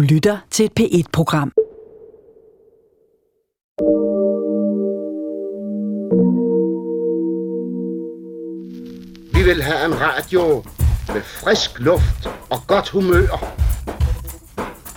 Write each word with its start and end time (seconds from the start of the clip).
Du 0.00 0.04
lytter 0.04 0.38
til 0.50 0.64
et 0.64 0.72
P1-program. 0.80 1.52
Vi 9.34 9.42
vil 9.42 9.62
have 9.62 9.86
en 9.86 10.00
radio 10.00 10.64
med 11.14 11.22
frisk 11.22 11.80
luft 11.80 12.28
og 12.50 12.58
godt 12.66 12.88
humør. 12.88 13.28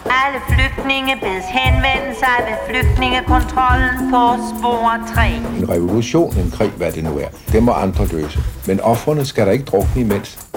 Alle 0.06 0.40
flygtninge 0.50 1.16
bedes 1.22 1.46
henvende 1.48 2.16
sig 2.20 2.38
ved 2.48 2.58
flygtningekontrollen 2.70 4.12
på 4.12 4.24
spor 4.50 5.14
3. 5.16 5.28
En 5.60 5.70
revolution, 5.70 6.38
en 6.38 6.52
krig, 6.52 6.70
hvad 6.70 6.92
det 6.92 7.04
nu 7.04 7.18
er, 7.18 7.28
det 7.52 7.64
må 7.64 7.72
andre 7.72 8.08
løse. 8.08 8.40
Men 8.68 8.80
offrene 8.80 9.26
skal 9.26 9.46
der 9.46 9.52
ikke 9.52 9.66
drukne 9.66 10.02
imens. 10.02 10.53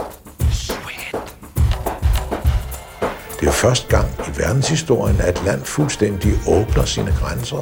Det 3.46 3.52
er 3.52 3.56
første 3.56 3.88
gang 3.88 4.08
i 4.28 4.38
verdenshistorien, 4.38 5.20
at 5.20 5.38
et 5.38 5.44
land 5.44 5.64
fuldstændig 5.64 6.32
åbner 6.48 6.84
sine 6.84 7.14
grænser. 7.20 7.56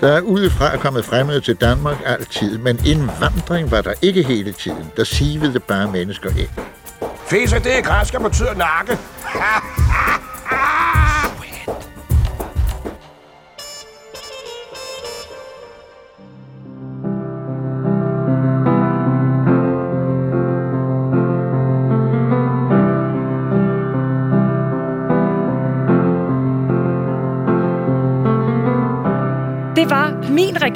Der 0.00 0.08
er 0.12 0.20
udefra 0.20 0.76
kommet 0.76 1.04
fremmede 1.04 1.40
til 1.40 1.56
Danmark 1.56 1.96
altid, 2.06 2.58
men 2.58 2.80
indvandring 2.86 3.70
var 3.70 3.80
der 3.80 3.92
ikke 4.02 4.22
hele 4.22 4.52
tiden. 4.52 4.90
Der 4.96 5.04
sivede 5.04 5.60
bare 5.60 5.92
mennesker 5.92 6.30
ind. 6.30 6.48
Fæse, 7.26 7.58
det 7.58 7.78
er 7.78 7.82
græsk 7.82 8.14
og 8.14 8.22
betyder 8.22 8.54
nakke. 8.54 8.98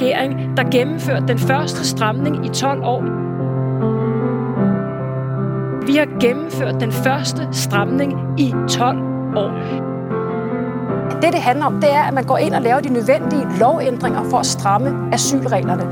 Regering, 0.00 0.56
der 0.56 0.70
gennemførte 0.70 1.26
den 1.28 1.38
første 1.38 1.86
stramning 1.86 2.46
i 2.46 2.48
12 2.48 2.84
år. 2.84 3.02
Vi 5.86 5.96
har 5.96 6.18
gennemført 6.20 6.80
den 6.80 6.92
første 6.92 7.48
stramning 7.52 8.40
i 8.40 8.54
12 8.68 8.98
år. 9.36 9.50
Det, 11.22 11.32
det 11.32 11.40
handler 11.40 11.66
om, 11.66 11.80
det 11.80 11.94
er, 11.94 12.02
at 12.02 12.14
man 12.14 12.24
går 12.24 12.36
ind 12.36 12.54
og 12.54 12.62
laver 12.62 12.80
de 12.80 12.92
nødvendige 12.92 13.46
lovændringer 13.60 14.22
for 14.30 14.38
at 14.38 14.46
stramme 14.46 15.10
asylreglerne. 15.12 15.84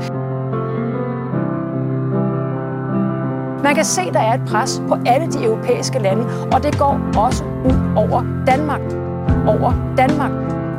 Man 3.63 3.75
kan 3.75 3.85
se, 3.85 4.01
at 4.01 4.13
der 4.13 4.19
er 4.19 4.33
et 4.33 4.41
pres 4.47 4.81
på 4.87 4.97
alle 5.05 5.31
de 5.31 5.45
europæiske 5.45 5.99
lande, 5.99 6.23
og 6.53 6.63
det 6.63 6.77
går 6.77 6.99
også 7.17 7.43
ud 7.43 7.95
over 7.95 8.43
Danmark. 8.47 8.81
Over 9.47 9.93
Danmark. 9.97 10.31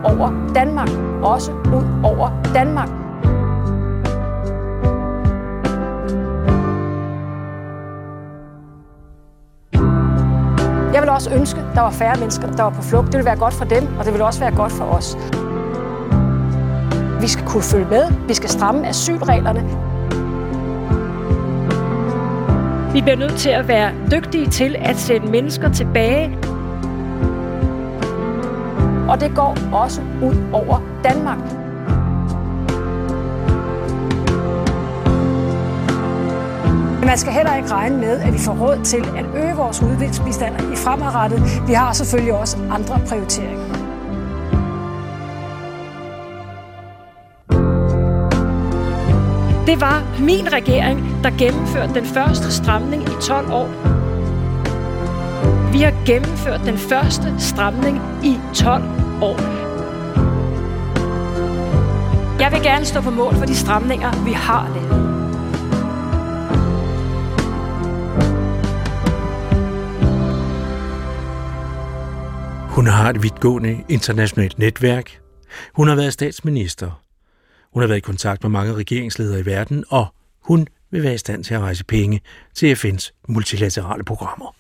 Over 0.05 0.51
Danmark. 0.55 0.91
Også 1.23 1.53
ud 1.53 2.05
over 2.05 2.43
Danmark. 2.55 3.00
Også 11.21 11.35
ønske, 11.35 11.61
der 11.75 11.81
var 11.81 11.91
færre 11.91 12.17
mennesker, 12.19 12.47
der 12.47 12.63
var 12.63 12.71
på 12.71 12.83
flugt. 12.83 13.07
Det 13.07 13.17
vil 13.17 13.25
være 13.25 13.37
godt 13.37 13.55
for 13.55 13.65
dem, 13.65 13.89
og 13.99 14.05
det 14.05 14.13
vil 14.13 14.23
også 14.23 14.41
være 14.41 14.57
godt 14.57 14.73
for 14.73 14.85
os. 14.85 15.17
Vi 17.21 17.29
skal 17.29 17.47
kunne 17.47 17.63
følge 17.63 17.87
med. 17.91 18.27
Vi 18.29 18.35
skal 18.35 18.49
stramme 18.49 18.89
asylreglerne. 18.89 19.61
Vi 22.93 23.01
bliver 23.01 23.17
nødt 23.17 23.37
til 23.37 23.51
at 23.51 23.69
være 23.69 23.93
dygtige 24.11 24.47
til 24.47 24.77
at 24.79 24.97
sende 24.97 25.31
mennesker 25.31 25.73
tilbage. 25.73 26.39
Og 29.09 29.21
det 29.21 29.35
går 29.35 29.57
også 29.73 30.01
ud 30.23 30.37
over 30.53 30.83
Danmark. 31.05 31.60
Man 37.11 37.19
skal 37.19 37.33
heller 37.33 37.57
ikke 37.57 37.71
regne 37.71 37.97
med, 37.97 38.21
at 38.21 38.33
vi 38.33 38.39
får 38.39 38.53
råd 38.53 38.85
til 38.85 39.09
at 39.17 39.25
øge 39.35 39.55
vores 39.57 39.83
udviklingsbistand 39.83 40.73
i 40.73 40.77
fremadrettet. 40.77 41.43
Vi 41.67 41.73
har 41.73 41.93
selvfølgelig 41.93 42.35
også 42.35 42.57
andre 42.71 43.01
prioriteringer. 43.09 43.75
Det 49.67 49.81
var 49.81 50.19
min 50.21 50.53
regering, 50.53 51.01
der 51.25 51.31
gennemførte 51.39 51.95
den 51.95 52.05
første 52.05 52.53
stramning 52.53 53.03
i 53.03 53.13
12 53.23 53.53
år. 53.53 53.69
Vi 55.73 55.81
har 55.81 56.05
gennemført 56.07 56.61
den 56.67 56.79
første 56.79 57.35
stramning 57.39 58.01
i 58.25 58.39
12 58.55 58.85
år. 59.23 59.37
Jeg 62.41 62.53
vil 62.53 62.63
gerne 62.63 62.85
stå 62.85 63.01
på 63.01 63.11
mål 63.11 63.35
for 63.35 63.45
de 63.45 63.57
stramninger, 63.57 64.25
vi 64.25 64.33
har 64.33 64.69
lavet. 64.75 65.10
Hun 72.71 72.87
har 72.87 73.11
et 73.11 73.23
vidtgående 73.23 73.85
internationalt 73.89 74.59
netværk. 74.59 75.21
Hun 75.75 75.89
har 75.89 75.95
været 75.95 76.13
statsminister. 76.13 77.03
Hun 77.73 77.83
har 77.83 77.87
været 77.89 77.99
i 77.99 78.01
kontakt 78.01 78.43
med 78.43 78.51
mange 78.51 78.75
regeringsledere 78.75 79.41
i 79.41 79.47
verden, 79.47 79.85
og 79.89 80.07
hun 80.41 80.67
vil 80.91 81.03
være 81.03 81.15
i 81.15 81.19
stand 81.19 81.45
til 81.45 81.55
at 81.55 81.61
rejse 81.61 81.85
penge 81.85 82.21
til 82.55 82.75
FN's 82.75 83.11
multilaterale 83.29 84.05
programmer. 84.05 84.57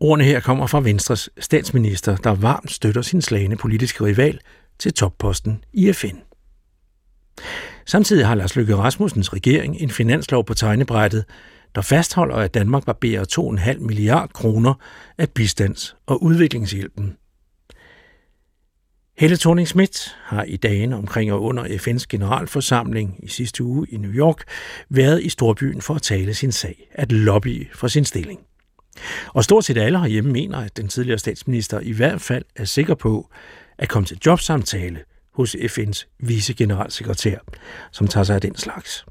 Ordene 0.00 0.24
her 0.24 0.40
kommer 0.40 0.66
fra 0.66 0.80
Venstres 0.80 1.30
statsminister, 1.38 2.16
der 2.16 2.30
varmt 2.30 2.70
støtter 2.70 3.02
sin 3.02 3.22
slagende 3.22 3.56
politiske 3.56 4.04
rival 4.04 4.40
til 4.78 4.92
topposten 4.92 5.64
i 5.72 5.92
FN. 5.92 6.16
Samtidig 7.86 8.26
har 8.26 8.34
Lars 8.34 8.56
Løkke 8.56 8.76
Rasmussens 8.76 9.32
regering 9.32 9.76
en 9.80 9.90
finanslov 9.90 10.44
på 10.44 10.54
tegnebrættet, 10.54 11.24
der 11.74 11.80
fastholder, 11.80 12.36
at 12.36 12.54
Danmark 12.54 12.84
barberer 12.84 13.24
2,5 13.74 13.78
milliard 13.78 14.32
kroner 14.32 14.74
af 15.18 15.28
bistands- 15.38 15.96
og 16.06 16.22
udviklingshjælpen. 16.22 17.16
Helle 19.18 19.36
thorning 19.36 19.68
Schmidt 19.68 20.16
har 20.24 20.42
i 20.42 20.56
dagen 20.56 20.92
omkring 20.92 21.32
og 21.32 21.42
under 21.42 21.64
FN's 21.64 22.04
generalforsamling 22.08 23.18
i 23.22 23.28
sidste 23.28 23.64
uge 23.64 23.86
i 23.90 23.96
New 23.96 24.10
York 24.10 24.44
været 24.88 25.22
i 25.22 25.28
storbyen 25.28 25.80
for 25.80 25.94
at 25.94 26.02
tale 26.02 26.34
sin 26.34 26.52
sag, 26.52 26.88
at 26.92 27.12
lobby 27.12 27.72
for 27.74 27.88
sin 27.88 28.04
stilling. 28.04 28.40
Og 29.28 29.44
stort 29.44 29.64
set 29.64 29.78
alle 29.78 30.00
herhjemme 30.00 30.32
mener, 30.32 30.58
at 30.58 30.76
den 30.76 30.88
tidligere 30.88 31.18
statsminister 31.18 31.80
i 31.80 31.92
hvert 31.92 32.20
fald 32.20 32.44
er 32.56 32.64
sikker 32.64 32.94
på 32.94 33.30
at 33.78 33.88
komme 33.88 34.06
til 34.06 34.18
jobsamtale 34.26 35.00
hos 35.34 35.54
FN's 35.54 36.16
vicegeneralsekretær, 36.18 37.38
som 37.92 38.08
tager 38.08 38.24
sig 38.24 38.34
af 38.34 38.40
den 38.40 38.56
slags. 38.56 39.04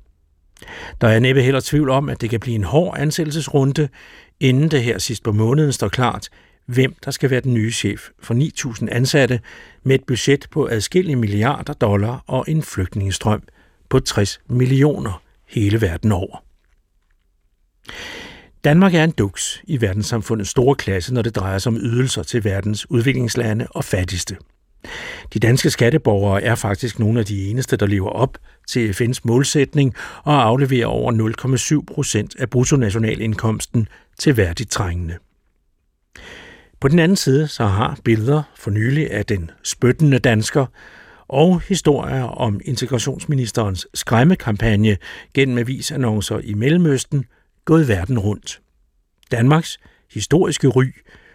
Der 1.02 1.08
er 1.08 1.20
næppe 1.20 1.42
heller 1.42 1.62
tvivl 1.64 1.90
om, 1.90 2.10
at 2.10 2.22
det 2.22 2.30
kan 2.30 2.40
blive 2.40 2.56
en 2.56 2.64
hård 2.64 2.98
ansættelsesrunde, 3.00 3.90
inden 4.40 4.72
det 4.72 4.84
her 4.84 4.98
sidst 4.98 5.24
på 5.24 5.32
måneden 5.32 5.72
står 5.72 5.88
klart, 5.88 6.30
hvem 6.66 6.96
der 7.06 7.12
skal 7.12 7.30
være 7.30 7.42
den 7.42 7.54
nye 7.54 7.72
chef 7.72 8.10
for 8.20 8.34
9.000 8.82 8.88
ansatte 8.92 9.40
med 9.84 9.96
et 9.96 10.04
budget 10.04 10.48
på 10.52 10.68
adskillige 10.68 11.16
milliarder 11.16 11.74
dollar 11.74 12.24
og 12.28 12.46
en 12.48 12.64
flygtningestrøm 12.64 13.44
på 13.90 14.00
60 14.00 14.40
millioner 14.50 15.22
hele 15.48 15.82
verden 15.82 16.12
over. 16.12 16.44
Danmark 18.64 18.94
er 18.94 19.04
en 19.04 19.12
duks 19.12 19.62
i 19.64 19.82
verdenssamfundets 19.82 20.50
store 20.50 20.76
klasse, 20.76 21.14
når 21.14 21.22
det 21.22 21.36
drejer 21.36 21.58
sig 21.58 21.70
om 21.70 21.78
ydelser 21.78 22.24
til 22.24 22.44
verdens 22.44 22.92
udviklingslande 22.92 23.68
og 23.70 23.84
fattigste. 23.84 24.38
De 25.34 25.40
danske 25.40 25.70
skatteborgere 25.70 26.44
er 26.44 26.56
faktisk 26.56 27.00
nogle 27.00 27.20
af 27.20 27.26
de 27.26 27.48
eneste, 27.48 27.78
der 27.78 27.86
lever 27.86 28.10
op 28.10 28.38
til 28.68 28.92
FN's 28.92 29.20
målsætning 29.24 29.94
og 30.24 30.44
afleverer 30.44 30.88
over 30.88 31.12
0,7 31.82 31.94
procent 31.94 32.36
af 32.40 32.50
bruttonationalindkomsten 32.50 33.88
til 34.20 34.38
værdigt 34.38 34.72
trængende. 34.72 35.18
På 36.80 36.88
den 36.88 37.00
anden 37.00 37.18
side 37.18 37.48
så 37.48 37.66
har 37.66 37.98
billeder 38.04 38.44
for 38.56 38.72
nylig 38.72 39.12
af 39.12 39.26
den 39.26 39.52
spyttende 39.64 40.20
dansker 40.20 40.66
og 41.28 41.62
historier 41.62 42.24
om 42.24 42.62
integrationsministerens 42.66 43.88
skræmmekampagne 43.94 44.98
gennem 45.34 45.58
avisannoncer 45.58 46.40
i 46.40 46.54
Mellemøsten 46.54 47.26
gået 47.66 47.88
verden 47.88 48.20
rundt. 48.20 48.62
Danmarks 49.32 49.80
historiske 50.12 50.68
ry 50.68 50.86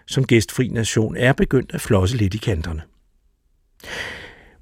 som 0.06 0.24
gæstfri 0.24 0.68
nation 0.68 1.16
er 1.16 1.32
begyndt 1.32 1.74
at 1.74 1.80
flosse 1.80 2.16
lidt 2.16 2.34
i 2.34 2.38
kanterne. 2.38 2.82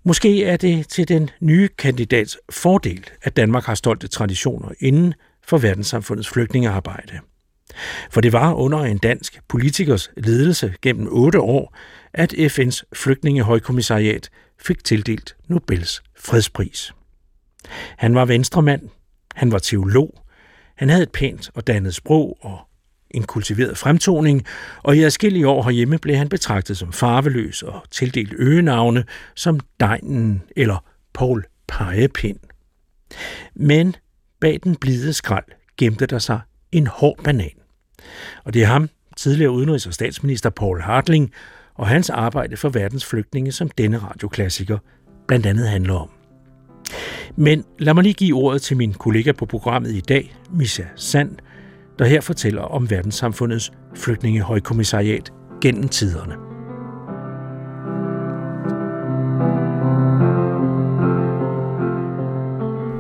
Måske 0.05 0.45
er 0.45 0.57
det 0.57 0.89
til 0.89 1.09
den 1.09 1.31
nye 1.41 1.69
kandidats 1.79 2.39
fordel, 2.51 3.05
at 3.23 3.37
Danmark 3.37 3.65
har 3.65 3.75
stolte 3.75 4.09
traditioner 4.09 4.69
inden 4.81 5.15
for 5.43 5.59
verdenssamfundets 5.59 6.29
flygtningearbejde. 6.29 7.19
For 8.11 8.21
det 8.21 8.33
var 8.33 8.55
under 8.55 8.79
en 8.79 8.99
dansk 8.99 9.41
politikers 9.49 10.11
ledelse 10.17 10.75
gennem 10.83 11.09
otte 11.11 11.41
år, 11.41 11.77
at 12.15 12.33
FN's 12.33 12.83
flygtningehøjkommissariat 12.93 14.31
fik 14.59 14.85
tildelt 14.85 15.37
Nobels 15.49 16.03
fredspris. 16.17 16.95
Han 17.97 18.15
var 18.15 18.25
venstremand, 18.25 18.89
han 19.35 19.53
var 19.53 19.59
teolog, 19.59 20.23
han 20.77 20.89
havde 20.89 21.03
et 21.03 21.13
pænt 21.13 21.51
og 21.55 21.67
dannet 21.67 21.95
sprog 21.95 22.39
og 22.41 22.59
en 23.17 23.23
kultiveret 23.23 23.79
fremtoning, 23.79 24.45
og 24.83 24.97
i 24.97 25.03
adskillige 25.03 25.49
år 25.49 25.63
herhjemme 25.63 25.99
blev 25.99 26.17
han 26.17 26.29
betragtet 26.29 26.79
som 26.79 26.93
farveløs 26.93 27.63
og 27.63 27.83
tildelt 27.91 28.35
øgenavne 28.39 29.05
som 29.35 29.61
Dejnen 29.81 30.43
eller 30.57 30.85
Paul 31.15 31.45
Pegepind. 31.69 32.39
Men 33.55 33.97
bag 34.41 34.61
den 34.65 34.77
blide 34.77 35.13
skrald 35.13 35.45
gemte 35.79 36.07
der 36.07 36.19
sig 36.19 36.41
en 36.73 36.87
hård 36.87 37.19
banan. 37.25 37.51
Og 38.45 38.55
det 38.55 38.63
er 38.63 38.67
ham, 38.67 38.89
tidligere 39.17 39.53
udenrigs- 39.53 39.87
og 39.87 39.95
statsminister 39.95 40.51
Paul 40.51 40.81
Hartling, 40.81 41.33
og 41.75 41.87
hans 41.89 42.11
arbejde 42.11 42.57
for 42.57 42.69
verdens 42.69 43.07
flygtninge, 43.07 43.53
som 43.53 43.69
denne 43.69 43.99
radioklassiker 43.99 44.79
blandt 45.29 45.47
andet 45.47 45.69
handler 45.69 45.95
om. 45.95 46.11
Men 47.37 47.65
lad 47.79 47.95
mig 47.95 48.03
lige 48.03 48.15
give 48.15 48.37
ordet 48.37 48.63
til 48.63 48.77
min 48.77 48.95
kollega 48.95 49.33
på 49.33 49.47
programmet 49.47 49.91
i 49.91 50.01
dag, 50.01 50.37
Misha 50.51 50.85
Sand, 50.97 51.37
der 51.99 52.05
her 52.05 52.21
fortæller 52.21 52.63
om 52.63 52.91
verdenssamfundets 52.91 53.73
flygtningehøjkommissariat 53.95 55.33
gennem 55.61 55.89
tiderne. 55.89 56.35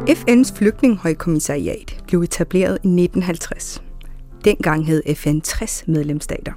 FN's 0.08 0.54
flygtningehøjkommissariat 0.58 2.04
blev 2.06 2.22
etableret 2.22 2.72
i 2.72 2.88
1950. 2.88 3.82
Dengang 4.44 4.86
hed 4.86 5.02
FN 5.14 5.40
60 5.40 5.84
medlemsstater, 5.86 6.52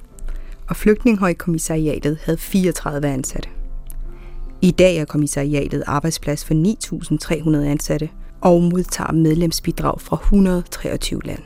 og 0.67 0.75
flygtningehøjkommissariatet 0.75 2.17
havde 2.23 2.37
34 2.37 3.07
ansatte. 3.07 3.49
I 4.61 4.71
dag 4.71 4.97
er 4.97 5.05
kommissariatet 5.05 5.83
arbejdsplads 5.87 6.45
for 6.45 6.53
9.300 7.63 7.69
ansatte 7.69 8.09
og 8.41 8.63
modtager 8.63 9.11
medlemsbidrag 9.11 10.01
fra 10.01 10.15
123 10.15 11.21
lande. 11.25 11.43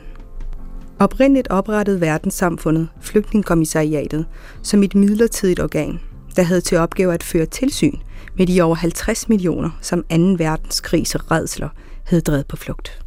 Oprindeligt 0.98 1.48
oprettede 1.48 2.00
verdenssamfundet 2.00 2.88
flygtningekommissariatet 3.00 4.26
som 4.62 4.82
et 4.82 4.94
midlertidigt 4.94 5.60
organ, 5.60 6.00
der 6.36 6.42
havde 6.42 6.60
til 6.60 6.78
opgave 6.78 7.14
at 7.14 7.22
føre 7.22 7.46
tilsyn 7.46 7.98
med 8.38 8.46
de 8.46 8.62
over 8.62 8.74
50 8.74 9.28
millioner, 9.28 9.70
som 9.80 10.02
2. 10.02 10.16
verdenskrigs 10.38 11.30
redsler 11.30 11.68
havde 12.04 12.22
drevet 12.22 12.46
på 12.46 12.56
flugt. 12.56 13.04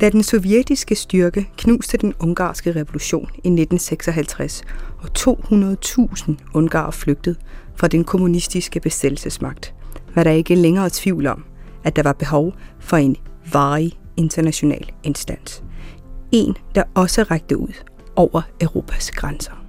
Da 0.00 0.10
den 0.10 0.22
sovjetiske 0.22 0.94
styrke 0.94 1.50
knuste 1.58 1.96
den 1.96 2.14
ungarske 2.20 2.70
revolution 2.70 3.30
i 3.34 3.48
1956, 3.48 4.62
og 4.98 5.08
200.000 5.18 6.32
ungarer 6.54 6.90
flygtede 6.90 7.36
fra 7.76 7.88
den 7.88 8.04
kommunistiske 8.04 8.80
besættelsesmagt, 8.80 9.74
var 10.14 10.24
der 10.24 10.30
ikke 10.30 10.54
længere 10.54 10.90
tvivl 10.92 11.26
om, 11.26 11.44
at 11.84 11.96
der 11.96 12.02
var 12.02 12.12
behov 12.12 12.52
for 12.80 12.96
en 12.96 13.16
varig 13.52 14.00
international 14.16 14.90
instans. 15.02 15.63
En, 16.34 16.56
der 16.74 16.82
også 16.94 17.22
rækte 17.22 17.56
ud 17.56 17.72
over 18.16 18.42
Europas 18.60 19.10
grænser. 19.10 19.64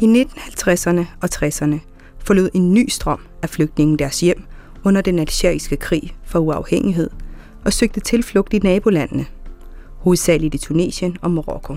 I 0.00 0.26
1950'erne 0.26 1.04
og 1.22 1.28
60'erne 1.34 1.78
forlod 2.18 2.50
en 2.54 2.74
ny 2.74 2.88
strøm 2.88 3.20
af 3.42 3.50
flygtninge 3.50 3.98
deres 3.98 4.20
hjem 4.20 4.42
under 4.84 5.00
den 5.00 5.18
algeriske 5.18 5.76
krig 5.76 6.16
for 6.24 6.38
uafhængighed 6.38 7.10
og 7.64 7.72
søgte 7.72 8.00
tilflugt 8.00 8.54
i 8.54 8.58
nabolandene, 8.58 9.26
hovedsageligt 9.98 10.54
i 10.54 10.58
Tunesien 10.58 11.16
og 11.22 11.30
Marokko. 11.30 11.76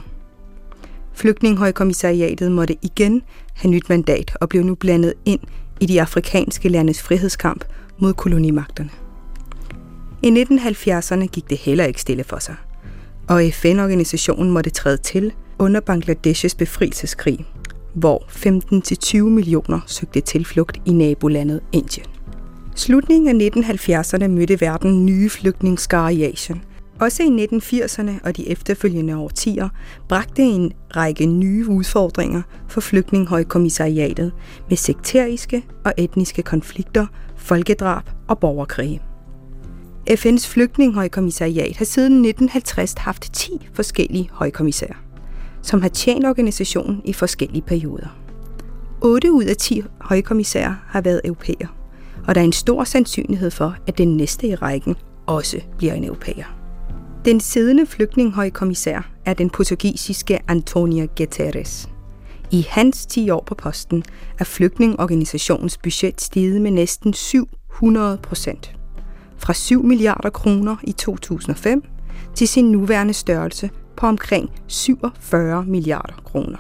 Flygtninghøjkommissariatet 1.14 2.52
måtte 2.52 2.76
igen 2.82 3.22
have 3.54 3.72
nyt 3.72 3.90
mandat 3.90 4.38
og 4.42 4.50
blev 4.50 4.64
nu 4.64 4.76
blandet 4.76 5.14
ind 5.26 5.40
i 5.80 5.86
de 5.86 6.02
afrikanske 6.02 6.70
landes 6.70 7.02
frihedskamp 7.02 7.66
mod 7.98 8.14
kolonimagterne. 8.14 8.90
I 10.24 10.30
1970'erne 10.30 11.26
gik 11.26 11.50
det 11.50 11.58
heller 11.58 11.86
ikke 11.86 12.02
stille 12.02 12.24
for 12.24 12.40
sig, 12.40 12.56
og 13.30 13.44
FN-organisationen 13.54 14.52
måtte 14.52 14.70
træde 14.70 14.98
til 14.98 15.34
under 15.60 15.80
Bangladeshs 15.80 16.56
befrielseskrig, 16.56 17.46
hvor 17.94 18.24
15-20 19.18 19.24
millioner 19.24 19.80
søgte 19.88 20.22
tilflugt 20.22 20.82
i 20.86 20.92
nabolandet 20.92 21.62
Indien. 21.72 22.06
Slutningen 22.76 23.42
af 23.42 23.50
1970'erne 23.50 24.28
mødte 24.28 24.62
verden 24.62 25.06
nye 25.06 25.30
flygtningsskare 25.30 26.14
i 26.14 26.24
Asien. 26.24 26.62
Også 27.00 27.24
i 27.24 27.48
1980'erne 27.54 28.12
og 28.24 28.38
de 28.38 28.50
efterfølgende 28.50 29.18
årtier 29.18 29.70
bragte 30.10 30.42
en 30.42 30.72
række 30.96 31.26
nye 31.26 31.68
udfordringer 31.70 32.42
for 32.68 32.82
flygtninghøjkommissariatet 32.82 34.32
med 34.70 34.78
sekteriske 34.78 35.66
og 35.86 35.94
etniske 35.98 36.42
konflikter, 36.42 37.06
folkedrab 37.36 38.04
og 38.28 38.40
borgerkrige. 38.40 39.02
FN's 40.10 40.48
flygtningehøjkommissariat 40.48 41.78
har 41.78 41.86
siden 41.86 42.14
1950 42.14 42.94
haft 42.98 43.34
10 43.34 43.68
forskellige 43.74 44.30
højkommissærer, 44.32 45.04
som 45.62 45.82
har 45.82 45.90
tjent 45.90 46.26
organisationen 46.26 47.02
i 47.06 47.14
forskellige 47.14 47.62
perioder. 47.62 48.18
8 49.02 49.32
ud 49.32 49.44
af 49.44 49.58
10 49.58 49.84
højkommissærer 50.02 50.76
har 50.88 51.02
været 51.02 51.22
europæer 51.26 51.68
og 52.28 52.36
der 52.36 52.42
er 52.42 52.46
en 52.46 52.54
stor 52.54 52.84
sandsynlighed 52.84 53.52
for, 53.52 53.76
at 53.88 53.98
den 53.98 54.18
næste 54.18 54.48
i 54.48 54.56
rækken 54.56 54.96
også 55.26 55.62
bliver 55.78 55.94
en 55.94 56.04
europæer. 56.04 56.46
Den 57.26 57.40
siddende 57.40 57.86
flygtninghøjkommissær 57.86 59.12
er 59.26 59.34
den 59.34 59.50
portugisiske 59.50 60.40
Antonia 60.48 61.06
Guterres. 61.18 61.90
I 62.52 62.66
hans 62.70 63.06
10 63.06 63.30
år 63.30 63.44
på 63.48 63.56
posten 63.56 64.04
er 64.40 64.44
flygtningorganisationens 64.44 65.78
budget 65.78 66.22
steget 66.22 66.62
med 66.62 66.72
næsten 66.72 67.14
700 67.14 68.18
procent. 68.24 68.77
Fra 69.38 69.54
7 69.54 69.84
milliarder 69.84 70.30
kroner 70.30 70.76
i 70.84 70.92
2005 70.92 71.84
til 72.36 72.48
sin 72.48 72.72
nuværende 72.72 73.14
størrelse 73.14 73.70
på 73.96 74.06
omkring 74.08 74.50
47 74.68 75.66
milliarder 75.66 76.22
kroner. 76.26 76.58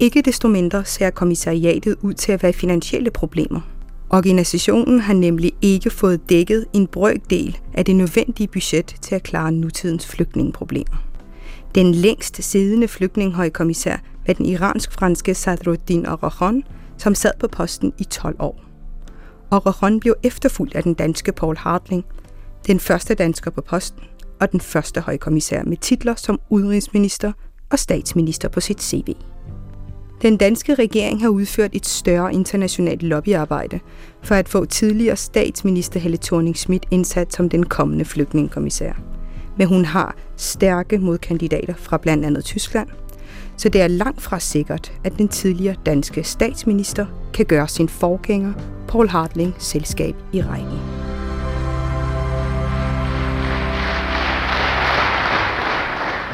Ikke 0.00 0.22
desto 0.22 0.48
mindre 0.48 0.84
ser 0.84 1.10
kommissariatet 1.10 1.96
ud 2.02 2.14
til 2.14 2.32
at 2.32 2.42
være 2.42 2.52
finansielle 2.52 3.10
problemer– 3.10 3.60
Organisationen 4.10 5.00
har 5.00 5.14
nemlig 5.14 5.52
ikke 5.62 5.90
fået 5.90 6.30
dækket 6.30 6.66
en 6.72 6.86
brøkdel 6.86 7.58
af 7.74 7.84
det 7.84 7.96
nødvendige 7.96 8.48
budget 8.48 8.86
til 8.86 9.14
at 9.14 9.22
klare 9.22 9.52
nutidens 9.52 10.06
flygtningeproblemer. 10.06 11.04
Den 11.74 11.94
længst 11.94 12.42
siddende 12.42 12.88
flygtninghøjkommissær 12.88 13.96
var 14.26 14.34
den 14.34 14.46
iransk-franske 14.46 15.34
Sadruddin 15.34 16.06
Aragon, 16.06 16.62
som 16.98 17.14
sad 17.14 17.32
på 17.40 17.48
posten 17.48 17.92
i 17.98 18.04
12 18.04 18.36
år. 18.38 18.67
Aragon 19.50 20.00
blev 20.00 20.14
efterfulgt 20.22 20.74
af 20.74 20.82
den 20.82 20.94
danske 20.94 21.32
Paul 21.32 21.56
Hartling, 21.56 22.04
den 22.66 22.80
første 22.80 23.14
dansker 23.14 23.50
på 23.50 23.60
posten 23.60 24.02
og 24.40 24.52
den 24.52 24.60
første 24.60 25.00
højkommissær 25.00 25.62
med 25.62 25.76
titler 25.76 26.14
som 26.14 26.40
udenrigsminister 26.50 27.32
og 27.70 27.78
statsminister 27.78 28.48
på 28.48 28.60
sit 28.60 28.82
CV. 28.82 29.14
Den 30.22 30.36
danske 30.36 30.74
regering 30.74 31.22
har 31.22 31.28
udført 31.28 31.70
et 31.72 31.86
større 31.86 32.34
internationalt 32.34 33.02
lobbyarbejde 33.02 33.80
for 34.22 34.34
at 34.34 34.48
få 34.48 34.64
tidligere 34.64 35.16
statsminister 35.16 36.00
Helle 36.00 36.18
thorning 36.22 36.56
Schmidt 36.56 36.86
indsat 36.90 37.32
som 37.32 37.48
den 37.48 37.66
kommende 37.66 38.04
flygtningekommissær. 38.04 38.92
Men 39.58 39.68
hun 39.68 39.84
har 39.84 40.16
stærke 40.36 40.98
modkandidater 40.98 41.74
fra 41.74 41.96
blandt 41.96 42.24
andet 42.24 42.44
Tyskland, 42.44 42.88
så 43.58 43.68
det 43.68 43.80
er 43.80 43.88
langt 43.88 44.22
fra 44.22 44.40
sikkert, 44.40 44.92
at 45.04 45.18
den 45.18 45.28
tidligere 45.28 45.76
danske 45.86 46.24
statsminister 46.24 47.06
kan 47.34 47.46
gøre 47.46 47.68
sin 47.68 47.88
forgænger 47.88 48.52
Paul 48.88 49.08
Hartling 49.08 49.54
selskab 49.58 50.14
i 50.32 50.42
rækken. 50.42 50.78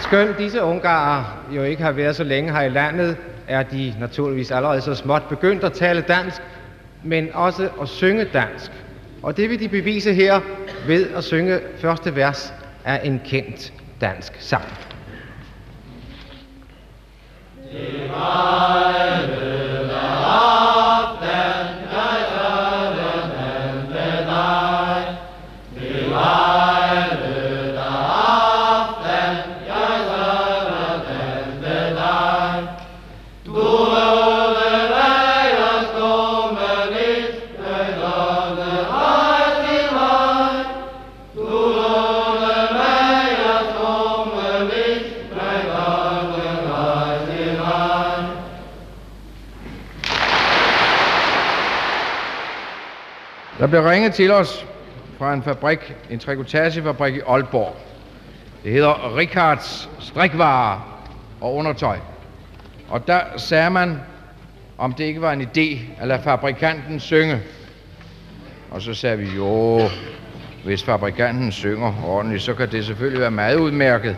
Skønt 0.01 0.39
disse 0.39 0.63
ungarer 0.63 1.45
jo 1.57 1.63
ikke 1.63 1.83
har 1.83 1.93
været 1.93 2.17
så 2.17 2.25
længe 2.25 2.53
her 2.53 2.63
i 2.63 2.69
landet, 2.69 3.17
er 3.49 3.63
de 3.63 3.95
naturligvis 4.01 4.51
allerede 4.51 4.81
så 4.81 4.95
småt 4.95 5.23
begyndt 5.29 5.65
at 5.65 5.73
tale 5.73 6.01
dansk, 6.01 6.43
men 7.03 7.29
også 7.35 7.69
at 7.83 7.89
synge 7.89 8.25
dansk. 8.25 8.73
Og 9.23 9.37
det 9.37 9.51
vil 9.51 9.61
de 9.61 9.69
bevise 9.69 10.15
her 10.15 10.41
ved 10.87 11.11
at 11.11 11.25
synge 11.25 11.61
første 11.79 12.17
vers 12.17 12.55
af 12.85 13.01
en 13.05 13.21
kendt 13.25 13.73
dansk 14.01 14.33
sang. 14.41 14.84
Det 17.75 18.11
blev 53.75 53.85
ringet 53.85 54.15
til 54.15 54.31
os 54.31 54.67
fra 55.19 55.35
en 55.35 55.43
fabrik, 55.43 55.95
en 56.11 56.19
trikotagefabrik 56.19 57.15
i 57.15 57.21
Aalborg. 57.29 57.77
Det 58.65 58.73
hedder 58.73 59.17
Rikards 59.17 59.89
strikvarer 60.01 61.03
og 61.41 61.55
undertøj. 61.55 61.99
Og 62.89 63.07
der 63.07 63.21
sagde 63.37 63.71
man, 63.71 64.01
om 64.79 64.93
det 64.93 65.05
ikke 65.05 65.21
var 65.21 65.33
en 65.33 65.43
idé 65.43 65.79
at 66.01 66.09
lade 66.09 66.23
fabrikanten 66.23 67.01
synge. 67.01 67.41
Og 68.71 68.83
så 68.83 68.95
sagde 68.95 69.19
vi, 69.19 69.29
jo, 69.37 69.81
hvis 70.65 70.83
fabrikanten 70.83 71.53
synger 71.53 72.05
ordentligt, 72.07 72.43
så 72.43 72.55
kan 72.55 72.73
det 72.73 72.85
selvfølgelig 72.85 73.21
være 73.21 73.31
meget 73.31 73.57
udmærket. 73.57 74.17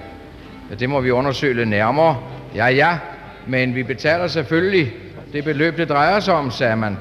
Ja, 0.70 0.74
det 0.74 0.90
må 0.90 1.00
vi 1.00 1.10
undersøge 1.10 1.54
lidt 1.54 1.68
nærmere. 1.68 2.18
Ja, 2.54 2.66
ja, 2.66 2.98
men 3.46 3.74
vi 3.74 3.82
betaler 3.82 4.26
selvfølgelig 4.26 4.92
det 5.32 5.44
beløb, 5.44 5.76
det 5.76 5.88
drejer 5.88 6.20
sig 6.20 6.34
om, 6.34 6.50
sagde 6.50 6.76
man. 6.76 6.96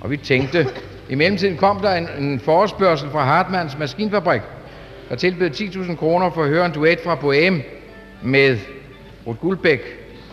Og 0.00 0.10
vi 0.10 0.16
tænkte, 0.16 0.66
i 1.12 1.14
mellemtiden 1.14 1.56
kom 1.56 1.80
der 1.80 1.94
en, 1.94 2.08
en 2.18 2.40
forespørgsel 2.40 3.10
fra 3.10 3.24
Hartmanns 3.24 3.78
Maskinfabrik, 3.78 4.40
der 5.08 5.16
tilbød 5.16 5.50
10.000 5.50 5.94
kroner 5.96 6.30
for 6.30 6.42
at 6.42 6.48
høre 6.48 6.66
en 6.66 6.72
duet 6.72 6.98
fra 7.04 7.14
Bohème 7.14 7.62
med 8.22 8.58
Ruth 9.26 9.40
Guldbæk 9.40 9.80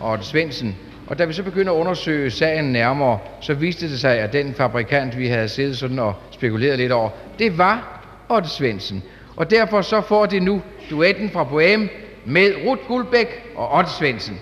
og 0.00 0.24
Svendsen. 0.24 0.76
Og 1.06 1.18
da 1.18 1.24
vi 1.24 1.32
så 1.32 1.42
begyndte 1.42 1.70
at 1.70 1.76
undersøge 1.76 2.30
sagen 2.30 2.72
nærmere, 2.72 3.18
så 3.40 3.54
viste 3.54 3.90
det 3.90 4.00
sig, 4.00 4.18
at 4.18 4.32
den 4.32 4.54
fabrikant, 4.54 5.18
vi 5.18 5.26
havde 5.26 5.48
siddet 5.48 5.78
sådan 5.78 5.98
og 5.98 6.14
spekuleret 6.30 6.78
lidt 6.78 6.92
over, 6.92 7.10
det 7.38 7.58
var 7.58 8.02
Otte 8.28 8.48
Svendsen. 8.48 9.02
Og 9.36 9.50
derfor 9.50 9.80
så 9.82 10.00
får 10.00 10.26
det 10.26 10.42
nu 10.42 10.62
duetten 10.90 11.30
fra 11.30 11.44
Bohème 11.44 11.88
med 12.24 12.52
Ruth 12.66 12.82
Guldbæk 12.88 13.52
og 13.56 13.74
Otte 13.78 13.90
Svendsen. 13.90 14.40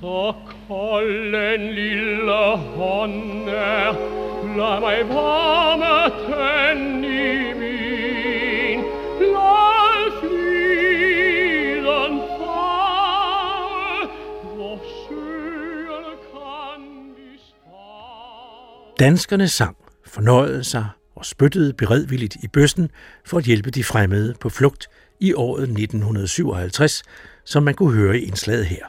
Så 0.00 0.32
kold 0.68 1.34
en 1.34 1.72
lille 1.72 2.56
hånd 2.76 3.48
er, 3.48 4.31
la 4.56 4.80
mai 4.80 5.08
varme 5.08 6.10
den 6.28 7.04
i 7.04 7.52
min. 7.60 8.78
La 9.20 10.20
flyden 10.20 12.14
fare, 12.38 14.08
hvor 14.54 14.76
søerne 15.08 16.14
kan 16.32 16.82
vi 17.16 17.40
Danskerne 18.98 19.48
sang, 19.48 19.76
fornøjede 20.06 20.64
sig 20.64 20.86
og 21.16 21.26
spyttede 21.26 21.72
beredvilligt 21.72 22.36
i 22.42 22.48
bøssen 22.48 22.90
for 23.24 23.38
at 23.38 23.44
hjælpe 23.44 23.70
de 23.70 23.84
fremmede 23.84 24.34
på 24.40 24.48
flugt 24.48 24.88
i 25.20 25.34
året 25.34 25.62
1957, 25.62 27.02
som 27.44 27.62
man 27.62 27.74
kunne 27.74 27.94
høre 27.94 28.18
i 28.18 28.24
indslaget 28.24 28.66
her. 28.66 28.86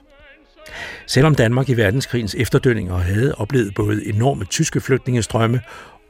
Selvom 1.07 1.35
Danmark 1.35 1.69
i 1.69 1.77
verdenskrigens 1.77 2.35
efterdønninger 2.35 2.97
havde 2.97 3.35
oplevet 3.35 3.73
både 3.75 4.07
enorme 4.07 4.45
tyske 4.45 4.81
flygtningestrømme 4.81 5.61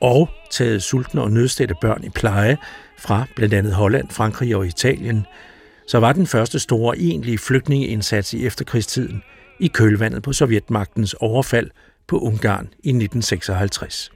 og 0.01 0.29
taget 0.51 0.83
sultne 0.83 1.21
og 1.21 1.31
nødstedte 1.31 1.75
børn 1.81 2.03
i 2.03 2.09
pleje 2.09 2.57
fra 2.97 3.25
blandt 3.35 3.53
andet 3.53 3.73
Holland, 3.73 4.09
Frankrig 4.09 4.55
og 4.55 4.67
Italien, 4.67 5.25
så 5.87 5.99
var 5.99 6.13
den 6.13 6.27
første 6.27 6.59
store 6.59 6.97
egentlige 6.97 7.37
flygtningeindsats 7.37 8.33
i 8.33 8.45
efterkrigstiden 8.45 9.23
i 9.59 9.67
kølvandet 9.67 10.23
på 10.23 10.33
sovjetmagtens 10.33 11.13
overfald 11.13 11.69
på 12.07 12.19
Ungarn 12.19 12.65
i 12.83 12.89
1956. 12.89 14.11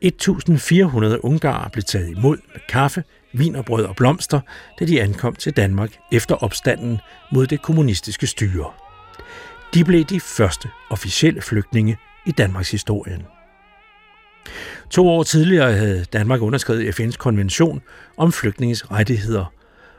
1400 0.00 1.24
ungarer 1.24 1.68
blev 1.68 1.82
taget 1.82 2.10
imod 2.10 2.36
med 2.52 2.60
kaffe, 2.68 3.04
vin 3.32 3.56
og 3.56 3.64
brød 3.64 3.84
og 3.84 3.96
blomster, 3.96 4.40
da 4.80 4.84
de 4.84 5.02
ankom 5.02 5.34
til 5.34 5.52
Danmark 5.56 5.90
efter 6.12 6.34
opstanden 6.34 6.98
mod 7.32 7.46
det 7.46 7.62
kommunistiske 7.62 8.26
styre. 8.26 8.81
De 9.74 9.84
blev 9.84 10.04
de 10.04 10.20
første 10.20 10.68
officielle 10.90 11.42
flygtninge 11.42 11.98
i 12.26 12.32
Danmarks 12.32 12.70
historien. 12.70 13.22
To 14.90 15.08
år 15.08 15.22
tidligere 15.22 15.72
havde 15.72 16.04
Danmark 16.04 16.40
underskrevet 16.40 17.00
FN's 17.00 17.16
konvention 17.16 17.82
om 18.16 18.32
flygtninges 18.32 18.90
rettigheder, 18.90 19.52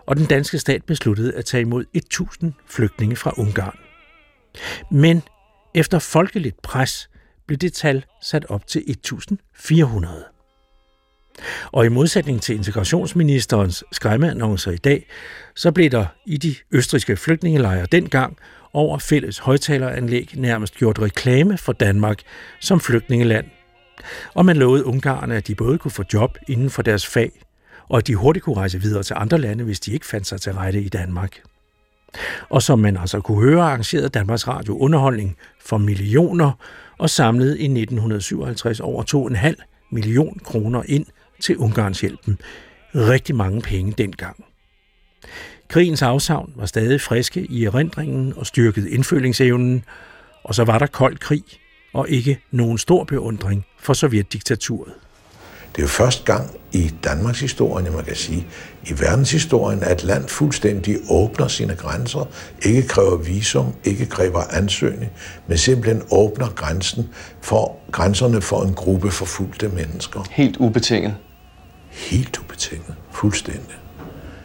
og 0.06 0.18
den 0.18 0.26
danske 0.26 0.60
stat 0.60 0.84
besluttede 0.84 1.34
at 1.36 1.46
tage 1.46 1.62
imod 1.62 1.86
1000 1.94 2.54
flygtninge 2.68 3.16
fra 3.16 3.34
Ungarn. 3.38 3.78
Men 4.92 5.22
efter 5.76 6.00
folkeligt 6.00 6.62
pres 6.62 7.10
blev 7.48 7.58
det 7.58 7.74
tal 7.74 8.06
sat 8.22 8.46
op 8.50 8.68
til 8.68 8.84
1400. 8.88 10.26
Og 11.72 11.86
i 11.86 11.90
modsætning 11.90 12.42
til 12.42 12.56
integrationsministerens 12.56 13.84
skræmmeannoncer 13.92 14.72
i 14.72 14.78
dag, 14.78 15.08
så 15.56 15.72
blev 15.72 15.90
der 15.90 16.06
i 16.26 16.38
de 16.38 16.56
østriske 16.72 17.18
flygtningelejre 17.18 17.86
dengang 17.92 18.38
over 18.74 18.98
fælles 18.98 19.38
højtaleranlæg 19.38 20.30
nærmest 20.36 20.76
gjort 20.76 21.00
reklame 21.00 21.58
for 21.58 21.74
Danmark 21.74 22.20
som 22.60 22.80
flygtningeland. 22.80 23.46
Og 24.34 24.46
man 24.46 24.58
lovede 24.58 24.86
ungarerne, 24.86 25.36
at 25.36 25.48
de 25.48 25.56
både 25.56 25.78
kunne 25.78 25.92
få 25.92 26.04
job 26.14 26.38
inden 26.48 26.70
for 26.70 26.82
deres 26.82 27.08
fag, 27.08 27.32
og 27.90 27.98
at 27.98 28.08
de 28.08 28.16
hurtigt 28.16 28.46
kunne 28.46 28.56
rejse 28.56 28.82
videre 28.82 29.04
til 29.04 29.16
andre 29.20 29.38
lande, 29.38 29.64
hvis 29.64 29.80
de 29.80 29.94
ikke 29.94 30.06
fandt 30.06 30.28
sig 30.28 30.42
til 30.42 30.54
rette 30.54 30.82
i 30.82 30.90
Danmark. 30.90 31.42
Og 32.50 32.62
som 32.62 32.80
man 32.80 32.98
altså 32.98 33.22
kunne 33.22 33.42
høre, 33.42 33.64
arrangerede 33.64 34.10
Danmarks 34.10 34.48
Radio 34.48 34.78
underholdning 34.78 35.38
for 35.62 35.78
millioner 35.78 36.52
og 36.98 37.10
samlede 37.10 37.60
i 37.60 37.64
1957 37.64 38.80
over 38.80 39.30
2,5 39.30 39.88
million 39.92 40.40
kroner 40.44 40.84
ind 40.86 41.06
til 41.40 41.58
Ungarns 41.58 42.02
hjælpen. 42.02 42.40
Rigtig 42.96 43.36
mange 43.36 43.62
penge 43.62 43.94
dengang. 43.98 44.46
Krigens 45.68 46.02
afsavn 46.02 46.54
var 46.56 46.66
stadig 46.66 47.02
friske 47.02 47.42
i 47.42 47.64
erindringen 47.64 48.34
og 48.38 48.46
styrkede 48.46 48.90
indfølingsevnen, 48.90 49.86
og 50.44 50.56
så 50.56 50.64
var 50.64 50.80
der 50.80 50.88
kold 50.88 51.18
krig 51.18 51.44
og 51.94 52.10
ikke 52.10 52.40
nogen 52.52 52.78
stor 52.78 53.04
beundring 53.04 53.66
for 53.80 53.94
sovjetdiktaturet. 53.94 54.94
Det 55.76 55.80
er 55.80 55.84
jo 55.84 55.88
første 55.88 56.24
gang 56.24 56.50
i 56.72 56.94
Danmarks 57.04 57.40
historie, 57.40 57.92
man 57.92 58.04
kan 58.04 58.16
sige, 58.16 58.48
i 58.84 58.92
verdenshistorien, 59.00 59.84
at 59.84 59.92
et 59.92 60.04
land 60.04 60.28
fuldstændig 60.28 60.98
åbner 61.10 61.48
sine 61.48 61.76
grænser, 61.76 62.28
ikke 62.62 62.88
kræver 62.88 63.18
visum, 63.18 63.74
ikke 63.84 64.06
kræver 64.06 64.42
ansøgning, 64.50 65.12
men 65.48 65.58
simpelthen 65.58 66.04
åbner 66.12 66.48
grænsen 66.56 67.10
for, 67.42 67.76
grænserne 67.92 68.42
for 68.42 68.64
en 68.64 68.74
gruppe 68.74 69.12
forfulgte 69.12 69.68
mennesker. 69.68 70.28
Helt 70.32 70.58
ubetinget? 70.58 71.16
Helt 71.90 72.40
ubetinget. 72.40 72.96
Fuldstændig. 73.12 73.76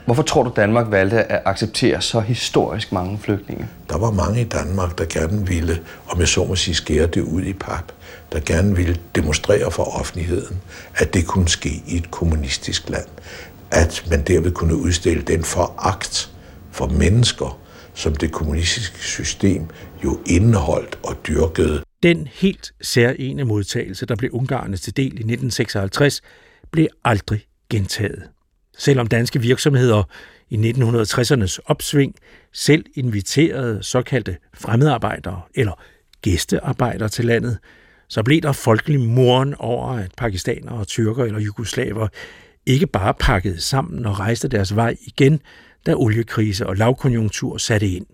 Hvorfor 0.09 0.23
tror 0.23 0.43
du, 0.43 0.53
Danmark 0.57 0.91
valgte 0.91 1.33
at 1.33 1.43
acceptere 1.45 2.03
så 2.03 2.21
historisk 2.21 2.93
mange 2.93 3.19
flygtninge? 3.19 3.69
Der 3.89 3.99
var 3.99 4.11
mange 4.11 4.41
i 4.41 4.45
Danmark, 4.45 4.99
der 4.99 5.05
gerne 5.05 5.47
ville, 5.47 5.83
om 6.09 6.21
jeg 6.21 6.29
så 6.29 6.45
må 6.45 6.57
sige, 6.57 6.75
skære 6.75 7.07
det 7.07 7.21
ud 7.21 7.43
i 7.43 7.53
pap, 7.53 7.93
der 8.33 8.41
gerne 8.41 8.77
ville 8.77 8.97
demonstrere 9.15 9.71
for 9.71 9.99
offentligheden, 10.01 10.61
at 10.95 11.15
det 11.15 11.27
kunne 11.27 11.49
ske 11.49 11.83
i 11.87 11.97
et 11.97 12.11
kommunistisk 12.11 12.89
land. 12.89 13.07
At 13.71 14.05
man 14.11 14.23
derved 14.23 14.53
kunne 14.53 14.77
udstille 14.77 15.23
den 15.23 15.45
foragt 15.45 16.31
for 16.73 16.87
mennesker, 16.87 17.61
som 17.95 18.15
det 18.15 18.33
kommunistiske 18.33 18.99
system 18.99 19.67
jo 20.05 20.19
indeholdt 20.27 20.99
og 21.05 21.17
dyrkede. 21.27 21.83
Den 22.03 22.29
helt 22.33 22.73
særlige 22.81 23.45
modtagelse, 23.45 24.07
der 24.07 24.17
blev 24.17 24.31
ungarerne 24.33 24.77
til 24.77 24.97
del 24.97 25.05
i 25.05 25.33
1956, 25.33 26.21
blev 26.73 26.87
aldrig 27.05 27.41
gentaget 27.71 28.23
selvom 28.79 29.07
danske 29.07 29.41
virksomheder 29.41 30.03
i 30.51 30.57
1960'ernes 30.57 31.59
opsving 31.67 32.15
selv 32.53 32.85
inviterede 32.95 33.83
såkaldte 33.83 34.37
fremmedarbejdere 34.55 35.41
eller 35.55 35.83
gæstearbejdere 36.23 37.09
til 37.09 37.25
landet, 37.25 37.59
så 38.09 38.23
blev 38.23 38.41
der 38.41 38.53
folkelig 38.53 39.01
moren 39.01 39.55
over, 39.55 39.93
at 39.93 40.13
pakistanere, 40.17 40.85
tyrker 40.85 41.25
eller 41.25 41.41
jugoslaver 41.41 42.09
ikke 42.67 42.87
bare 42.87 43.15
pakkede 43.15 43.61
sammen 43.61 44.07
og 44.07 44.19
rejste 44.19 44.49
deres 44.49 44.77
vej 44.77 44.97
igen, 45.07 45.41
da 45.87 45.95
oliekrise 45.95 46.67
og 46.67 46.77
lavkonjunktur 46.77 47.57
satte 47.57 47.89
ind. 47.89 48.07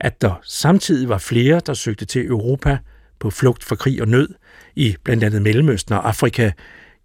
At 0.00 0.22
der 0.22 0.40
samtidig 0.42 1.08
var 1.08 1.18
flere, 1.18 1.60
der 1.66 1.74
søgte 1.74 2.04
til 2.04 2.26
Europa 2.26 2.78
på 3.18 3.30
flugt 3.30 3.64
fra 3.64 3.76
krig 3.76 4.02
og 4.02 4.08
nød 4.08 4.28
i 4.76 4.96
blandt 5.04 5.24
andet 5.24 5.42
Mellemøsten 5.42 5.94
og 5.94 6.08
Afrika, 6.08 6.50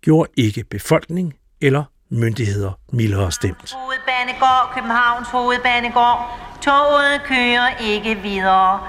gjorde 0.01 0.31
ikke 0.37 0.63
befolkning 0.63 1.33
eller 1.61 1.83
myndigheder 2.11 2.71
mildere 2.91 3.31
stemt. 3.31 3.73
Hovedbanegård, 3.73 4.71
Københavns 4.75 5.27
Hovedbanegård. 5.29 6.37
Toget 6.61 7.21
kører 7.25 7.69
ikke 7.79 8.15
videre. 8.15 8.79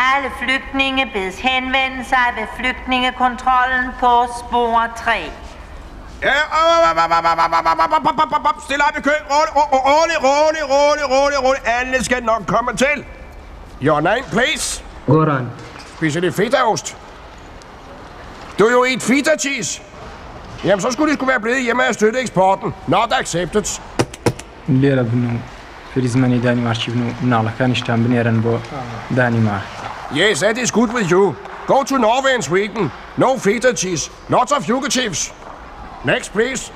Alle 0.00 0.30
flygtninge 0.42 1.10
bedes 1.14 1.38
henvende 1.38 2.04
sig 2.04 2.26
ved 2.36 2.46
flygtningekontrollen 2.58 3.90
på 4.00 4.26
spor 4.38 4.86
3. 4.96 5.30
Ja, 6.22 6.28
Stil 8.64 8.80
op 8.88 8.98
i 8.98 9.00
kø. 9.00 9.10
Rolig, 9.30 10.16
rolig, 10.24 10.62
rolig, 10.70 11.04
rolig, 11.10 11.44
rolig. 11.44 11.60
Alle 11.64 12.04
skal 12.04 12.22
nok 12.22 12.46
komme 12.46 12.76
til. 12.76 13.04
Your 13.82 14.00
name, 14.00 14.22
please. 14.32 14.84
Goran. 15.06 15.50
Spiser 15.96 16.20
de 16.20 16.32
fetaost? 16.32 16.96
Do 18.58 18.64
you 18.70 18.84
eat 18.84 19.02
feta 19.02 19.36
cheese? 19.38 19.82
Jamen, 20.65 20.81
så 20.81 20.91
skulle 20.91 21.11
de 21.11 21.15
skulle 21.17 21.29
være 21.29 21.39
blevet 21.39 21.63
hjemme 21.63 21.83
og 21.87 21.93
støtte 21.93 22.19
eksporten. 22.19 22.73
Not 22.87 23.13
accepted. 23.21 23.79
لێرە 24.69 25.03
بن 25.03 25.25
و 25.25 25.37
فری 25.93 26.07
زمانی 26.07 26.39
دانیمارکی 26.39 26.91
بن 26.91 27.01
و 27.01 27.11
مناڵەکانیشتان 27.23 27.99
بنێرن 28.05 28.43
بۆ 28.43 28.53
دانیمار 29.17 29.61
Yes, 30.11 30.39
that 30.39 30.57
is 30.57 30.71
good 30.71 30.91
with 30.93 31.09
you. 31.11 31.35
Go 31.67 31.83
to 31.83 31.97
Norway 31.97 32.33
and 32.33 32.43
Sweden. 32.43 32.91
No 33.17 33.37
feta 33.37 33.73
cheese. 33.73 34.09
Lots 34.29 34.51
of 34.51 34.65
fugitives. 34.65 35.33
Next, 36.05 36.29
please. 36.33 36.71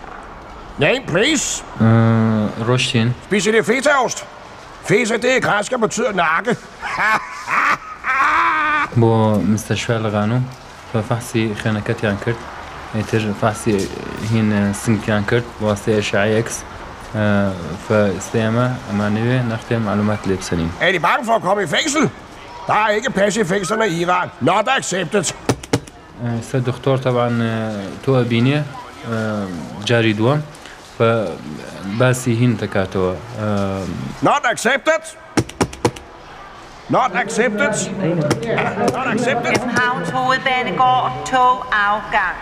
Name, 0.78 1.04
please. 1.08 1.64
Uh, 1.80 2.70
رشتين 2.70 3.14
Spiser 3.30 3.52
de 3.52 3.64
fetaost? 3.64 4.26
Feta, 4.84 5.18
det 5.18 5.36
er 5.36 5.40
græsk 5.40 5.72
og 5.72 5.80
betyder 5.80 6.12
nakke. 6.14 6.58
بۆ 9.02 9.38
مستەشوە 9.54 9.98
لەغانم 10.06 10.44
بە 10.94 11.00
فەحسی 11.10 11.44
خێنەکەتیان 11.62 12.18
کرد 12.26 12.40
تر 13.12 13.24
فەحسی 13.42 13.76
هین 14.32 14.74
سنگیان 14.74 15.24
کرد 15.26 15.44
واسطه 15.62 16.02
شعیکس 16.02 16.58
فستێمە 17.86 18.68
ئەمانەوێ 18.88 19.40
نەختێ 19.52 19.76
معلومات 19.88 20.20
لێ 20.28 20.36
بسەنین 20.42 20.70
Er 20.82 20.92
de 20.92 21.00
bange 21.00 21.24
for 21.26 21.36
at 21.36 21.42
komme 21.42 21.64
i 21.64 21.68
fængsel? 21.68 22.10
Der 22.68 22.74
er 22.74 22.90
ikke 22.90 23.10
pas 23.10 23.36
i 23.38 23.44
fængslerne 23.44 23.88
i 23.88 24.02
Iran. 24.02 24.28
Not 24.42 24.68
accepted. 24.78 25.26
سە 26.52 26.58
دکتۆر 26.70 26.98
تەبان 27.06 27.36
تۆ 28.06 28.12
بینێ 28.32 28.60
جاری 29.86 30.14
دووەم 30.20 30.40
بە 31.00 31.10
باسی 32.00 32.34
هین 32.40 32.54
دەکاتەوە 32.62 33.14
Not 34.30 34.44
accepted. 34.54 35.04
Not 36.98 37.12
accepted. 37.24 37.74
Not 38.98 39.08
accepted. 39.14 39.54
Københavns 39.58 40.10
Hovedbanegård, 40.16 41.12
togafgang. 41.32 42.38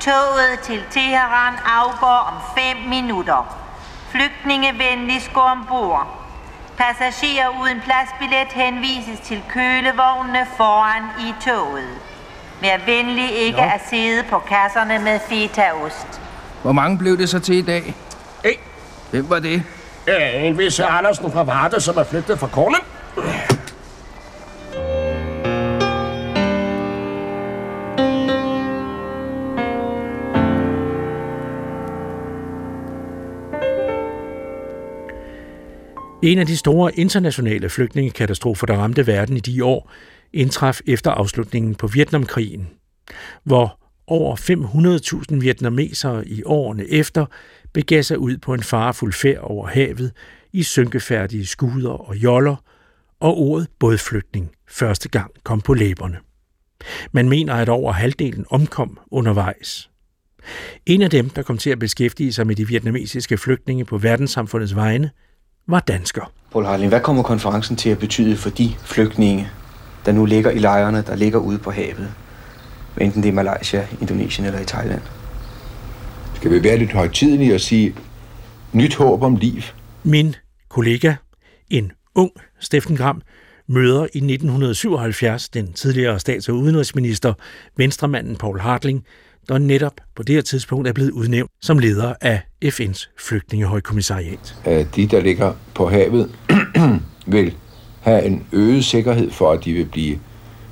Toget 0.00 0.60
til 0.62 0.82
Teheran 0.90 1.54
afgår 1.64 2.32
om 2.32 2.34
5 2.58 2.88
minutter. 2.88 3.56
Flygtningevenligst 4.10 5.32
gå 5.32 5.40
ombord. 5.40 6.06
Passagerer 6.78 7.48
uden 7.62 7.80
pladsbillet 7.80 8.52
henvises 8.52 9.20
til 9.20 9.42
kølevognene 9.48 10.46
foran 10.56 11.02
i 11.20 11.34
toget. 11.44 11.88
Vær 12.60 12.78
venlig 12.86 13.30
ikke 13.30 13.58
Nå. 13.58 13.64
at 13.64 13.80
sidde 13.90 14.22
på 14.30 14.38
kasserne 14.38 14.98
med 14.98 15.20
fetaost. 15.28 16.20
Hvor 16.62 16.72
mange 16.72 16.98
blev 16.98 17.18
det 17.18 17.28
så 17.28 17.40
til 17.40 17.54
i 17.54 17.62
dag? 17.62 17.94
En. 18.44 18.52
Hvem 19.10 19.30
var 19.30 19.38
det? 19.38 19.62
Ja, 20.06 20.40
en 20.40 20.58
vis 20.58 20.80
Andersen 20.80 21.32
fra 21.32 21.42
Varde, 21.42 21.80
som 21.80 21.96
er 21.96 22.04
flygtet 22.04 22.38
fra 22.38 22.46
konen. 22.46 22.80
En 36.26 36.38
af 36.38 36.46
de 36.46 36.56
store 36.56 36.94
internationale 36.94 37.68
flygtningekatastrofer, 37.68 38.66
der 38.66 38.76
ramte 38.76 39.06
verden 39.06 39.36
i 39.36 39.40
de 39.40 39.64
år, 39.64 39.90
indtraf 40.32 40.80
efter 40.86 41.10
afslutningen 41.10 41.74
på 41.74 41.86
Vietnamkrigen, 41.86 42.68
hvor 43.44 43.80
over 44.06 44.36
500.000 45.32 45.40
vietnamesere 45.40 46.28
i 46.28 46.42
årene 46.44 46.90
efter 46.90 47.26
begav 47.72 48.02
sig 48.02 48.18
ud 48.18 48.36
på 48.36 48.54
en 48.54 48.62
farefuld 48.62 49.12
færd 49.12 49.38
over 49.40 49.66
havet 49.66 50.12
i 50.52 50.62
synkefærdige 50.62 51.46
skuder 51.46 51.90
og 51.90 52.16
joller, 52.16 52.56
og 53.20 53.38
ordet 53.38 53.68
bådflygtning 53.78 54.50
første 54.68 55.08
gang 55.08 55.30
kom 55.44 55.60
på 55.60 55.74
læberne. 55.74 56.16
Man 57.12 57.28
mener, 57.28 57.54
at 57.54 57.68
over 57.68 57.92
halvdelen 57.92 58.44
omkom 58.50 58.98
undervejs. 59.10 59.90
En 60.86 61.02
af 61.02 61.10
dem, 61.10 61.30
der 61.30 61.42
kom 61.42 61.58
til 61.58 61.70
at 61.70 61.78
beskæftige 61.78 62.32
sig 62.32 62.46
med 62.46 62.56
de 62.56 62.68
vietnamesiske 62.68 63.38
flygtninge 63.38 63.84
på 63.84 63.98
verdenssamfundets 63.98 64.76
vegne, 64.76 65.10
var 65.68 65.80
dansker. 65.80 66.32
Paul 66.52 66.64
Harling, 66.64 66.88
hvad 66.88 67.00
kommer 67.00 67.22
konferencen 67.22 67.76
til 67.76 67.90
at 67.90 67.98
betyde 67.98 68.36
for 68.36 68.50
de 68.50 68.74
flygtninge, 68.84 69.48
der 70.06 70.12
nu 70.12 70.24
ligger 70.24 70.50
i 70.50 70.58
lejrene, 70.58 71.02
der 71.02 71.16
ligger 71.16 71.38
ude 71.38 71.58
på 71.58 71.70
havet? 71.70 72.14
Enten 73.00 73.22
det 73.22 73.28
er 73.28 73.32
Malaysia, 73.32 73.86
Indonesien 74.00 74.46
eller 74.46 74.60
i 74.60 74.64
Thailand. 74.64 75.02
Skal 76.34 76.50
vi 76.50 76.62
være 76.62 76.76
lidt 76.76 76.92
højtidelige 76.92 77.54
og 77.54 77.60
sige, 77.60 77.94
nyt 78.72 78.94
håb 78.94 79.22
om 79.22 79.36
liv? 79.36 79.62
Min 80.02 80.34
kollega, 80.68 81.14
en 81.70 81.92
ung 82.14 82.30
Steffen 82.60 82.96
Gram, 82.96 83.22
møder 83.68 84.02
i 84.02 84.18
1977 84.18 85.48
den 85.48 85.72
tidligere 85.72 86.20
stats- 86.20 86.48
og 86.48 86.54
udenrigsminister, 86.54 87.34
venstremanden 87.76 88.36
Paul 88.36 88.60
Hartling, 88.60 89.04
der 89.48 89.58
netop 89.58 89.92
på 90.16 90.22
det 90.22 90.34
her 90.34 90.42
tidspunkt 90.42 90.88
er 90.88 90.92
blevet 90.92 91.10
udnævnt 91.10 91.50
som 91.62 91.78
leder 91.78 92.14
af 92.20 92.40
FN's 92.66 93.08
flygtningehøjkommissariat. 93.28 94.56
de, 94.96 95.06
der 95.06 95.20
ligger 95.20 95.52
på 95.74 95.88
havet, 95.88 96.30
vil 97.26 97.54
have 98.00 98.24
en 98.24 98.46
øget 98.52 98.84
sikkerhed 98.84 99.30
for, 99.30 99.52
at 99.52 99.64
de 99.64 99.72
vil 99.72 99.84
blive 99.84 100.18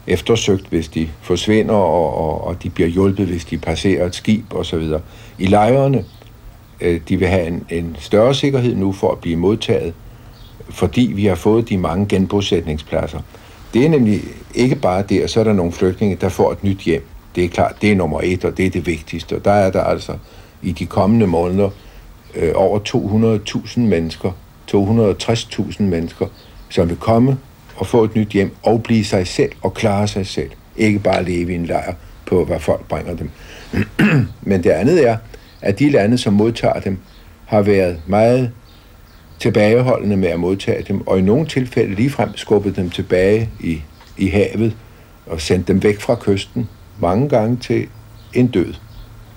eftersøgt, 0.06 0.66
hvis 0.68 0.88
de 0.88 1.08
forsvinder, 1.22 1.74
og, 1.74 2.16
og, 2.16 2.44
og 2.44 2.62
de 2.62 2.70
bliver 2.70 2.88
hjulpet, 2.88 3.26
hvis 3.26 3.44
de 3.44 3.58
passerer 3.58 4.06
et 4.06 4.14
skib 4.14 4.54
osv. 4.54 4.92
I 5.38 5.46
lejrene, 5.46 6.04
øh, 6.80 7.00
de 7.08 7.16
vil 7.16 7.28
have 7.28 7.46
en, 7.46 7.66
en 7.70 7.96
større 7.98 8.34
sikkerhed 8.34 8.74
nu 8.74 8.92
for 8.92 9.12
at 9.12 9.18
blive 9.18 9.36
modtaget, 9.36 9.94
fordi 10.70 11.12
vi 11.14 11.26
har 11.26 11.34
fået 11.34 11.68
de 11.68 11.78
mange 11.78 12.06
genbosætningspladser. 12.06 13.20
Det 13.74 13.84
er 13.84 13.88
nemlig 13.88 14.20
ikke 14.54 14.76
bare 14.76 15.02
det, 15.08 15.20
at 15.20 15.30
så 15.30 15.40
er 15.40 15.44
der 15.44 15.52
nogle 15.52 15.72
flygtninge, 15.72 16.16
der 16.20 16.28
får 16.28 16.52
et 16.52 16.64
nyt 16.64 16.78
hjem. 16.78 17.06
Det 17.34 17.44
er 17.44 17.48
klart, 17.48 17.74
det 17.82 17.92
er 17.92 17.96
nummer 17.96 18.20
et, 18.24 18.44
og 18.44 18.56
det 18.56 18.66
er 18.66 18.70
det 18.70 18.86
vigtigste. 18.86 19.36
Og 19.36 19.44
der 19.44 19.50
er 19.50 19.70
der 19.70 19.84
altså 19.84 20.16
i 20.62 20.72
de 20.72 20.86
kommende 20.86 21.26
måneder 21.26 21.70
øh, 22.36 22.52
over 22.54 22.78
200.000 23.68 23.80
mennesker, 23.80 24.30
260.000 24.74 25.82
mennesker, 25.82 26.26
som 26.68 26.88
vil 26.88 26.96
komme 26.96 27.38
og 27.76 27.86
få 27.86 28.04
et 28.04 28.14
nyt 28.16 28.28
hjem 28.28 28.56
og 28.62 28.82
blive 28.82 29.04
sig 29.04 29.26
selv 29.26 29.52
og 29.62 29.74
klare 29.74 30.08
sig 30.08 30.26
selv. 30.26 30.50
Ikke 30.76 30.98
bare 30.98 31.24
leve 31.24 31.52
i 31.52 31.54
en 31.54 31.66
lejr 31.66 31.94
på, 32.26 32.44
hvad 32.44 32.60
folk 32.60 32.88
bringer 32.88 33.16
dem. 33.16 33.30
Men 34.50 34.64
det 34.64 34.70
andet 34.70 35.08
er, 35.08 35.16
at 35.62 35.78
de 35.78 35.90
lande, 35.90 36.18
som 36.18 36.32
modtager 36.32 36.80
dem, 36.80 36.98
har 37.46 37.62
været 37.62 38.00
meget 38.06 38.50
tilbageholdende 39.38 40.16
med 40.16 40.28
at 40.28 40.40
modtage 40.40 40.84
dem, 40.88 41.06
og 41.06 41.18
i 41.18 41.22
nogle 41.22 41.46
tilfælde 41.46 41.94
ligefrem 41.94 42.36
skubbet 42.36 42.76
dem 42.76 42.90
tilbage 42.90 43.50
i, 43.60 43.82
i 44.18 44.28
havet 44.28 44.76
og 45.26 45.40
sendt 45.40 45.68
dem 45.68 45.82
væk 45.82 46.00
fra 46.00 46.16
kysten, 46.20 46.68
mange 47.00 47.28
gange 47.28 47.56
til 47.56 47.86
en 48.32 48.46
død, 48.46 48.74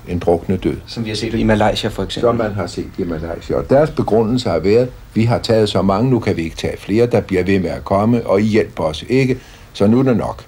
en 0.10 0.20
drukne 0.20 0.58
død. 0.58 0.78
Som 0.86 1.06
vi 1.06 1.10
har 1.10 1.16
set 1.16 1.34
i 1.34 1.44
Malaysia 1.44 1.90
for 1.90 2.04
eksempel. 2.04 2.30
Som 2.30 2.36
man 2.36 2.52
har 2.52 2.68
set 2.68 2.92
i 2.98 3.04
Malaysia. 3.04 3.56
Og 3.56 3.70
deres 3.70 3.90
begrundelse 3.90 4.50
har 4.50 4.60
været, 4.60 4.90
vi 5.14 5.24
har 5.24 5.40
taget 5.40 5.70
så 5.70 5.82
mange, 5.82 6.10
nu 6.10 6.20
kan 6.20 6.38
vi 6.38 6.42
ikke 6.42 6.56
tage 6.56 6.78
flere, 6.78 7.06
der 7.06 7.22
bliver 7.22 7.44
ved 7.44 7.60
med 7.60 7.70
at 7.70 7.84
komme, 7.84 8.28
og 8.28 8.42
I 8.42 8.44
hjælper 8.44 8.84
os 8.84 9.06
ikke, 9.10 9.40
så 9.74 9.88
nu 9.88 10.00
er 10.00 10.04
det 10.04 10.18
nok. 10.18 10.44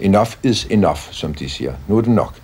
Enough 0.00 0.30
is 0.42 0.66
enough, 0.70 1.00
som 1.10 1.34
de 1.34 1.48
siger. 1.48 1.72
Nu 1.88 1.96
er 1.96 2.00
det 2.00 2.10
nok. 2.10 2.34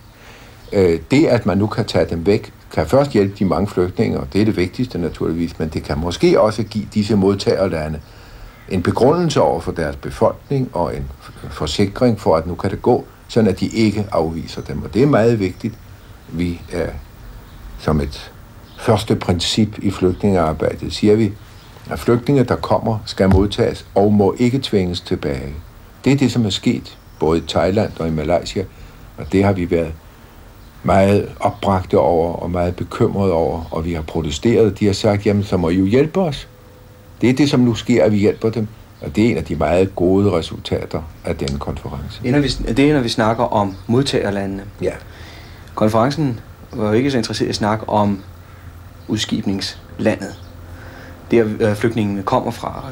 Øh, 0.72 1.00
det, 1.10 1.26
at 1.26 1.46
man 1.46 1.58
nu 1.58 1.66
kan 1.66 1.84
tage 1.84 2.06
dem 2.10 2.26
væk, 2.26 2.52
kan 2.74 2.86
først 2.86 3.10
hjælpe 3.10 3.34
de 3.38 3.44
mange 3.44 3.66
flygtninge, 3.66 4.20
og 4.20 4.26
det 4.32 4.40
er 4.40 4.44
det 4.44 4.56
vigtigste 4.56 4.98
naturligvis, 4.98 5.58
men 5.58 5.68
det 5.68 5.82
kan 5.82 5.98
måske 5.98 6.40
også 6.40 6.62
give 6.62 6.86
disse 6.94 7.16
modtagerlande 7.16 8.00
en 8.68 8.82
begrundelse 8.82 9.40
over 9.40 9.60
for 9.60 9.72
deres 9.72 9.96
befolkning 9.96 10.70
og 10.72 10.96
en 10.96 11.04
forsikring 11.50 12.20
for, 12.20 12.36
at 12.36 12.46
nu 12.46 12.54
kan 12.54 12.70
det 12.70 12.82
gå, 12.82 13.04
sådan 13.28 13.50
at 13.50 13.60
de 13.60 13.66
ikke 13.66 14.06
afviser 14.12 14.62
dem. 14.62 14.82
Og 14.82 14.94
det 14.94 15.02
er 15.02 15.06
meget 15.06 15.40
vigtigt. 15.40 15.74
Vi 16.32 16.60
er 16.72 16.88
som 17.78 18.00
et 18.00 18.32
første 18.78 19.16
princip 19.16 19.78
i 19.78 19.90
flygtningearbejdet, 19.90 20.92
siger 20.92 21.16
vi, 21.16 21.32
at 21.90 21.98
flygtninge, 21.98 22.44
der 22.44 22.56
kommer, 22.56 22.98
skal 23.06 23.28
modtages 23.28 23.86
og 23.94 24.12
må 24.12 24.34
ikke 24.38 24.60
tvinges 24.62 25.00
tilbage. 25.00 25.54
Det 26.04 26.12
er 26.12 26.16
det, 26.16 26.32
som 26.32 26.46
er 26.46 26.50
sket 26.50 26.98
både 27.20 27.38
i 27.38 27.42
Thailand 27.48 27.90
og 27.98 28.08
i 28.08 28.10
Malaysia, 28.10 28.64
og 29.16 29.32
det 29.32 29.44
har 29.44 29.52
vi 29.52 29.70
været 29.70 29.92
meget 30.82 31.28
opbragte 31.40 31.98
over 31.98 32.32
og 32.32 32.50
meget 32.50 32.76
bekymrede 32.76 33.32
over, 33.32 33.64
og 33.70 33.84
vi 33.84 33.92
har 33.92 34.02
protesteret. 34.02 34.80
De 34.80 34.86
har 34.86 34.92
sagt, 34.92 35.26
jamen 35.26 35.44
så 35.44 35.56
må 35.56 35.68
I 35.68 35.74
jo 35.74 35.84
hjælpe 35.84 36.20
os. 36.20 36.48
Det 37.20 37.30
er 37.30 37.34
det, 37.34 37.50
som 37.50 37.60
nu 37.60 37.74
sker, 37.74 38.04
at 38.04 38.12
vi 38.12 38.18
hjælper 38.18 38.50
dem, 38.50 38.68
og 39.00 39.16
det 39.16 39.26
er 39.26 39.30
en 39.30 39.36
af 39.36 39.44
de 39.44 39.56
meget 39.56 39.96
gode 39.96 40.32
resultater 40.32 41.02
af 41.24 41.36
denne 41.36 41.58
konference. 41.58 42.20
Ender 42.24 42.40
vi, 42.40 42.48
det 42.48 42.90
er, 42.90 42.94
når 42.94 43.00
vi 43.00 43.08
snakker 43.08 43.44
om 43.44 43.74
modtagerlandene. 43.86 44.62
Ja. 44.82 44.92
Konferencen 45.78 46.40
var 46.72 46.86
jo 46.86 46.92
ikke 46.92 47.10
så 47.10 47.16
interesseret 47.18 47.46
i 47.46 47.48
at 47.48 47.54
snakke 47.54 47.88
om 47.88 48.22
udskibningslandet. 49.08 50.34
Der 51.30 51.44
øh, 51.60 51.76
flygtningene 51.76 52.22
kommer 52.22 52.50
fra. 52.50 52.84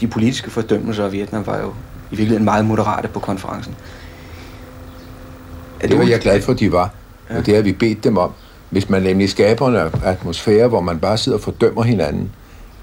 De 0.00 0.06
politiske 0.06 0.50
fordømmelser 0.50 1.04
af 1.04 1.12
Vietnam 1.12 1.46
var 1.46 1.58
jo 1.60 1.68
i 1.68 1.74
virkeligheden 2.10 2.44
meget 2.44 2.64
moderate 2.64 3.08
på 3.08 3.20
konferencen. 3.20 3.74
Er 5.80 5.86
det 5.86 5.98
var 5.98 6.04
jeg 6.04 6.20
glad 6.20 6.42
for, 6.42 6.52
at 6.52 6.60
de 6.60 6.72
var. 6.72 6.90
Ja. 7.30 7.38
Og 7.38 7.46
det 7.46 7.54
har 7.54 7.62
vi 7.62 7.72
bedt 7.72 8.04
dem 8.04 8.16
om. 8.16 8.30
Hvis 8.70 8.88
man 8.88 9.02
nemlig 9.02 9.30
skaber 9.30 9.68
en 9.68 9.90
atmosfære, 10.04 10.68
hvor 10.68 10.80
man 10.80 10.98
bare 10.98 11.18
sidder 11.18 11.38
og 11.38 11.44
fordømmer 11.44 11.82
hinanden, 11.82 12.30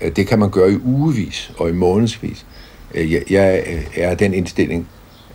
øh, 0.02 0.16
det 0.16 0.28
kan 0.28 0.40
man 0.40 0.50
gøre 0.50 0.72
i 0.72 0.78
ugevis 0.84 1.52
og 1.58 1.70
i 1.70 1.74
månedsvis. 1.74 2.46
Øh, 2.96 3.32
Jeg, 3.32 3.64
er 3.96 4.16
den 4.16 4.34
indstilling, 4.34 4.88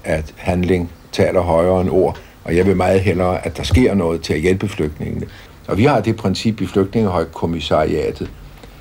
at 0.04 0.34
handling 0.36 0.90
taler 1.12 1.40
højere 1.40 1.80
end 1.80 1.90
ord, 1.90 2.18
og 2.44 2.56
jeg 2.56 2.66
vil 2.66 2.76
meget 2.76 3.00
hellere, 3.00 3.46
at 3.46 3.56
der 3.56 3.62
sker 3.62 3.94
noget 3.94 4.22
til 4.22 4.34
at 4.34 4.40
hjælpe 4.40 4.68
flygtningene. 4.68 5.26
Og 5.68 5.78
vi 5.78 5.84
har 5.84 6.00
det 6.00 6.16
princip 6.16 6.60
i 6.60 6.66
flygtningehøjkommissariatet, 6.66 8.30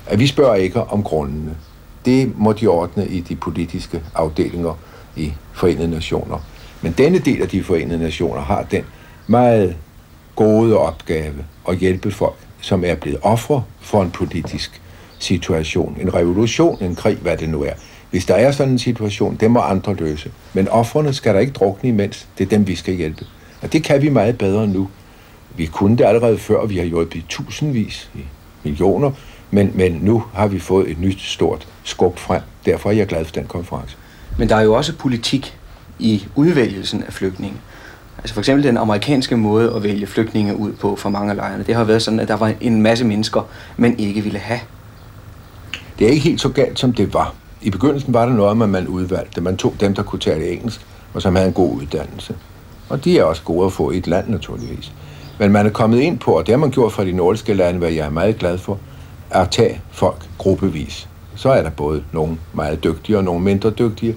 at 0.06 0.18
vi 0.18 0.26
spørger 0.26 0.54
ikke 0.54 0.80
om 0.82 1.02
grundene. 1.02 1.56
Det 2.04 2.38
må 2.38 2.52
de 2.52 2.66
ordne 2.66 3.08
i 3.08 3.20
de 3.20 3.36
politiske 3.36 4.02
afdelinger 4.14 4.78
i 5.16 5.32
Forenede 5.52 5.88
Nationer. 5.88 6.38
Men 6.82 6.94
denne 6.98 7.18
del 7.18 7.42
af 7.42 7.48
de 7.48 7.62
Forenede 7.64 7.98
Nationer 7.98 8.40
har 8.40 8.62
den 8.62 8.84
meget 9.26 9.76
gode 10.36 10.78
opgave 10.78 11.34
at 11.68 11.76
hjælpe 11.76 12.10
folk, 12.10 12.36
som 12.60 12.84
er 12.84 12.94
blevet 12.94 13.18
ofre 13.22 13.62
for 13.80 14.02
en 14.02 14.10
politisk 14.10 14.80
situation, 15.18 15.96
en 16.00 16.14
revolution, 16.14 16.82
en 16.82 16.94
krig, 16.94 17.16
hvad 17.16 17.36
det 17.36 17.48
nu 17.48 17.62
er. 17.62 17.72
Hvis 18.10 18.24
der 18.24 18.34
er 18.34 18.52
sådan 18.52 18.72
en 18.72 18.78
situation, 18.78 19.36
det 19.40 19.50
må 19.50 19.60
andre 19.60 19.94
løse. 19.94 20.32
Men 20.52 20.68
offrene 20.68 21.12
skal 21.12 21.34
der 21.34 21.40
ikke 21.40 21.52
drukne 21.52 21.88
imens. 21.88 22.28
Det 22.38 22.44
er 22.44 22.48
dem, 22.48 22.66
vi 22.66 22.74
skal 22.74 22.94
hjælpe. 22.94 23.24
Og 23.64 23.72
det 23.72 23.82
kan 23.82 24.02
vi 24.02 24.08
meget 24.08 24.38
bedre 24.38 24.66
nu. 24.66 24.88
Vi 25.56 25.66
kunne 25.66 25.96
det 25.96 26.04
allerede 26.04 26.38
før, 26.38 26.66
vi 26.66 26.76
har 26.76 26.84
hjulpet 26.84 27.18
i 27.18 27.24
tusindvis, 27.28 28.10
i 28.14 28.18
millioner, 28.62 29.10
men, 29.50 29.72
men 29.74 29.92
nu 29.92 30.24
har 30.34 30.46
vi 30.46 30.58
fået 30.58 30.90
et 30.90 31.00
nyt 31.00 31.20
stort 31.20 31.68
skub 31.82 32.18
frem. 32.18 32.40
Derfor 32.66 32.90
er 32.90 32.94
jeg 32.94 33.06
glad 33.06 33.24
for 33.24 33.32
den 33.32 33.46
konference. 33.46 33.96
Men 34.38 34.48
der 34.48 34.56
er 34.56 34.60
jo 34.60 34.74
også 34.74 34.96
politik 34.96 35.56
i 35.98 36.26
udvælgelsen 36.34 37.02
af 37.02 37.12
flygtninge. 37.12 37.56
Altså 38.18 38.34
for 38.34 38.40
eksempel 38.40 38.64
den 38.64 38.76
amerikanske 38.76 39.36
måde 39.36 39.72
at 39.76 39.82
vælge 39.82 40.06
flygtninge 40.06 40.56
ud 40.56 40.72
på 40.72 40.96
for 40.96 41.08
mange 41.08 41.30
af 41.30 41.36
lejrene. 41.36 41.64
Det 41.64 41.74
har 41.74 41.84
været 41.84 42.02
sådan, 42.02 42.20
at 42.20 42.28
der 42.28 42.36
var 42.36 42.52
en 42.60 42.82
masse 42.82 43.04
mennesker, 43.04 43.48
man 43.76 43.98
ikke 43.98 44.20
ville 44.20 44.38
have. 44.38 44.60
Det 45.98 46.06
er 46.06 46.10
ikke 46.10 46.22
helt 46.22 46.40
så 46.40 46.48
galt, 46.48 46.78
som 46.78 46.92
det 46.92 47.14
var. 47.14 47.34
I 47.62 47.70
begyndelsen 47.70 48.14
var 48.14 48.26
det 48.26 48.34
noget, 48.34 48.62
at 48.62 48.68
man 48.68 48.88
udvalgte. 48.88 49.40
Man 49.40 49.56
tog 49.56 49.74
dem, 49.80 49.94
der 49.94 50.02
kunne 50.02 50.20
tale 50.20 50.50
engelsk, 50.50 50.80
og 51.14 51.22
som 51.22 51.36
havde 51.36 51.48
en 51.48 51.54
god 51.54 51.76
uddannelse. 51.76 52.34
Og 52.88 53.04
de 53.04 53.18
er 53.18 53.24
også 53.24 53.42
gode 53.42 53.66
at 53.66 53.72
få 53.72 53.90
i 53.90 53.98
et 53.98 54.06
land, 54.06 54.28
naturligvis. 54.28 54.92
Men 55.38 55.52
man 55.52 55.66
er 55.66 55.70
kommet 55.70 56.00
ind 56.00 56.18
på, 56.18 56.32
og 56.38 56.46
det 56.46 56.52
har 56.52 56.58
man 56.58 56.70
gjort 56.70 56.92
fra 56.92 57.04
de 57.04 57.12
nordiske 57.12 57.54
lande, 57.54 57.78
hvad 57.78 57.90
jeg 57.90 58.06
er 58.06 58.10
meget 58.10 58.38
glad 58.38 58.58
for, 58.58 58.78
at 59.30 59.50
tage 59.50 59.80
folk 59.90 60.28
gruppevis. 60.38 61.08
Så 61.36 61.48
er 61.48 61.62
der 61.62 61.70
både 61.70 62.02
nogle 62.12 62.38
meget 62.52 62.84
dygtige 62.84 63.18
og 63.18 63.24
nogle 63.24 63.44
mindre 63.44 63.70
dygtige, 63.70 64.16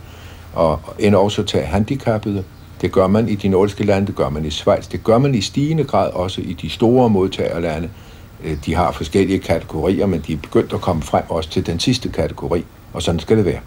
og 0.53 0.79
end 0.99 1.15
også 1.15 1.43
tage 1.43 1.65
handicappede. 1.65 2.43
Det 2.81 2.91
gør 2.91 3.07
man 3.07 3.29
i 3.29 3.35
de 3.35 3.47
nordiske 3.47 3.83
lande, 3.83 4.07
det 4.07 4.15
gør 4.15 4.29
man 4.29 4.45
i 4.45 4.49
Schweiz, 4.49 4.87
det 4.87 5.03
gør 5.03 5.17
man 5.17 5.35
i 5.35 5.41
stigende 5.41 5.83
grad 5.83 6.11
også 6.11 6.41
i 6.41 6.53
de 6.53 6.69
store 6.69 7.09
modtagerlande. 7.09 7.89
Øh, 8.43 8.57
de 8.65 8.75
har 8.75 8.91
forskellige 8.91 9.39
kategorier, 9.39 10.05
men 10.05 10.23
de 10.27 10.33
er 10.33 10.37
begyndt 10.37 10.73
at 10.73 10.81
komme 10.81 11.01
frem 11.01 11.23
også 11.29 11.49
til 11.49 11.65
den 11.65 11.79
sidste 11.79 12.09
kategori, 12.09 12.65
og 12.93 13.01
sådan 13.01 13.19
skal 13.19 13.37
det 13.37 13.45
være. 13.45 13.59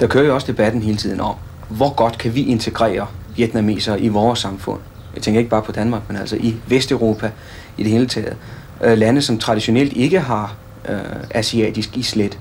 Der 0.00 0.06
kører 0.06 0.24
jo 0.24 0.34
også 0.34 0.46
debatten 0.46 0.82
hele 0.82 0.96
tiden 0.96 1.20
om, 1.20 1.34
hvor 1.68 1.94
godt 1.94 2.18
kan 2.18 2.34
vi 2.34 2.44
integrere 2.44 3.06
vietnamesere 3.36 4.00
i 4.00 4.08
vores 4.08 4.38
samfund. 4.38 4.80
Jeg 5.14 5.22
tænker 5.22 5.38
ikke 5.38 5.50
bare 5.50 5.62
på 5.62 5.72
Danmark, 5.72 6.02
men 6.08 6.16
altså 6.16 6.36
i 6.36 6.54
Vesteuropa 6.66 7.30
i 7.78 7.82
det 7.82 7.92
hele 7.92 8.06
taget. 8.06 8.36
Øh, 8.84 8.98
lande, 8.98 9.22
som 9.22 9.38
traditionelt 9.38 9.92
ikke 9.92 10.20
har 10.20 10.54
øh, 10.88 10.98
asiatisk 11.30 11.96
islet. 11.96 12.38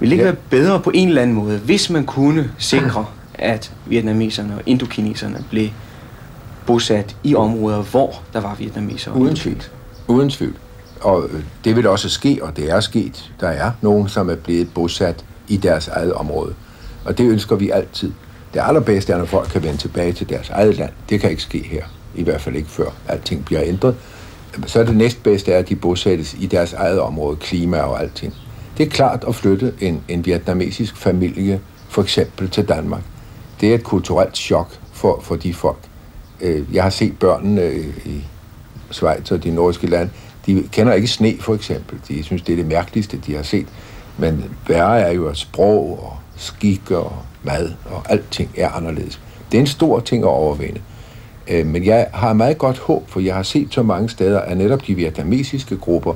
Vil 0.00 0.10
det 0.10 0.14
ikke 0.14 0.24
ja. 0.24 0.30
være 0.30 0.40
bedre 0.50 0.80
på 0.80 0.90
en 0.94 1.08
eller 1.08 1.22
anden 1.22 1.36
måde, 1.36 1.58
hvis 1.58 1.90
man 1.90 2.06
kunne 2.06 2.50
sikre, 2.58 3.06
at 3.34 3.72
vietnameserne 3.86 4.54
og 4.54 4.62
indokineserne 4.66 5.44
blev 5.50 5.68
bosat 6.66 7.16
i 7.24 7.34
områder, 7.34 7.82
hvor 7.82 8.22
der 8.32 8.40
var 8.40 8.54
vietnamesere? 8.54 9.16
Uden 9.16 9.36
tvivl. 9.36 9.62
Uden 10.08 10.30
tvivl. 10.30 10.54
Og 11.00 11.28
øh, 11.32 11.42
det 11.64 11.76
vil 11.76 11.86
også 11.86 12.08
ske, 12.08 12.38
og 12.42 12.56
det 12.56 12.70
er 12.70 12.80
sket. 12.80 13.32
Der 13.40 13.48
er 13.48 13.70
nogen, 13.80 14.08
som 14.08 14.30
er 14.30 14.34
blevet 14.34 14.74
bosat 14.74 15.24
i 15.48 15.56
deres 15.56 15.88
eget 15.88 16.12
område. 16.12 16.54
Og 17.04 17.18
det 17.18 17.26
ønsker 17.26 17.56
vi 17.56 17.70
altid. 17.70 18.12
Det 18.54 18.60
allerbedste 18.64 19.12
er, 19.12 19.18
når 19.18 19.24
folk 19.24 19.48
kan 19.48 19.62
vende 19.62 19.76
tilbage 19.76 20.12
til 20.12 20.28
deres 20.28 20.50
eget 20.50 20.76
land. 20.76 20.90
Det 21.08 21.20
kan 21.20 21.30
ikke 21.30 21.42
ske 21.42 21.58
her. 21.58 21.84
I 22.14 22.22
hvert 22.22 22.40
fald 22.40 22.56
ikke 22.56 22.68
før 22.68 22.90
alting 23.08 23.44
bliver 23.44 23.62
ændret. 23.64 23.96
Så 24.66 24.80
er 24.80 24.84
det 24.84 24.96
næstbedste, 24.96 25.54
at 25.54 25.68
de 25.68 25.76
bosættes 25.76 26.36
i 26.40 26.46
deres 26.46 26.72
eget 26.72 27.00
område, 27.00 27.36
klima 27.36 27.78
og 27.78 28.02
alting. 28.02 28.34
Det 28.78 28.86
er 28.86 28.90
klart 28.90 29.24
at 29.28 29.34
flytte 29.34 29.74
en, 29.80 30.02
en 30.08 30.26
vietnamesisk 30.26 30.96
familie, 30.96 31.60
for 31.88 32.02
eksempel 32.02 32.50
til 32.50 32.68
Danmark. 32.68 33.02
Det 33.60 33.70
er 33.70 33.74
et 33.74 33.84
kulturelt 33.84 34.36
chok 34.36 34.78
for, 34.92 35.20
for 35.22 35.36
de 35.36 35.54
folk. 35.54 35.78
Øh, 36.40 36.74
jeg 36.74 36.82
har 36.82 36.90
set 36.90 37.18
børnene 37.18 37.74
i 38.04 38.24
Schweiz 38.90 39.30
og 39.30 39.44
de 39.44 39.50
nordiske 39.50 39.86
lande. 39.86 40.10
De 40.46 40.68
kender 40.72 40.92
ikke 40.92 41.08
sne, 41.08 41.36
for 41.40 41.54
eksempel. 41.54 41.98
De 42.08 42.22
synes, 42.22 42.42
det 42.42 42.52
er 42.52 42.56
det 42.56 42.66
mærkeligste, 42.66 43.16
de 43.26 43.34
har 43.34 43.42
set. 43.42 43.66
Men 44.18 44.44
værre 44.68 45.00
er 45.00 45.12
jo, 45.12 45.26
at 45.26 45.36
sprog 45.36 46.04
og 46.04 46.16
skik 46.36 46.90
og 46.90 47.12
mad 47.42 47.72
og 47.84 48.02
alting 48.08 48.50
er 48.56 48.68
anderledes. 48.68 49.20
Det 49.52 49.58
er 49.58 49.60
en 49.60 49.66
stor 49.66 50.00
ting 50.00 50.22
at 50.22 50.28
overvinde. 50.28 50.80
Øh, 51.48 51.66
men 51.66 51.84
jeg 51.84 52.06
har 52.12 52.32
meget 52.32 52.58
godt 52.58 52.78
håb, 52.78 53.10
for 53.10 53.20
jeg 53.20 53.34
har 53.34 53.42
set 53.42 53.68
så 53.70 53.82
mange 53.82 54.08
steder, 54.08 54.40
at 54.40 54.56
netop 54.56 54.86
de 54.86 54.94
vietnamesiske 54.94 55.76
grupper, 55.76 56.14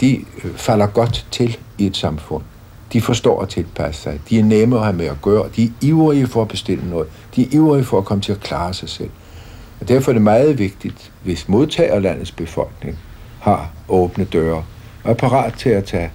de 0.00 0.24
øh, 0.44 0.54
falder 0.56 0.86
godt 0.86 1.26
til 1.30 1.58
i 1.78 1.86
et 1.86 1.96
samfund. 1.96 2.42
De 2.92 3.00
forstår 3.00 3.42
at 3.42 3.48
tilpasse 3.48 4.02
sig. 4.02 4.20
De 4.28 4.38
er 4.38 4.44
nemme 4.44 4.76
at 4.76 4.82
have 4.82 4.96
med 4.96 5.06
at 5.06 5.22
gøre. 5.22 5.48
De 5.56 5.64
er 5.64 5.68
ivrige 5.80 6.26
for 6.26 6.42
at 6.42 6.48
bestille 6.48 6.90
noget. 6.90 7.06
De 7.36 7.42
er 7.42 7.46
ivrige 7.50 7.84
for 7.84 7.98
at 7.98 8.04
komme 8.04 8.22
til 8.22 8.32
at 8.32 8.40
klare 8.40 8.74
sig 8.74 8.88
selv. 8.88 9.10
Og 9.80 9.88
derfor 9.88 10.10
er 10.10 10.12
det 10.12 10.22
meget 10.22 10.58
vigtigt, 10.58 11.12
hvis 11.22 11.48
modtagerlandets 11.48 12.32
befolkning 12.32 12.98
har 13.40 13.70
åbne 13.88 14.24
døre 14.24 14.64
og 15.04 15.10
er 15.10 15.14
parat 15.14 15.54
til 15.58 15.68
at 15.70 15.84
tage 15.84 16.10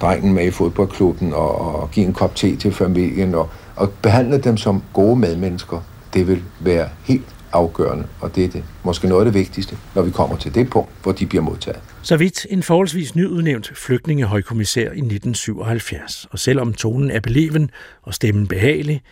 drengen 0.00 0.34
med 0.34 0.46
i 0.46 0.50
fodboldklubben 0.50 1.34
og, 1.34 1.80
og 1.80 1.90
give 1.90 2.06
en 2.06 2.12
kop 2.12 2.34
te 2.34 2.56
til 2.56 2.72
familien 2.72 3.34
og, 3.34 3.50
og 3.76 3.92
behandle 4.02 4.38
dem 4.38 4.56
som 4.56 4.82
gode 4.92 5.16
medmennesker, 5.16 5.80
det 6.14 6.28
vil 6.28 6.42
være 6.60 6.88
helt 7.04 7.36
afgørende, 7.52 8.06
og 8.20 8.36
det 8.36 8.44
er 8.44 8.48
det, 8.48 8.64
måske 8.82 9.08
noget 9.08 9.26
af 9.26 9.32
det 9.32 9.40
vigtigste, 9.40 9.78
når 9.94 10.02
vi 10.02 10.10
kommer 10.10 10.36
til 10.36 10.54
det 10.54 10.70
punkt, 10.70 10.90
hvor 11.02 11.12
de 11.12 11.26
bliver 11.26 11.42
modtaget. 11.42 11.80
Så 12.02 12.16
vidt 12.16 12.46
en 12.50 12.62
forholdsvis 12.62 13.14
nyudnævnt 13.14 13.72
flygtningehøjkommissær 13.74 14.82
i 14.82 14.84
1977, 14.84 16.26
og 16.30 16.38
selvom 16.38 16.74
tonen 16.74 17.10
er 17.10 17.20
beleven 17.20 17.70
og 18.02 18.14
stemmen 18.14 18.46
behagelig, 18.46 19.02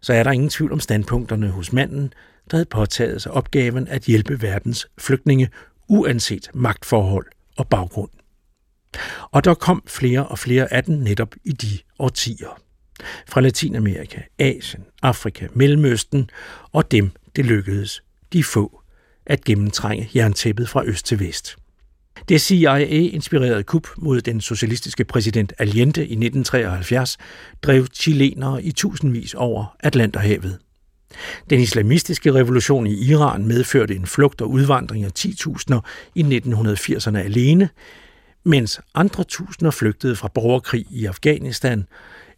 så 0.00 0.12
er 0.12 0.22
der 0.22 0.30
ingen 0.30 0.48
tvivl 0.48 0.72
om 0.72 0.80
standpunkterne 0.80 1.48
hos 1.48 1.72
manden, 1.72 2.12
der 2.50 2.56
havde 2.56 2.68
påtaget 2.70 3.22
sig 3.22 3.32
opgaven 3.32 3.88
at 3.88 4.02
hjælpe 4.02 4.42
verdens 4.42 4.86
flygtninge, 4.98 5.48
uanset 5.88 6.50
magtforhold 6.54 7.26
og 7.56 7.68
baggrund. 7.68 8.10
Og 9.30 9.44
der 9.44 9.54
kom 9.54 9.82
flere 9.86 10.26
og 10.26 10.38
flere 10.38 10.72
af 10.72 10.84
dem 10.84 10.94
netop 10.94 11.34
i 11.44 11.52
de 11.52 11.78
årtier. 11.98 12.60
Fra 13.28 13.40
Latinamerika, 13.40 14.18
Asien, 14.38 14.84
Afrika, 15.02 15.46
Mellemøsten 15.54 16.30
og 16.72 16.90
dem, 16.90 17.10
det 17.36 17.44
lykkedes, 17.44 18.02
de 18.32 18.44
få, 18.44 18.82
at 19.26 19.44
gennemtrænge 19.44 20.10
jerntæppet 20.14 20.68
fra 20.68 20.84
øst 20.84 21.06
til 21.06 21.20
vest. 21.20 21.56
Det 22.28 22.40
CIA-inspirerede 22.40 23.62
kup 23.62 23.88
mod 23.96 24.20
den 24.20 24.40
socialistiske 24.40 25.04
præsident 25.04 25.52
Allende 25.58 26.00
i 26.00 26.12
1973 26.12 27.18
drev 27.62 27.86
chilenere 27.94 28.62
i 28.62 28.72
tusindvis 28.72 29.34
over 29.34 29.76
Atlanterhavet. 29.80 30.58
Den 31.50 31.60
islamistiske 31.60 32.34
revolution 32.34 32.86
i 32.86 33.10
Iran 33.10 33.46
medførte 33.46 33.94
en 33.94 34.06
flugt 34.06 34.40
og 34.40 34.50
udvandring 34.50 35.04
af 35.04 35.10
10.000 35.18 35.80
i 36.14 36.22
1980'erne 36.22 37.18
alene, 37.18 37.68
mens 38.44 38.80
andre 38.94 39.24
tusinder 39.24 39.70
flygtede 39.70 40.16
fra 40.16 40.28
borgerkrig 40.28 40.86
i 40.90 41.04
Afghanistan 41.04 41.86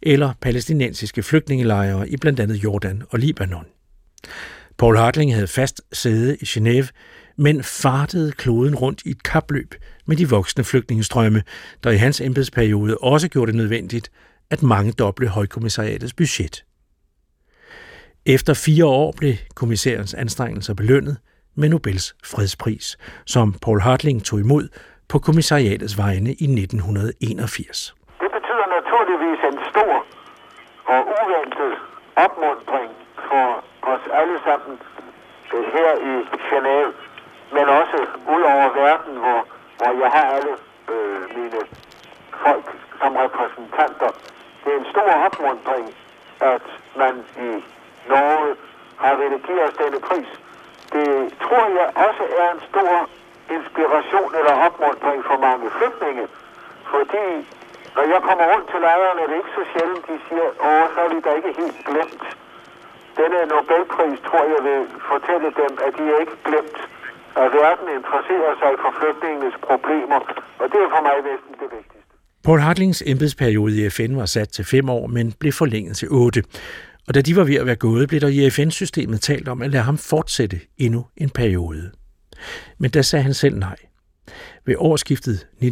eller 0.01 0.33
palæstinensiske 0.41 1.23
flygtningelejre 1.23 2.09
i 2.09 2.17
blandt 2.17 2.39
andet 2.39 2.55
Jordan 2.55 3.03
og 3.09 3.19
Libanon. 3.19 3.65
Paul 4.77 4.97
Hartling 4.97 5.33
havde 5.33 5.47
fast 5.47 5.81
sæde 5.93 6.37
i 6.41 6.45
Genève, 6.45 6.87
men 7.37 7.63
fartede 7.63 8.31
kloden 8.31 8.75
rundt 8.75 9.01
i 9.05 9.09
et 9.09 9.23
kapløb 9.23 9.75
med 10.05 10.17
de 10.17 10.29
voksne 10.29 10.63
flygtningestrømme, 10.63 11.43
der 11.83 11.89
i 11.89 11.97
hans 11.97 12.21
embedsperiode 12.21 12.97
også 12.97 13.27
gjorde 13.27 13.51
det 13.51 13.57
nødvendigt 13.57 14.11
at 14.49 14.63
mange 14.63 14.91
doble 14.91 15.27
højkommissariatets 15.27 16.13
budget. 16.13 16.65
Efter 18.25 18.53
fire 18.53 18.85
år 18.85 19.13
blev 19.17 19.35
kommissærens 19.55 20.13
anstrengelser 20.13 20.73
belønnet 20.73 21.17
med 21.55 21.69
Nobels 21.69 22.15
fredspris, 22.23 22.97
som 23.25 23.53
Paul 23.53 23.81
Hartling 23.81 24.23
tog 24.23 24.39
imod 24.39 24.67
på 25.09 25.19
kommissariatets 25.19 25.97
vegne 25.97 26.31
i 26.45 26.47
1981. 26.63 27.95
Det 28.23 28.31
betyder 28.37 28.67
naturligvis 28.77 29.39
en 29.51 29.57
stor 29.71 29.93
og 30.93 30.99
uventet 31.19 31.73
opmundring 32.25 32.91
for 33.29 33.47
os 33.93 34.03
alle 34.19 34.37
sammen 34.47 34.75
her 35.75 35.91
i 36.11 36.13
Genève, 36.49 36.91
men 37.55 37.65
også 37.79 37.97
ud 38.35 38.41
over 38.53 38.67
verden, 38.83 39.13
hvor, 39.23 39.39
hvor 39.77 39.91
jeg 40.03 40.09
har 40.17 40.25
alle 40.37 40.53
øh, 40.93 41.37
mine 41.37 41.61
folk 42.43 42.67
som 42.99 43.15
repræsentanter. 43.15 44.11
Det 44.63 44.69
er 44.73 44.79
en 44.83 44.89
stor 44.93 45.09
opmundring, 45.27 45.85
at 46.53 46.65
man 47.01 47.13
i 47.47 47.49
Norge 48.09 48.55
har 48.97 49.13
redigeret 49.23 49.71
denne 49.81 49.99
pris. 50.09 50.29
Det 50.93 51.07
tror 51.43 51.65
jeg 51.79 51.87
også 52.07 52.23
er 52.41 52.47
en 52.55 52.61
stor 52.69 53.09
inspiration 53.57 54.29
eller 54.39 54.53
opmuntring 54.67 55.19
for 55.29 55.37
mange 55.47 55.65
flygtninge. 55.77 56.25
Fordi 56.93 57.27
når 57.95 58.05
jeg 58.13 58.21
kommer 58.27 58.45
rundt 58.53 58.67
til 58.71 58.79
lejrene, 58.87 59.19
er 59.23 59.27
det 59.31 59.37
ikke 59.41 59.53
så 59.59 59.63
sjældent, 59.73 60.03
de 60.09 60.15
siger, 60.27 60.47
åh, 60.69 60.85
så 60.93 60.99
er 61.05 61.09
vi 61.13 61.17
da 61.25 61.31
ikke 61.39 61.51
helt 61.61 61.79
glemt. 61.89 62.23
Denne 63.19 63.39
Nobelpris 63.51 64.19
tror 64.27 64.43
jeg 64.53 64.61
vil 64.67 64.81
fortælle 65.11 65.49
dem, 65.61 65.71
at 65.85 65.91
de 65.97 66.03
er 66.13 66.17
ikke 66.23 66.37
glemt, 66.47 66.77
at 67.43 67.47
verden 67.61 67.87
interesserer 67.97 68.53
sig 68.61 68.73
for 68.83 68.91
flygtningenes 68.99 69.55
problemer, 69.67 70.19
og 70.61 70.65
det 70.71 70.79
er 70.85 70.89
for 70.95 71.01
mig 71.07 71.17
næsten 71.29 71.51
det 71.61 71.69
vigtigste. 71.77 72.11
Paul 72.45 72.59
Hartlings 72.59 73.03
embedsperiode 73.05 73.75
i 73.85 73.89
FN 73.89 74.11
var 74.21 74.25
sat 74.25 74.49
til 74.49 74.65
fem 74.65 74.89
år, 74.89 75.07
men 75.07 75.33
blev 75.39 75.53
forlænget 75.53 75.97
til 75.97 76.07
otte. 76.11 76.43
Og 77.07 77.13
da 77.15 77.21
de 77.21 77.35
var 77.35 77.43
ved 77.43 77.55
at 77.55 77.65
være 77.65 77.75
gået, 77.75 78.07
blev 78.09 78.21
der 78.21 78.27
i 78.27 78.49
FN-systemet 78.49 79.21
talt 79.21 79.47
om 79.47 79.61
at 79.61 79.69
lade 79.71 79.83
ham 79.83 79.97
fortsætte 79.97 80.57
endnu 80.77 81.05
en 81.17 81.29
periode. 81.29 81.91
Men 82.77 82.91
der 82.91 83.01
sagde 83.01 83.23
han 83.23 83.33
selv 83.33 83.57
nej. 83.57 83.75
Ved 84.65 84.75
årsskiftet 84.77 85.47
1985-86 85.61 85.67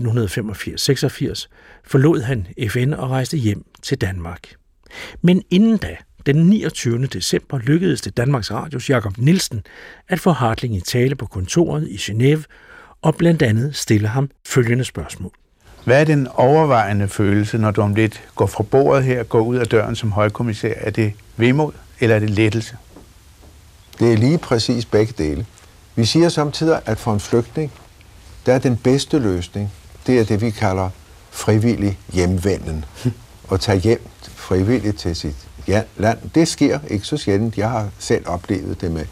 forlod 1.86 2.22
han 2.22 2.48
FN 2.70 2.94
og 2.94 3.10
rejste 3.10 3.38
hjem 3.38 3.66
til 3.82 3.98
Danmark. 3.98 4.54
Men 5.22 5.44
inden 5.50 5.78
da, 5.78 5.96
den 6.26 6.36
29. 6.36 7.06
december, 7.06 7.60
lykkedes 7.60 8.02
det 8.02 8.18
Danmarks 8.18 8.52
Radios 8.52 8.90
Jakob 8.90 9.18
Nielsen 9.18 9.62
at 10.10 10.20
få 10.20 10.32
Hartling 10.32 10.76
i 10.76 10.82
tale 10.82 11.16
på 11.16 11.26
kontoret 11.26 11.88
i 11.88 11.96
Genève 11.96 12.44
og 13.02 13.16
blandt 13.16 13.42
andet 13.42 13.76
stille 13.76 14.08
ham 14.08 14.30
følgende 14.48 14.84
spørgsmål. 14.84 15.32
Hvad 15.86 16.02
er 16.02 16.06
den 16.06 16.28
overvejende 16.28 17.08
følelse, 17.08 17.58
når 17.58 17.72
du 17.72 17.82
om 17.82 17.96
lidt 17.96 18.24
går 18.36 18.46
fra 18.46 18.64
bordet 18.64 19.04
her, 19.04 19.24
går 19.24 19.42
ud 19.42 19.56
af 19.56 19.68
døren 19.68 19.96
som 19.96 20.12
højkommissær? 20.12 20.74
Er 20.78 20.90
det 20.92 21.14
vemod, 21.38 21.74
eller 22.00 22.16
er 22.16 22.20
det 22.20 22.30
lettelse? 22.30 22.78
Det 24.00 24.14
er 24.14 24.18
lige 24.18 24.38
præcis 24.38 24.86
begge 24.86 25.14
dele. 25.18 25.46
Vi 25.96 26.06
siger 26.06 26.30
samtidig, 26.30 26.82
at 26.86 26.98
for 26.98 27.14
en 27.14 27.20
flygtning, 27.20 27.72
der 28.46 28.54
er 28.54 28.60
den 28.60 28.78
bedste 28.78 29.20
løsning, 29.20 29.72
det 30.08 30.20
er 30.20 30.24
det, 30.24 30.42
vi 30.42 30.50
kalder 30.50 30.90
frivillig 31.32 32.00
hjemvenden. 32.14 32.86
At 33.52 33.60
tage 33.60 33.80
hjem 33.80 34.08
frivilligt 34.36 35.00
til 35.00 35.16
sit 35.16 35.36
land. 35.98 36.18
Det 36.36 36.48
sker 36.48 36.80
ikke 36.88 37.08
så 37.08 37.18
sjældent. 37.18 37.58
Jeg 37.58 37.70
har 37.70 37.90
selv 38.00 38.28
oplevet 38.28 38.82
det 38.82 38.92
med, 38.92 39.06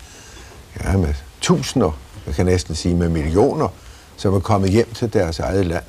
ja, 0.83 0.97
med 0.97 1.13
tusinder, 1.41 1.91
jeg 2.25 2.35
kan 2.35 2.45
næsten 2.45 2.75
sige 2.75 2.95
med 2.95 3.09
millioner, 3.09 3.67
som 4.17 4.33
er 4.33 4.39
kommet 4.39 4.69
hjem 4.69 4.93
til 4.93 5.13
deres 5.13 5.39
eget 5.39 5.65
land, 5.65 5.83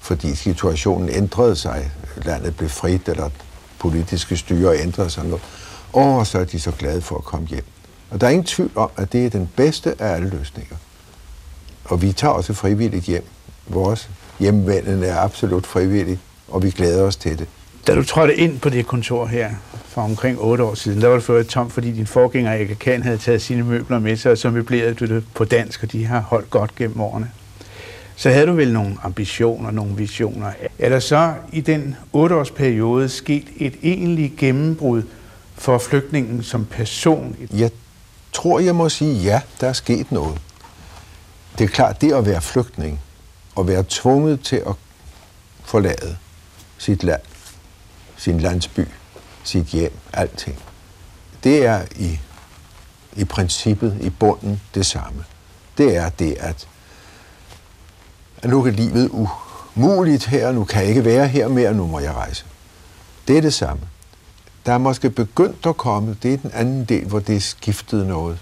fordi 0.00 0.34
situationen 0.34 1.08
ændrede 1.08 1.56
sig. 1.56 1.90
Landet 2.16 2.56
blev 2.56 2.68
frit, 2.68 3.08
eller 3.08 3.30
politiske 3.78 4.36
styre 4.36 4.78
ændrede 4.78 5.10
sig 5.10 5.24
noget. 5.24 5.42
Og 5.92 6.26
så 6.26 6.38
er 6.38 6.44
de 6.44 6.60
så 6.60 6.70
glade 6.70 7.02
for 7.02 7.16
at 7.16 7.24
komme 7.24 7.46
hjem. 7.46 7.64
Og 8.12 8.20
der 8.20 8.26
er 8.26 8.30
ingen 8.30 8.46
tvivl 8.46 8.70
om, 8.74 8.90
at 8.96 9.12
det 9.12 9.26
er 9.26 9.30
den 9.30 9.50
bedste 9.56 9.94
af 9.98 10.14
alle 10.14 10.30
løsninger. 10.30 10.76
Og 11.84 12.02
vi 12.02 12.12
tager 12.12 12.32
også 12.32 12.52
frivilligt 12.52 13.04
hjem. 13.04 13.24
Vores 13.66 14.10
hjemvenden 14.38 15.02
er 15.02 15.16
absolut 15.16 15.66
frivillig, 15.66 16.18
og 16.48 16.62
vi 16.62 16.70
glæder 16.70 17.02
os 17.02 17.16
til 17.16 17.38
det. 17.38 17.48
Da 17.86 17.94
du 17.94 18.04
trådte 18.04 18.36
ind 18.36 18.60
på 18.60 18.68
det 18.68 18.86
kontor 18.86 19.26
her 19.26 19.50
for 19.86 20.02
omkring 20.02 20.38
8 20.40 20.64
år 20.64 20.74
siden, 20.74 21.00
der 21.00 21.08
var 21.08 21.14
det 21.14 21.24
fået 21.24 21.46
tom, 21.46 21.70
fordi 21.70 21.92
din 21.92 22.06
forgænger 22.06 22.54
Eka 22.54 22.74
Kan 22.74 23.02
havde 23.02 23.18
taget 23.18 23.42
sine 23.42 23.62
møbler 23.62 23.98
med 23.98 24.16
sig, 24.16 24.32
og 24.32 24.38
så 24.38 24.50
møblerede 24.50 24.94
du 24.94 25.06
det 25.06 25.24
på 25.34 25.44
dansk, 25.44 25.82
og 25.82 25.92
de 25.92 26.04
har 26.04 26.20
holdt 26.20 26.50
godt 26.50 26.74
gennem 26.76 27.00
årene. 27.00 27.30
Så 28.16 28.30
havde 28.30 28.46
du 28.46 28.52
vel 28.52 28.72
nogle 28.72 28.96
ambitioner, 29.02 29.70
nogle 29.70 29.96
visioner. 29.96 30.52
Er 30.78 30.88
der 30.88 30.98
så 30.98 31.34
i 31.52 31.60
den 31.60 31.96
8-årsperiode 32.16 33.08
sket 33.08 33.46
et 33.56 33.74
egentligt 33.82 34.36
gennembrud 34.36 35.02
for 35.54 35.78
flygtningen 35.78 36.42
som 36.42 36.64
person? 36.64 37.36
Jeg 37.54 37.70
tror, 38.32 38.60
jeg 38.60 38.74
må 38.74 38.88
sige, 38.88 39.14
ja, 39.14 39.40
der 39.60 39.68
er 39.68 39.72
sket 39.72 40.12
noget. 40.12 40.40
Det 41.58 41.64
er 41.64 41.68
klart, 41.68 42.00
det 42.00 42.12
at 42.12 42.26
være 42.26 42.40
flygtning, 42.40 43.00
og 43.54 43.68
være 43.68 43.84
tvunget 43.88 44.40
til 44.40 44.56
at 44.56 44.74
forlade 45.64 46.16
sit 46.78 47.02
land, 47.02 47.20
sin 48.16 48.40
landsby, 48.40 48.88
sit 49.44 49.66
hjem, 49.66 49.98
alting. 50.12 50.58
Det 51.44 51.66
er 51.66 51.84
i, 51.96 52.20
i 53.16 53.24
princippet, 53.24 53.98
i 54.00 54.10
bunden, 54.10 54.60
det 54.74 54.86
samme. 54.86 55.24
Det 55.78 55.96
er 55.96 56.08
det, 56.08 56.36
at, 56.40 56.68
at 58.42 58.50
nu 58.50 58.66
er 58.66 58.70
livet 58.70 59.10
umuligt 59.74 60.26
her, 60.26 60.52
nu 60.52 60.64
kan 60.64 60.80
jeg 60.80 60.88
ikke 60.88 61.04
være 61.04 61.28
her 61.28 61.48
mere, 61.48 61.74
nu 61.74 61.86
må 61.86 62.00
jeg 62.00 62.14
rejse. 62.14 62.44
Det 63.28 63.38
er 63.38 63.40
det 63.40 63.54
samme. 63.54 63.82
Der 64.66 64.72
er 64.72 64.78
måske 64.78 65.10
begyndt 65.10 65.66
at 65.66 65.76
komme, 65.76 66.16
det 66.22 66.32
er 66.32 66.36
den 66.36 66.50
anden 66.54 66.84
del, 66.84 67.04
hvor 67.04 67.18
det 67.18 67.36
er 67.36 67.40
skiftet 67.40 68.06
noget. 68.06 68.38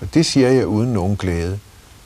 Og 0.00 0.14
det 0.14 0.26
siger 0.26 0.48
jeg 0.48 0.66
uden 0.66 0.92
nogen 0.92 1.16
glæde, 1.16 1.58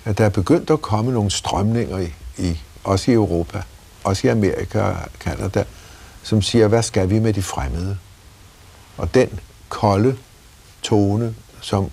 at 0.05 0.19
der 0.19 0.25
er 0.25 0.29
begyndt 0.29 0.71
at 0.71 0.83
komme 0.83 1.13
nogle 1.13 1.31
strømninger 1.31 1.99
i, 1.99 2.13
i 2.39 2.61
også 2.85 3.11
i 3.11 3.15
Europa, 3.15 3.63
også 4.05 4.27
i 4.27 4.31
Amerika 4.31 4.81
og 4.81 4.97
Kanada, 5.21 5.65
som 6.23 6.43
siger, 6.43 6.69
hvad 6.69 6.83
skal 6.83 7.11
vi 7.11 7.19
med 7.19 7.33
de 7.33 7.43
fremmede? 7.43 7.99
Og 8.97 9.15
den 9.15 9.41
kolde 9.69 10.17
tone, 10.83 11.35
som 11.61 11.91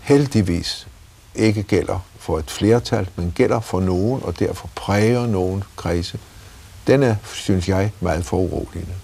heldigvis 0.00 0.88
ikke 1.34 1.62
gælder 1.62 1.98
for 2.18 2.38
et 2.38 2.50
flertal, 2.50 3.08
men 3.16 3.32
gælder 3.36 3.60
for 3.60 3.80
nogen, 3.80 4.22
og 4.22 4.38
derfor 4.38 4.70
præger 4.74 5.26
nogen 5.26 5.64
kredse, 5.76 6.18
den 6.86 7.02
er, 7.02 7.16
synes 7.32 7.68
jeg, 7.68 7.92
meget 8.00 8.24
foruroligende. 8.24 8.94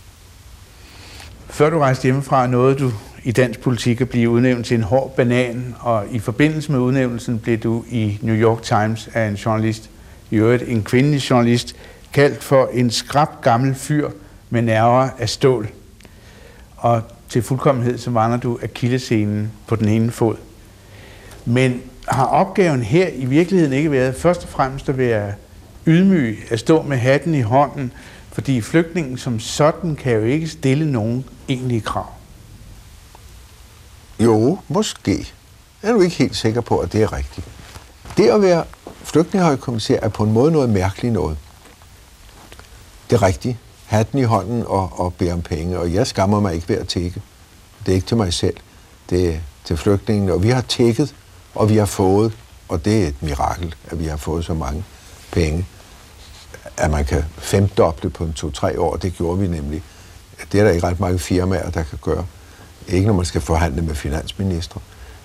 Før 1.51 1.71
du 1.71 1.79
rejste 1.79 2.03
hjemmefra, 2.03 2.47
nåede 2.47 2.75
du 2.75 2.93
i 3.25 3.33
dansk 3.33 3.61
politik 3.61 4.01
at 4.01 4.09
blive 4.09 4.31
udnævnt 4.31 4.67
til 4.67 4.75
en 4.75 4.83
hård 4.83 5.15
banan, 5.17 5.75
og 5.81 6.05
i 6.11 6.19
forbindelse 6.19 6.73
med 6.73 6.81
udnævnelsen 6.81 7.39
blev 7.39 7.59
du 7.59 7.85
i 7.91 8.19
New 8.23 8.35
York 8.35 8.63
Times 8.63 9.09
af 9.15 9.29
en 9.29 9.35
journalist, 9.35 9.91
i 10.31 10.37
øvrigt 10.37 10.63
en 10.67 10.83
kvindelig 10.83 11.31
journalist, 11.31 11.77
kaldt 12.13 12.45
for 12.45 12.71
en 12.73 12.91
skrab 12.91 13.29
gammel 13.43 13.75
fyr 13.75 14.11
med 14.51 14.63
nerver 14.63 15.09
af 15.19 15.29
stål. 15.29 15.69
Og 16.77 17.03
til 17.29 17.43
fuldkommenhed 17.43 17.99
så 17.99 18.11
vandrer 18.11 18.39
du 18.39 18.59
akillescenen 18.63 19.53
på 19.67 19.77
den 19.77 19.89
ene 19.89 20.11
fod. 20.11 20.37
Men 21.45 21.81
har 22.09 22.27
opgaven 22.27 22.83
her 22.83 23.09
i 23.15 23.25
virkeligheden 23.25 23.73
ikke 23.73 23.91
været 23.91 24.15
først 24.15 24.43
og 24.43 24.49
fremmest 24.49 24.89
at 24.89 24.99
være 24.99 25.33
ydmyg, 25.87 26.39
at 26.51 26.61
stå 26.61 26.83
med 26.83 26.97
hatten 26.97 27.35
i 27.35 27.41
hånden, 27.41 27.93
fordi 28.33 28.61
flygtningen 28.61 29.19
som 29.19 29.41
sådan 29.41 29.97
kan 29.97 30.13
jo 30.13 30.23
ikke 30.23 30.49
stille 30.49 30.93
nogen 30.93 31.25
egentlige 31.53 31.81
krav. 31.81 32.07
Jo, 34.21 34.59
måske. 34.69 35.33
Jeg 35.83 35.89
er 35.89 35.93
nu 35.93 36.01
ikke 36.01 36.17
helt 36.17 36.37
sikker 36.37 36.61
på, 36.61 36.79
at 36.79 36.93
det 36.93 37.03
er 37.03 37.13
rigtigt. 37.13 37.47
Det 38.17 38.29
at 38.29 38.43
være 38.43 38.65
flygtningehøjkommissær 39.05 40.01
er 40.03 40.09
på 40.09 40.25
en 40.25 40.33
måde 40.33 40.53
noget 40.53 40.71
mærkeligt 40.71 41.13
noget. 41.13 41.39
Det 43.11 43.17
er 43.17 43.23
rigtigt. 43.23 43.57
Hatten 43.87 44.19
i 44.19 44.23
hånden 44.23 44.65
og, 44.67 45.01
og 45.01 45.15
bede 45.15 45.33
om 45.33 45.43
penge, 45.43 45.79
og 45.79 45.95
jeg 45.95 46.07
skammer 46.07 46.41
mig 46.41 46.55
ikke 46.55 46.69
ved 46.69 46.77
at 46.77 46.89
tække. 46.89 47.23
Det 47.87 47.93
er 47.93 47.97
ikke 47.97 48.07
til 48.07 48.17
mig 48.17 48.35
selv. 48.35 48.57
Det 49.11 49.35
er 49.35 49.39
til 49.65 49.77
flygtningene, 49.77 50.33
og 50.33 50.43
vi 50.43 50.49
har 50.49 50.61
tækket, 50.61 51.15
og 51.55 51.69
vi 51.69 51.77
har 51.77 51.87
fået, 51.87 52.33
og 52.69 52.85
det 52.85 53.03
er 53.03 53.09
et 53.09 53.23
mirakel, 53.23 53.75
at 53.91 53.99
vi 53.99 54.05
har 54.05 54.17
fået 54.17 54.45
så 54.45 54.55
mange 54.55 54.85
penge, 55.33 55.67
at 56.77 56.91
man 56.91 57.05
kan 57.05 57.25
femdoble 57.39 58.11
på 58.11 58.25
en 58.25 58.33
to-tre 58.33 58.81
år. 58.81 58.97
Det 58.97 59.15
gjorde 59.15 59.39
vi 59.39 59.47
nemlig. 59.47 59.83
Det 60.53 60.61
er 60.61 60.65
der 60.65 60.71
ikke 60.71 60.87
ret 60.87 61.01
mange 61.01 61.19
firmaer, 61.19 61.71
der 61.71 61.83
kan 61.83 61.99
gøre. 62.03 62.27
Ikke 62.89 63.07
når 63.07 63.15
man 63.15 63.25
skal 63.25 63.41
forhandle 63.41 63.83
med 63.83 63.95
finansminister. 63.95 64.81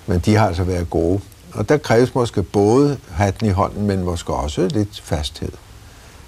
Men 0.07 0.19
de 0.19 0.35
har 0.35 0.47
altså 0.47 0.63
været 0.63 0.89
gode. 0.89 1.21
Og 1.53 1.69
der 1.69 1.77
kræves 1.77 2.15
måske 2.15 2.43
både 2.43 2.97
hatten 3.11 3.47
i 3.47 3.49
hånden, 3.49 3.87
men 3.87 4.03
måske 4.03 4.33
også 4.33 4.67
lidt 4.67 5.01
fasthed. 5.01 5.51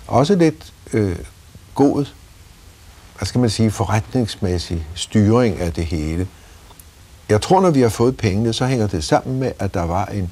Også 0.07 0.35
lidt 0.35 0.73
øh, 0.93 1.15
god, 1.75 2.05
hvad 3.17 3.25
skal 3.25 3.41
man 3.41 3.49
sige, 3.49 3.71
forretningsmæssig 3.71 4.87
styring 4.95 5.59
af 5.59 5.73
det 5.73 5.85
hele. 5.85 6.27
Jeg 7.29 7.41
tror, 7.41 7.61
når 7.61 7.69
vi 7.69 7.81
har 7.81 7.89
fået 7.89 8.17
pengene, 8.17 8.53
så 8.53 8.65
hænger 8.65 8.87
det 8.87 9.03
sammen 9.03 9.39
med, 9.39 9.51
at 9.59 9.73
der 9.73 9.83
var 9.83 10.05
en 10.05 10.31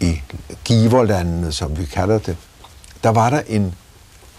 i 0.00 0.20
giverlandene, 0.64 1.52
som 1.52 1.78
vi 1.78 1.84
kalder 1.84 2.18
det, 2.18 2.36
der 3.02 3.10
var 3.10 3.30
der 3.30 3.42
en, 3.46 3.74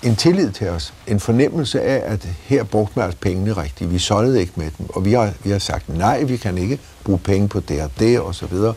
en 0.04 0.16
tillid 0.16 0.52
til 0.52 0.70
os, 0.70 0.94
en 1.08 1.20
fornemmelse 1.20 1.82
af, 1.82 2.14
at 2.14 2.28
her 2.44 2.64
brugte 2.64 2.94
man 2.96 3.06
altså 3.06 3.20
pengene 3.20 3.54
rigtigt. 3.54 3.92
Vi 3.92 4.00
solgte 4.00 4.40
ikke 4.40 4.54
med 4.56 4.72
dem, 4.78 4.90
og 4.90 5.06
vi 5.06 5.14
har, 5.14 5.34
vi 5.44 5.50
har 5.50 5.60
sagt, 5.60 5.90
nej, 5.90 6.24
vi 6.24 6.38
kan 6.38 6.58
ikke 6.58 6.80
bruge 7.04 7.20
penge 7.20 7.48
på 7.48 7.60
det 7.60 7.82
og 7.82 7.92
det, 8.00 8.20
og 8.20 8.36
så 8.36 8.46
videre. 8.46 8.74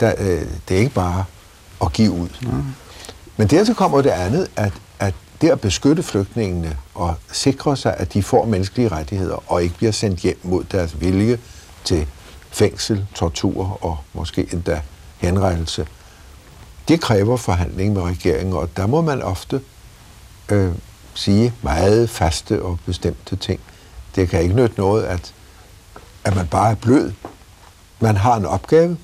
Der, 0.00 0.12
øh, 0.18 0.46
det 0.68 0.76
er 0.76 0.80
ikke 0.80 0.94
bare 0.94 1.24
at 1.82 1.92
give 1.92 2.12
ud. 2.12 2.28
Mm. 2.42 2.64
Men 3.36 3.48
dertil 3.48 3.74
kommer 3.74 4.02
det 4.02 4.10
andet, 4.10 4.48
at, 4.56 4.72
at 4.98 5.14
det 5.40 5.50
at 5.50 5.60
beskytte 5.60 6.02
flygtningene 6.02 6.76
og 6.94 7.14
sikre 7.32 7.76
sig, 7.76 7.94
at 7.98 8.14
de 8.14 8.22
får 8.22 8.44
menneskelige 8.44 8.88
rettigheder 8.88 9.52
og 9.52 9.62
ikke 9.62 9.76
bliver 9.76 9.92
sendt 9.92 10.20
hjem 10.20 10.38
mod 10.42 10.64
deres 10.64 11.00
vilje 11.00 11.38
til 11.84 12.06
fængsel, 12.50 13.06
tortur 13.14 13.78
og 13.84 13.98
måske 14.12 14.48
endda 14.52 14.80
henrettelse, 15.18 15.86
det 16.88 17.00
kræver 17.00 17.36
forhandling 17.36 17.92
med 17.92 18.02
regeringen, 18.02 18.54
og 18.54 18.68
der 18.76 18.86
må 18.86 19.00
man 19.00 19.22
ofte 19.22 19.60
øh, 20.48 20.72
sige 21.14 21.52
meget 21.62 22.10
faste 22.10 22.62
og 22.62 22.78
bestemte 22.86 23.36
ting. 23.36 23.60
Det 24.14 24.28
kan 24.28 24.42
ikke 24.42 24.54
nytte 24.54 24.74
noget, 24.78 25.04
at, 25.04 25.32
at 26.24 26.36
man 26.36 26.46
bare 26.46 26.70
er 26.70 26.74
blød. 26.74 27.12
Man 28.00 28.16
har 28.16 28.36
en 28.36 28.46
opgave 28.46 28.96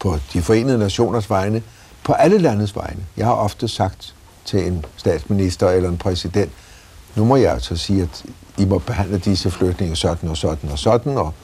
på 0.00 0.18
de 0.32 0.42
forenede 0.42 0.78
nationers 0.78 1.30
vegne, 1.30 1.62
på 2.04 2.12
alle 2.12 2.38
landets 2.38 2.76
vegne. 2.76 3.06
Jeg 3.16 3.26
har 3.26 3.32
ofte 3.32 3.68
sagt 3.68 4.14
til 4.44 4.66
en 4.66 4.84
statsminister 4.96 5.68
eller 5.68 5.88
en 5.88 5.98
præsident, 5.98 6.52
nu 7.16 7.24
må 7.24 7.36
jeg 7.36 7.52
altså 7.52 7.76
sige, 7.76 8.02
at 8.02 8.24
I 8.58 8.64
må 8.64 8.78
behandle 8.78 9.18
disse 9.18 9.50
flygtninge 9.50 9.96
sådan 9.96 10.28
og 10.28 10.36
sådan 10.36 10.70
og 10.70 10.78
sådan, 10.78 11.18
og 11.18 11.34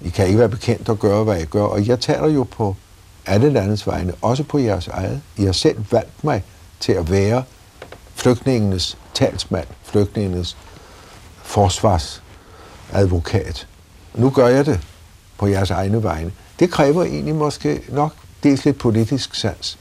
I 0.00 0.08
kan 0.08 0.26
ikke 0.26 0.38
være 0.38 0.48
bekendt 0.48 0.88
at 0.88 0.98
gøre, 0.98 1.24
hvad 1.24 1.40
I 1.40 1.44
gør. 1.44 1.62
Og 1.62 1.86
jeg 1.86 2.00
taler 2.00 2.28
jo 2.28 2.42
på 2.42 2.76
alle 3.26 3.50
landets 3.50 3.86
vegne, 3.86 4.12
også 4.22 4.42
på 4.42 4.58
jeres 4.58 4.88
eget. 4.88 5.20
I 5.36 5.44
har 5.44 5.52
selv 5.52 5.84
valgt 5.90 6.24
mig 6.24 6.44
til 6.80 6.92
at 6.92 7.10
være 7.10 7.42
flygtningenes 8.20 8.98
talsmand, 9.14 9.66
flygtningenes 9.84 10.56
forsvarsadvokat. 11.42 13.66
Nu 14.14 14.30
gør 14.30 14.48
jeg 14.48 14.66
det 14.66 14.80
på 15.38 15.46
jeres 15.46 15.70
egne 15.70 16.02
vegne. 16.02 16.32
Det 16.58 16.70
kræver 16.70 17.04
egentlig 17.04 17.34
måske 17.34 17.82
nok 17.88 18.14
dels 18.42 18.64
lidt 18.64 18.78
politisk 18.78 19.34
sans, 19.34 19.78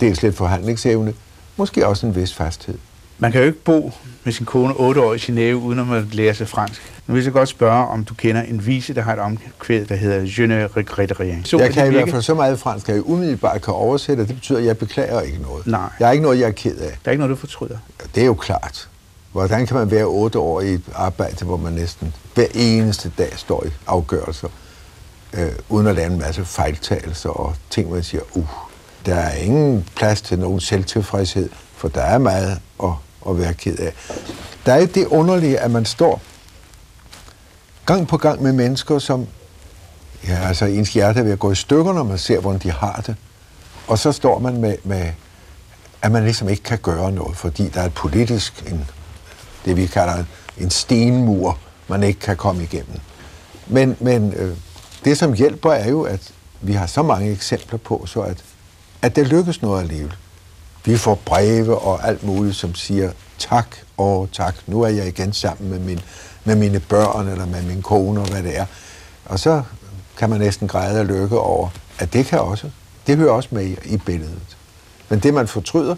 dels 0.00 0.22
lidt 0.22 0.36
forhandlingsevne, 0.36 1.14
måske 1.56 1.86
også 1.86 2.06
en 2.06 2.16
vis 2.16 2.34
fasthed. 2.34 2.78
Man 3.18 3.32
kan 3.32 3.40
jo 3.40 3.46
ikke 3.46 3.58
bo 3.58 3.92
med 4.28 4.32
sin 4.32 4.46
kone 4.46 4.74
otte 4.74 5.00
år 5.00 5.14
i 5.14 5.16
Genève, 5.16 5.54
uden 5.54 5.92
at 5.92 6.14
lære 6.14 6.34
sig 6.34 6.48
fransk. 6.48 6.92
Nu 7.06 7.14
vil 7.14 7.24
jeg 7.24 7.32
godt 7.32 7.48
spørge, 7.48 7.86
om 7.86 8.04
du 8.04 8.14
kender 8.14 8.42
en 8.42 8.66
vise, 8.66 8.94
der 8.94 9.02
har 9.02 9.12
et 9.12 9.18
omkvæd, 9.18 9.84
der 9.84 9.94
hedder 9.94 10.34
Je 10.38 10.46
ne 10.46 10.66
regrette 10.66 11.14
rien. 11.20 11.44
Så 11.44 11.58
jeg 11.58 11.70
kan 11.70 11.86
i 11.86 11.90
hvert 11.90 12.10
fald 12.10 12.22
så 12.22 12.34
meget 12.34 12.58
fransk, 12.58 12.88
at 12.88 12.94
jeg 12.94 13.08
umiddelbart 13.08 13.62
kan 13.62 13.74
oversætte, 13.74 14.20
og 14.20 14.28
det 14.28 14.36
betyder, 14.36 14.58
at 14.58 14.64
jeg 14.64 14.78
beklager 14.78 15.20
ikke 15.20 15.38
noget. 15.42 15.66
Nej. 15.66 15.80
Jeg 16.00 16.08
er 16.08 16.12
ikke 16.12 16.22
noget, 16.22 16.40
jeg 16.40 16.46
er 16.46 16.52
ked 16.52 16.76
af. 16.76 16.90
Der 16.90 16.94
er 17.04 17.10
ikke 17.10 17.20
noget, 17.20 17.30
du 17.30 17.40
fortryder. 17.40 17.78
Det 18.14 18.22
er 18.22 18.26
jo 18.26 18.34
klart. 18.34 18.88
Hvordan 19.32 19.66
kan 19.66 19.76
man 19.76 19.90
være 19.90 20.04
otte 20.04 20.38
år 20.38 20.60
i 20.60 20.68
et 20.68 20.82
arbejde, 20.94 21.44
hvor 21.44 21.56
man 21.56 21.72
næsten 21.72 22.14
hver 22.34 22.46
eneste 22.54 23.12
dag 23.18 23.32
står 23.36 23.64
i 23.66 23.70
afgørelser, 23.86 24.48
øh, 25.32 25.52
uden 25.68 25.86
at 25.86 25.94
lave 25.94 26.12
en 26.12 26.18
masse 26.18 26.44
fejltagelser 26.44 27.30
og 27.30 27.54
ting, 27.70 27.90
man 27.90 28.02
siger, 28.02 28.22
uh, 28.34 28.46
der 29.06 29.14
er 29.14 29.34
ingen 29.34 29.86
plads 29.96 30.20
til 30.20 30.38
nogen 30.38 30.60
selvtilfredshed, 30.60 31.48
for 31.76 31.88
der 31.88 32.02
er 32.02 32.18
meget 32.18 32.60
at, 32.82 32.90
at 33.30 33.38
være 33.38 33.54
ked 33.54 33.78
af. 33.78 33.92
Der 34.66 34.72
er 34.72 34.86
det 34.86 35.06
underlige, 35.06 35.58
at 35.58 35.70
man 35.70 35.84
står 35.84 36.20
gang 37.86 38.08
på 38.08 38.16
gang 38.16 38.42
med 38.42 38.52
mennesker, 38.52 38.98
som 38.98 39.26
ja, 40.28 40.38
altså 40.48 40.64
ens 40.64 40.92
hjerte 40.92 41.20
er 41.20 41.24
ved 41.24 41.32
at 41.32 41.38
gå 41.38 41.52
i 41.52 41.54
stykker, 41.54 41.92
når 41.92 42.02
man 42.02 42.18
ser, 42.18 42.40
hvordan 42.40 42.60
de 42.60 42.70
har 42.70 43.02
det. 43.06 43.16
Og 43.86 43.98
så 43.98 44.12
står 44.12 44.38
man 44.38 44.60
med, 44.60 44.76
med 44.84 45.12
at 46.02 46.12
man 46.12 46.24
ligesom 46.24 46.48
ikke 46.48 46.62
kan 46.62 46.78
gøre 46.78 47.12
noget, 47.12 47.36
fordi 47.36 47.68
der 47.68 47.80
er 47.80 47.86
et 47.86 47.94
politisk, 47.94 48.64
en, 48.70 48.84
det 49.64 49.76
vi 49.76 49.86
kalder 49.86 50.24
en 50.58 50.70
stenmur, 50.70 51.58
man 51.88 52.02
ikke 52.02 52.20
kan 52.20 52.36
komme 52.36 52.62
igennem. 52.62 53.00
Men, 53.66 53.96
men 54.00 54.32
øh, 54.32 54.56
det, 55.04 55.18
som 55.18 55.32
hjælper, 55.32 55.72
er 55.72 55.88
jo, 55.88 56.02
at 56.02 56.32
vi 56.60 56.72
har 56.72 56.86
så 56.86 57.02
mange 57.02 57.30
eksempler 57.30 57.78
på, 57.78 58.06
så 58.06 58.20
at, 58.20 58.44
at 59.02 59.16
det 59.16 59.26
lykkes 59.26 59.62
noget 59.62 59.80
alligevel. 59.80 60.16
Vi 60.84 60.96
får 60.96 61.14
breve 61.14 61.78
og 61.78 62.08
alt 62.08 62.22
muligt, 62.22 62.56
som 62.56 62.74
siger, 62.74 63.12
tak 63.38 63.76
og 63.96 64.28
tak, 64.32 64.54
nu 64.66 64.82
er 64.82 64.88
jeg 64.88 65.08
igen 65.08 65.32
sammen 65.32 65.70
med, 65.70 65.78
min, 65.78 66.00
med 66.44 66.56
mine 66.56 66.80
børn 66.80 67.28
eller 67.28 67.46
med 67.46 67.62
min 67.62 67.82
kone 67.82 68.20
og 68.20 68.30
hvad 68.30 68.42
det 68.42 68.58
er. 68.58 68.66
Og 69.24 69.38
så 69.38 69.62
kan 70.18 70.30
man 70.30 70.40
næsten 70.40 70.68
græde 70.68 71.00
og 71.00 71.06
lykke 71.06 71.38
over, 71.38 71.68
at 71.98 72.12
det 72.12 72.26
kan 72.26 72.40
også, 72.40 72.70
det 73.06 73.16
hører 73.16 73.32
også 73.32 73.48
med 73.52 73.64
i, 73.64 73.76
i 73.84 73.96
billedet. 73.96 74.56
Men 75.08 75.18
det, 75.18 75.34
man 75.34 75.48
fortryder, 75.48 75.96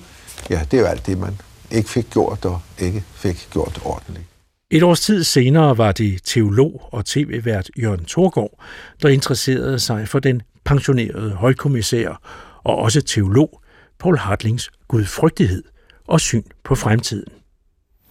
ja, 0.50 0.60
det 0.70 0.76
er 0.76 0.80
jo 0.80 0.86
alt 0.86 1.06
det, 1.06 1.18
man 1.18 1.40
ikke 1.70 1.90
fik 1.90 2.10
gjort 2.10 2.44
og 2.44 2.60
ikke 2.78 3.04
fik 3.14 3.48
gjort 3.52 3.80
ordentligt. 3.84 4.26
Et 4.70 4.82
års 4.82 5.00
tid 5.00 5.24
senere 5.24 5.78
var 5.78 5.92
det 5.92 6.20
teolog 6.24 6.88
og 6.92 7.04
tv-vært 7.04 7.70
Jørgen 7.82 8.04
Thorgård, 8.04 8.60
der 9.02 9.08
interesserede 9.08 9.78
sig 9.78 10.08
for 10.08 10.18
den 10.18 10.42
pensionerede 10.64 11.30
højkommissær 11.30 12.20
og 12.64 12.78
også 12.78 13.02
teolog 13.02 13.59
Paul 14.00 14.18
Hartlings 14.18 14.70
gudfrygtighed 14.88 15.62
og 16.06 16.20
syn 16.20 16.42
på 16.64 16.74
fremtiden. 16.74 17.32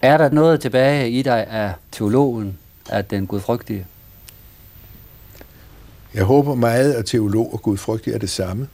Er 0.01 0.17
der 0.17 0.29
noget 0.29 0.61
tilbage 0.61 1.09
i 1.09 1.21
dig 1.21 1.47
af 1.47 1.73
teologen, 1.91 2.57
af 2.89 3.05
den 3.05 3.27
gudfrygtige? 3.27 3.85
Jeg 6.13 6.23
håber 6.23 6.55
meget, 6.55 6.93
at 6.93 7.05
teolog 7.05 7.53
og 7.53 7.61
gudfrygtig 7.61 8.13
er 8.13 8.17
det 8.17 8.29
samme. 8.29 8.67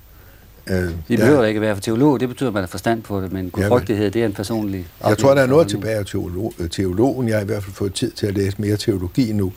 Øh, 0.67 0.75
det 1.07 1.19
behøver 1.19 1.39
der... 1.39 1.47
ikke 1.47 1.61
være 1.61 1.75
for 1.75 1.81
teolog, 1.81 2.19
det 2.19 2.27
betyder, 2.29 2.49
at 2.49 2.53
man 2.53 2.63
har 2.63 2.67
forstand 2.67 3.01
på 3.01 3.21
det, 3.21 3.31
men 3.31 3.49
gudfrygtighed, 3.49 4.11
det 4.11 4.21
er 4.21 4.25
en 4.25 4.33
personlig 4.33 4.87
Jeg 5.07 5.17
tror, 5.17 5.35
der 5.35 5.41
er 5.41 5.47
noget 5.47 5.67
tilbage 5.67 5.95
af 5.95 6.05
teolog, 6.05 6.53
teologen. 6.71 7.27
Jeg 7.27 7.35
har 7.35 7.43
i 7.43 7.45
hvert 7.45 7.63
fald 7.63 7.75
fået 7.75 7.93
tid 7.93 8.11
til 8.11 8.27
at 8.27 8.33
læse 8.33 8.61
mere 8.61 8.77
teologi 8.77 9.33
nu. 9.33 9.53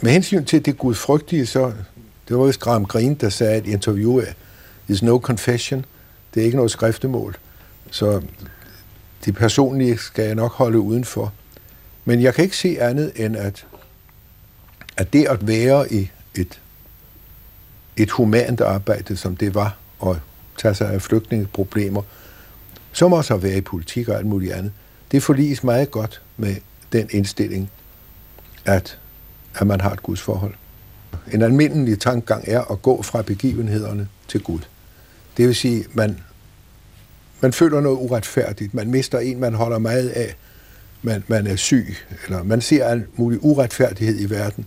Med 0.00 0.10
hensyn 0.10 0.44
til 0.44 0.66
det 0.66 0.78
gudfrygtige, 0.78 1.46
så 1.46 1.72
det 2.28 2.38
var 2.38 2.46
vist 2.46 2.60
Graham 2.60 2.84
Greene, 2.84 3.14
der 3.14 3.28
sagde 3.28 3.58
et 3.58 3.66
interview 3.66 4.20
af 4.20 4.34
There's 4.90 5.04
no 5.04 5.18
confession. 5.18 5.84
Det 6.36 6.42
er 6.42 6.44
ikke 6.44 6.56
noget 6.56 6.70
skriftemål. 6.70 7.36
Så 7.90 8.22
det 9.24 9.34
personlige 9.34 9.98
skal 9.98 10.24
jeg 10.24 10.34
nok 10.34 10.52
holde 10.52 10.78
udenfor. 10.78 11.32
Men 12.04 12.22
jeg 12.22 12.34
kan 12.34 12.44
ikke 12.44 12.56
se 12.56 12.76
andet 12.80 13.12
end, 13.16 13.36
at, 13.36 13.66
at 14.96 15.12
det 15.12 15.26
at 15.26 15.46
være 15.46 15.92
i 15.92 16.10
et, 16.34 16.60
et 17.96 18.10
humant 18.10 18.60
arbejde, 18.60 19.16
som 19.16 19.36
det 19.36 19.54
var, 19.54 19.76
og 19.98 20.18
tage 20.58 20.74
sig 20.74 20.92
af 20.92 21.02
flygtningeproblemer, 21.02 22.02
som 22.92 23.12
også 23.12 23.34
at 23.34 23.42
være 23.42 23.56
i 23.56 23.60
politik 23.60 24.08
og 24.08 24.16
alt 24.16 24.26
muligt 24.26 24.52
andet, 24.52 24.72
det 25.12 25.22
forliges 25.22 25.64
meget 25.64 25.90
godt 25.90 26.22
med 26.36 26.56
den 26.92 27.08
indstilling, 27.10 27.70
at, 28.64 28.98
at 29.54 29.66
man 29.66 29.80
har 29.80 29.90
et 29.90 30.02
gudsforhold. 30.02 30.54
En 31.32 31.42
almindelig 31.42 32.00
tankegang 32.00 32.44
er 32.46 32.60
at 32.60 32.82
gå 32.82 33.02
fra 33.02 33.22
begivenhederne 33.22 34.08
til 34.28 34.42
Gud. 34.42 34.60
Det 35.36 35.46
vil 35.46 35.54
sige, 35.54 35.84
man, 35.92 36.18
man 37.40 37.52
føler 37.52 37.80
noget 37.80 37.96
uretfærdigt. 37.96 38.74
Man 38.74 38.90
mister 38.90 39.18
en, 39.18 39.40
man 39.40 39.54
holder 39.54 39.78
meget 39.78 40.08
af. 40.08 40.36
Man, 41.02 41.24
man 41.28 41.46
er 41.46 41.56
syg, 41.56 41.96
eller 42.24 42.42
man 42.42 42.60
ser 42.60 42.84
alt 42.84 43.18
mulig 43.18 43.44
uretfærdighed 43.44 44.20
i 44.20 44.30
verden. 44.30 44.66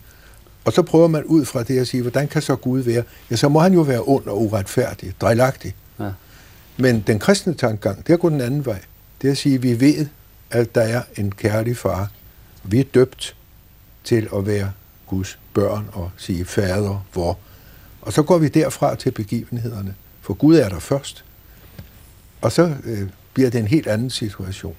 Og 0.65 0.73
så 0.73 0.81
prøver 0.81 1.07
man 1.07 1.23
ud 1.23 1.45
fra 1.45 1.63
det 1.63 1.79
at 1.79 1.87
sige, 1.87 2.01
hvordan 2.01 2.27
kan 2.27 2.41
så 2.41 2.55
Gud 2.55 2.79
være? 2.79 3.03
Ja, 3.31 3.35
så 3.35 3.49
må 3.49 3.59
han 3.59 3.73
jo 3.73 3.81
være 3.81 4.01
ond 4.05 4.25
og 4.27 4.41
uretfærdig, 4.41 5.13
drejlagtig. 5.21 5.75
Ja. 5.99 6.11
Men 6.77 7.03
den 7.07 7.19
kristne 7.19 7.53
tankegang, 7.53 7.97
det 7.97 8.09
er 8.09 8.13
at 8.13 8.19
gå 8.19 8.29
den 8.29 8.41
anden 8.41 8.65
vej. 8.65 8.79
Det 9.21 9.27
er 9.27 9.31
at 9.31 9.37
sige, 9.37 9.55
at 9.55 9.63
vi 9.63 9.79
ved, 9.79 10.07
at 10.51 10.75
der 10.75 10.81
er 10.81 11.01
en 11.15 11.31
kærlig 11.31 11.77
far. 11.77 12.11
Vi 12.63 12.79
er 12.79 12.83
døbt 12.93 13.35
til 14.03 14.27
at 14.35 14.47
være 14.47 14.71
Guds 15.07 15.39
børn 15.53 15.89
og 15.91 16.11
sige 16.17 16.45
fader, 16.45 17.05
hvor. 17.13 17.39
Og 18.01 18.13
så 18.13 18.23
går 18.23 18.37
vi 18.37 18.47
derfra 18.47 18.95
til 18.95 19.11
begivenhederne. 19.11 19.95
For 20.29 20.33
Gud 20.33 20.55
er 20.55 20.69
der 20.69 20.79
først. 20.79 21.23
Og 22.41 22.51
så 22.51 22.73
øh, 22.85 23.09
bliver 23.33 23.49
det 23.49 23.59
en 23.59 23.67
helt 23.67 23.87
anden 23.87 24.09
situation. 24.09 24.75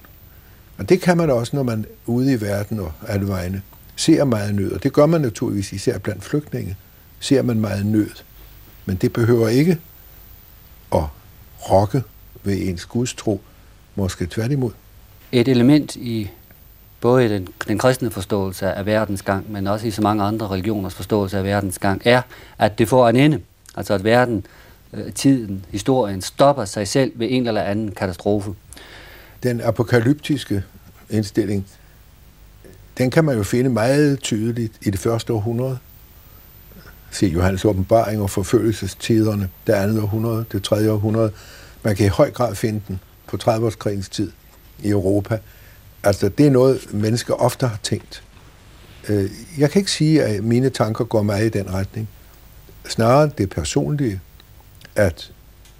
Og 0.77 0.89
det 0.89 1.01
kan 1.01 1.17
man 1.17 1.29
også, 1.29 1.55
når 1.55 1.63
man 1.63 1.79
er 1.79 1.85
ude 2.05 2.33
i 2.33 2.41
verden 2.41 2.79
og 2.79 2.91
alle 3.07 3.27
vegne 3.27 3.61
ser 3.95 4.23
meget 4.23 4.55
nød. 4.55 4.71
Og 4.71 4.83
det 4.83 4.93
gør 4.93 5.05
man 5.05 5.21
naturligvis 5.21 5.73
især 5.73 5.97
blandt 5.97 6.23
flygtninge. 6.23 6.77
Ser 7.19 7.41
man 7.41 7.59
meget 7.59 7.85
nød. 7.85 8.09
Men 8.85 8.95
det 8.95 9.13
behøver 9.13 9.47
ikke 9.47 9.77
at 10.95 11.03
rokke 11.71 12.03
ved 12.43 12.67
ens 12.67 12.85
gudstro. 12.85 13.41
Måske 13.95 14.25
tværtimod. 14.25 14.71
Et 15.31 15.47
element 15.47 15.95
i 15.95 16.29
både 17.01 17.25
i 17.25 17.29
den, 17.29 17.47
den 17.67 17.77
kristne 17.77 18.11
forståelse 18.11 18.71
af 18.71 18.85
verdens 18.85 19.21
gang, 19.21 19.51
men 19.51 19.67
også 19.67 19.87
i 19.87 19.91
så 19.91 20.01
mange 20.01 20.23
andre 20.23 20.47
religioners 20.47 20.93
forståelse 20.93 21.37
af 21.37 21.43
verdens 21.43 21.79
gang, 21.79 22.01
er, 22.05 22.21
at 22.57 22.77
det 22.77 22.89
får 22.89 23.09
en 23.09 23.15
ende. 23.15 23.39
Altså 23.75 23.93
at 23.93 24.03
verden 24.03 24.45
øh, 24.93 25.13
tiden, 25.13 25.65
historien, 25.69 26.21
stopper 26.21 26.65
sig 26.65 26.87
selv 26.87 27.11
ved 27.15 27.27
en 27.29 27.47
eller 27.47 27.61
anden 27.61 27.91
katastrofe. 27.91 28.53
Den 29.43 29.61
apokalyptiske 29.61 30.63
indstilling, 31.09 31.67
den 32.97 33.11
kan 33.11 33.25
man 33.25 33.37
jo 33.37 33.43
finde 33.43 33.69
meget 33.69 34.19
tydeligt 34.19 34.73
i 34.81 34.89
det 34.89 34.99
første 34.99 35.33
århundrede. 35.33 35.77
Se 37.11 37.25
Johannes 37.25 37.65
åbenbaring 37.65 38.21
og 38.21 38.29
forfølgelsestiderne, 38.29 39.49
det 39.67 39.73
andet 39.73 40.01
århundrede, 40.01 40.45
det 40.51 40.63
tredje 40.63 40.91
århundrede. 40.91 41.31
Man 41.83 41.95
kan 41.95 42.05
i 42.05 42.09
høj 42.09 42.31
grad 42.31 42.55
finde 42.55 42.81
den 42.87 42.99
på 43.27 43.37
30-årskrigens 43.43 44.09
tid 44.09 44.31
i 44.83 44.89
Europa. 44.89 45.39
Altså, 46.03 46.29
det 46.29 46.47
er 46.47 46.51
noget, 46.51 46.93
mennesker 46.93 47.33
ofte 47.33 47.67
har 47.67 47.79
tænkt. 47.83 48.23
Øh, 49.09 49.29
jeg 49.57 49.71
kan 49.71 49.79
ikke 49.79 49.91
sige, 49.91 50.23
at 50.23 50.43
mine 50.43 50.69
tanker 50.69 51.05
går 51.05 51.21
meget 51.21 51.45
i 51.45 51.59
den 51.59 51.73
retning. 51.73 52.09
Snarere 52.89 53.31
det 53.37 53.49
personlige, 53.49 54.19
at 54.95 55.31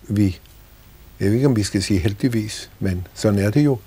vi, 0.02 0.40
jeg 1.20 1.28
ved 1.28 1.36
ikke 1.36 1.48
om 1.48 1.56
vi 1.56 1.64
skal 1.64 1.84
sige 1.84 2.00
heldigvis, 2.00 2.72
men 2.80 3.08
sådan 3.14 3.40
er 3.40 3.50
det 3.50 3.66
jo, 3.66 3.80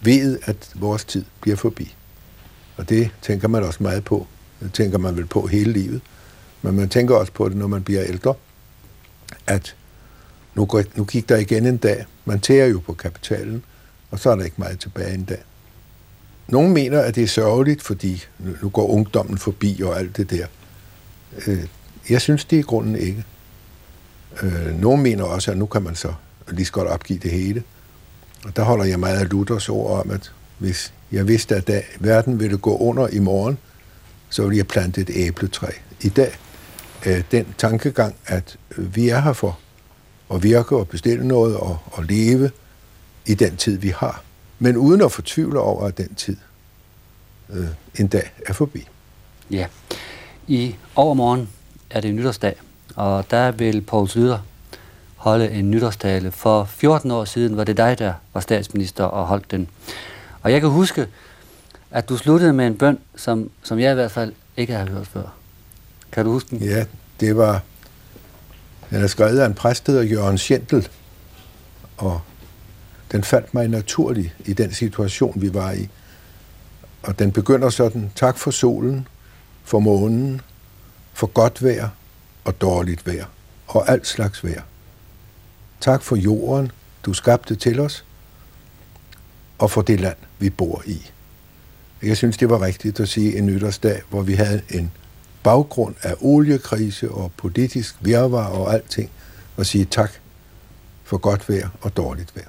ved 0.00 0.38
at 0.44 0.70
vores 0.74 1.04
tid 1.04 1.24
bliver 1.40 1.56
forbi. 1.56 1.94
Og 2.76 2.88
det 2.88 3.10
tænker 3.22 3.48
man 3.48 3.62
også 3.62 3.82
meget 3.82 4.04
på. 4.04 4.26
Det 4.60 4.72
tænker 4.72 4.98
man 4.98 5.16
vel 5.16 5.26
på 5.26 5.46
hele 5.46 5.72
livet. 5.72 6.00
Men 6.62 6.76
man 6.76 6.88
tænker 6.88 7.14
også 7.14 7.32
på 7.32 7.48
det, 7.48 7.56
når 7.56 7.66
man 7.66 7.82
bliver 7.82 8.04
ældre, 8.04 8.34
at 9.46 9.76
nu, 10.54 10.64
går, 10.64 10.82
nu 10.94 11.04
gik 11.04 11.28
der 11.28 11.36
igen 11.36 11.66
en 11.66 11.76
dag. 11.76 12.04
Man 12.24 12.40
tærer 12.40 12.66
jo 12.66 12.80
på 12.86 12.92
kapitalen, 12.92 13.64
og 14.10 14.18
så 14.18 14.30
er 14.30 14.36
der 14.36 14.44
ikke 14.44 14.56
meget 14.58 14.78
tilbage 14.80 15.14
en 15.14 15.24
dag. 15.24 15.42
Nogle 16.48 16.70
mener, 16.70 17.00
at 17.00 17.14
det 17.14 17.22
er 17.22 17.26
sørgeligt, 17.26 17.82
fordi 17.82 18.24
nu 18.62 18.68
går 18.68 18.86
ungdommen 18.86 19.38
forbi 19.38 19.80
og 19.84 19.98
alt 19.98 20.16
det 20.16 20.30
der. 20.30 20.46
Øh, 21.46 21.64
jeg 22.10 22.20
synes, 22.20 22.44
det 22.44 22.56
i 22.56 22.62
grunden 22.62 22.96
ikke. 22.96 23.24
Øh, 24.42 24.80
nogle 24.80 25.02
mener 25.02 25.24
også, 25.24 25.50
at 25.50 25.58
nu 25.58 25.66
kan 25.66 25.82
man 25.82 25.94
så 25.94 26.12
lige 26.48 26.66
så 26.66 26.72
godt 26.72 26.88
opgive 26.88 27.18
det 27.18 27.30
hele. 27.30 27.62
Og 28.44 28.56
der 28.56 28.62
holder 28.62 28.84
jeg 28.84 29.00
meget 29.00 29.18
af 29.18 29.30
Luthers 29.30 29.68
ord 29.68 30.00
om, 30.00 30.10
at 30.10 30.32
hvis 30.58 30.92
jeg 31.12 31.28
vidste, 31.28 31.56
at 31.56 31.66
da 31.66 31.82
verden 32.00 32.40
ville 32.40 32.58
gå 32.58 32.76
under 32.76 33.08
i 33.08 33.18
morgen, 33.18 33.58
så 34.30 34.42
ville 34.42 34.56
jeg 34.56 34.66
plante 34.66 35.00
et 35.00 35.10
æbletræ. 35.14 35.66
I 36.00 36.08
dag 36.08 36.32
øh, 37.06 37.22
den 37.30 37.46
tankegang, 37.58 38.14
at 38.26 38.56
vi 38.76 39.08
er 39.08 39.20
her 39.20 39.32
for 39.32 39.58
at 40.34 40.42
virke 40.42 40.76
og 40.76 40.88
bestille 40.88 41.28
noget 41.28 41.56
og, 41.56 41.78
og 41.84 42.04
leve 42.04 42.50
i 43.26 43.34
den 43.34 43.56
tid, 43.56 43.78
vi 43.78 43.88
har. 43.88 44.22
Men 44.58 44.76
uden 44.76 45.02
at 45.02 45.12
fortvivle 45.12 45.60
over, 45.60 45.86
at 45.86 45.98
den 45.98 46.14
tid 46.14 46.36
øh, 47.50 47.66
en 47.98 48.06
dag 48.06 48.32
er 48.46 48.52
forbi. 48.52 48.88
Ja. 49.50 49.66
I 50.46 50.76
overmorgen 50.94 51.48
er 51.90 52.00
det 52.00 52.14
nytårsdag, 52.14 52.54
og 52.96 53.30
der 53.30 53.50
vil 53.50 53.80
Poul 53.80 54.08
Slyder 54.08 54.38
holde 55.16 55.50
en 55.50 55.70
nytårstale. 55.70 56.30
For 56.30 56.64
14 56.64 57.10
år 57.10 57.24
siden 57.24 57.56
var 57.56 57.64
det 57.64 57.76
dig, 57.76 57.98
der 57.98 58.14
var 58.34 58.40
statsminister 58.40 59.04
og 59.04 59.26
holdt 59.26 59.50
den. 59.50 59.68
Og 60.42 60.52
jeg 60.52 60.60
kan 60.60 60.70
huske, 60.70 61.06
at 61.90 62.08
du 62.08 62.16
sluttede 62.16 62.52
med 62.52 62.66
en 62.66 62.78
bøn, 62.78 62.98
som, 63.16 63.50
som 63.62 63.78
jeg 63.78 63.90
i 63.90 63.94
hvert 63.94 64.10
fald 64.10 64.32
ikke 64.56 64.72
har 64.72 64.86
hørt 64.86 65.06
før. 65.06 65.34
Kan 66.12 66.24
du 66.24 66.32
huske 66.32 66.50
den? 66.50 66.58
Ja, 66.58 66.84
det 67.20 67.36
var... 67.36 67.60
Den 68.90 69.02
er 69.02 69.06
skrevet 69.06 69.38
af 69.38 69.46
en 69.46 69.54
præst, 69.54 69.86
der 69.86 70.02
Jørgen 70.02 70.38
Schentel, 70.38 70.88
og 71.96 72.20
den 73.12 73.24
faldt 73.24 73.54
mig 73.54 73.68
naturligt 73.68 74.36
i 74.44 74.52
den 74.52 74.72
situation, 74.72 75.32
vi 75.36 75.54
var 75.54 75.72
i. 75.72 75.88
Og 77.02 77.18
den 77.18 77.32
begynder 77.32 77.70
sådan, 77.70 78.10
tak 78.14 78.38
for 78.38 78.50
solen, 78.50 79.08
for 79.64 79.78
månen, 79.78 80.40
for 81.12 81.26
godt 81.26 81.64
vejr 81.64 81.88
og 82.44 82.60
dårligt 82.60 83.06
vejr, 83.06 83.26
og 83.66 83.88
alt 83.90 84.06
slags 84.06 84.44
vejr. 84.44 84.62
Tak 85.80 86.02
for 86.02 86.16
jorden, 86.16 86.72
du 87.06 87.12
skabte 87.12 87.54
til 87.54 87.80
os, 87.80 88.04
og 89.58 89.70
for 89.70 89.82
det 89.82 90.00
land, 90.00 90.16
vi 90.38 90.50
bor 90.50 90.82
i. 90.86 91.10
Jeg 92.02 92.16
synes, 92.16 92.36
det 92.36 92.50
var 92.50 92.62
rigtigt 92.62 93.00
at 93.00 93.08
sige 93.08 93.38
en 93.38 93.46
nytårsdag, 93.46 94.02
hvor 94.10 94.22
vi 94.22 94.34
havde 94.34 94.62
en 94.70 94.92
baggrund 95.42 95.94
af 96.02 96.14
oliekrise 96.20 97.10
og 97.10 97.32
politisk 97.36 97.96
virvar 98.00 98.46
og 98.46 98.74
alting, 98.74 99.10
og 99.56 99.66
sige 99.66 99.84
tak 99.84 100.12
for 101.04 101.18
godt 101.18 101.48
vejr 101.48 101.68
og 101.80 101.96
dårligt 101.96 102.36
vejr. 102.36 102.48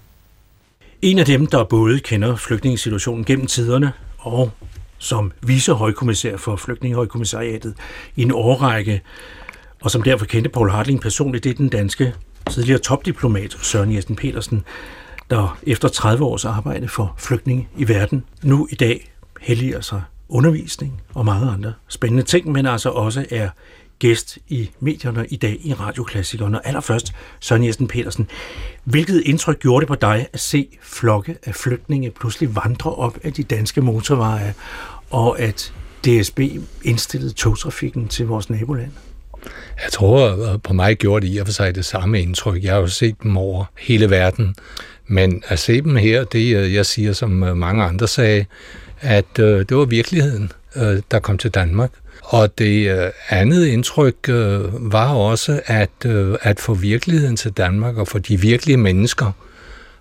En 1.02 1.20
af 1.20 1.26
dem, 1.26 1.48
der 1.48 1.64
både 1.64 2.00
kender 2.00 2.36
flygtningesituationen 2.36 3.26
gennem 3.26 3.48
tiderne 3.48 3.94
og 4.18 4.52
som 4.98 5.32
vicehøjkommissær 5.42 6.38
for 6.38 6.56
flygtningehøjkommissariatet 6.56 7.74
i 8.16 8.22
en 8.22 8.32
årrække, 8.32 9.02
og 9.84 9.92
som 9.92 10.02
derfor 10.02 10.26
kendte 10.26 10.50
Paul 10.50 10.70
Hartling 10.70 11.02
personligt, 11.02 11.44
det 11.44 11.50
er 11.50 11.54
den 11.54 11.70
danske 11.70 12.14
tidligere 12.50 12.80
topdiplomat 12.80 13.58
Søren 13.62 13.96
Jessen 13.96 14.16
Petersen, 14.16 14.64
der 15.30 15.58
efter 15.64 15.88
30 15.88 16.26
års 16.26 16.46
arbejde 16.46 16.88
for 16.88 17.16
flygtninge 17.18 17.68
i 17.78 17.88
verden, 17.88 18.24
nu 18.44 18.68
i 18.72 18.76
dag 18.76 19.14
helliger 19.42 19.82
sig 19.82 20.02
undervisning 20.30 21.02
og 21.14 21.26
mange 21.26 21.52
andre 21.52 21.74
spændende 21.88 22.24
ting, 22.24 22.52
men 22.52 22.66
altså 22.66 22.90
også 22.90 23.26
er 23.30 23.50
gæst 24.00 24.38
i 24.48 24.70
medierne 24.80 25.28
i 25.28 25.36
dag 25.36 25.58
i 25.64 25.74
Radioklassikeren. 25.74 26.56
Og 26.56 26.68
allerførst, 26.68 27.14
Søren 27.40 27.66
Jessen 27.66 27.88
Petersen, 27.88 28.28
hvilket 28.84 29.22
indtryk 29.26 29.60
gjorde 29.60 29.82
det 29.82 29.88
på 29.88 29.96
dig 29.96 30.28
at 30.34 30.40
se 30.40 30.68
flokke 30.82 31.38
af 31.44 31.56
flygtninge 31.56 32.12
pludselig 32.12 32.56
vandre 32.56 32.96
op 32.96 33.18
af 33.24 33.34
de 33.34 33.44
danske 33.44 33.82
motorveje, 33.82 34.54
og 35.10 35.40
at 35.40 35.74
DSB 36.06 36.40
indstillede 36.84 37.34
togtrafikken 37.34 38.08
til 38.08 38.28
vores 38.28 38.50
naboland? 38.50 38.92
Jeg 39.84 39.92
tror, 39.92 40.58
på 40.64 40.74
mig 40.74 40.98
gjorde 40.98 41.28
det 41.28 41.34
i 41.34 41.38
og 41.38 41.48
for 41.48 41.54
sig 41.54 41.76
det 41.76 41.86
samme 41.86 42.22
indtryk. 42.22 42.64
Jeg 42.64 42.74
har 42.74 42.80
jo 42.80 42.88
set 42.88 43.16
dem 43.24 43.38
over 43.38 43.66
hele 43.80 44.10
verden. 44.10 44.56
Men 45.08 45.44
at 45.48 45.60
se 45.60 45.82
dem 45.82 45.96
her, 45.96 46.24
det 46.24 46.56
øh, 46.56 46.74
jeg 46.74 46.86
siger, 46.86 47.14
som 47.14 47.44
øh, 47.44 47.58
mange 47.58 47.84
andre 47.84 48.08
sagde, 48.08 48.46
at 49.02 49.40
øh, 49.40 49.60
det 49.70 49.78
var 49.78 49.86
virkeligheden, 49.86 50.52
øh, 50.76 51.02
der 51.12 51.20
kom 51.20 51.38
til 51.38 51.52
Danmark. 51.52 51.92
Og 52.24 52.58
det 52.58 52.90
øh, 52.90 53.12
andet 53.30 53.66
indtryk 53.66 54.30
øh, 54.30 54.92
var 54.92 55.14
også 55.14 55.62
at, 55.66 55.90
øh, 56.06 56.38
at 56.42 56.60
få 56.60 56.74
virkeligheden 56.74 57.36
til 57.36 57.52
Danmark 57.52 57.98
og 57.98 58.08
få 58.08 58.20
de 58.20 58.42
virkelige 58.42 58.78
mennesker, 58.78 59.32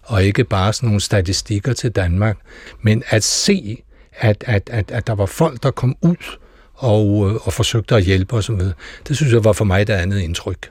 og 0.02 0.24
ikke 0.24 0.44
bare 0.44 0.72
sådan 0.72 0.86
nogle 0.86 1.00
statistikker 1.00 1.72
til 1.72 1.90
Danmark, 1.90 2.36
men 2.82 3.02
at 3.08 3.24
se, 3.24 3.82
at, 4.12 4.44
at, 4.46 4.70
at, 4.72 4.90
at 4.90 5.06
der 5.06 5.14
var 5.14 5.26
folk, 5.26 5.62
der 5.62 5.70
kom 5.70 5.96
ud 6.02 6.16
og, 6.82 7.30
øh, 7.30 7.46
og 7.46 7.52
forsøgte 7.52 7.94
at 7.94 8.04
hjælpe 8.04 8.36
osv. 8.36 8.60
Det 9.08 9.16
synes 9.16 9.32
jeg 9.32 9.44
var 9.44 9.52
for 9.52 9.64
mig 9.64 9.86
det 9.86 9.92
andet 9.92 10.20
indtryk. 10.20 10.70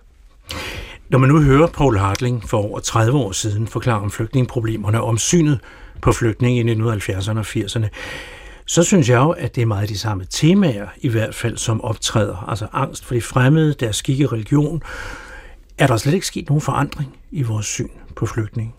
Når 1.10 1.20
man 1.20 1.30
nu 1.30 1.42
hører 1.42 1.68
Paul 1.68 1.98
Hartling 1.98 2.50
for 2.50 2.58
over 2.58 2.80
30 2.80 3.18
år 3.18 3.32
siden 3.32 3.68
forklare 3.68 4.02
om 4.02 4.12
flygtningeproblemerne 4.12 5.02
og 5.02 5.08
om 5.08 5.18
synet 5.18 5.60
på 6.02 6.12
flygtninge 6.12 6.72
i 6.72 6.76
1970'erne 6.76 7.40
og 7.40 7.46
80'erne, 7.46 7.88
så 8.66 8.84
synes 8.84 9.10
jeg 9.10 9.16
jo, 9.16 9.30
at 9.30 9.56
det 9.56 9.62
er 9.62 9.66
meget 9.66 9.90
de 9.90 9.98
samme 9.98 10.26
temaer, 10.30 10.88
i 10.98 11.08
hvert 11.08 11.36
fald, 11.36 11.58
som 11.58 11.82
optræder. 11.82 12.50
Altså 12.50 12.68
angst 12.74 13.06
for 13.06 13.16
de 13.16 13.22
fremmede, 13.22 13.74
deres 13.74 13.96
skikke 13.96 14.28
religion. 14.28 14.84
Er 15.78 15.88
der 15.88 15.98
slet 15.98 16.14
ikke 16.14 16.28
sket 16.28 16.50
nogen 16.50 16.62
forandring 16.62 17.18
i 17.32 17.42
vores 17.42 17.66
syn 17.66 17.90
på 18.16 18.26
flygtninge? 18.26 18.74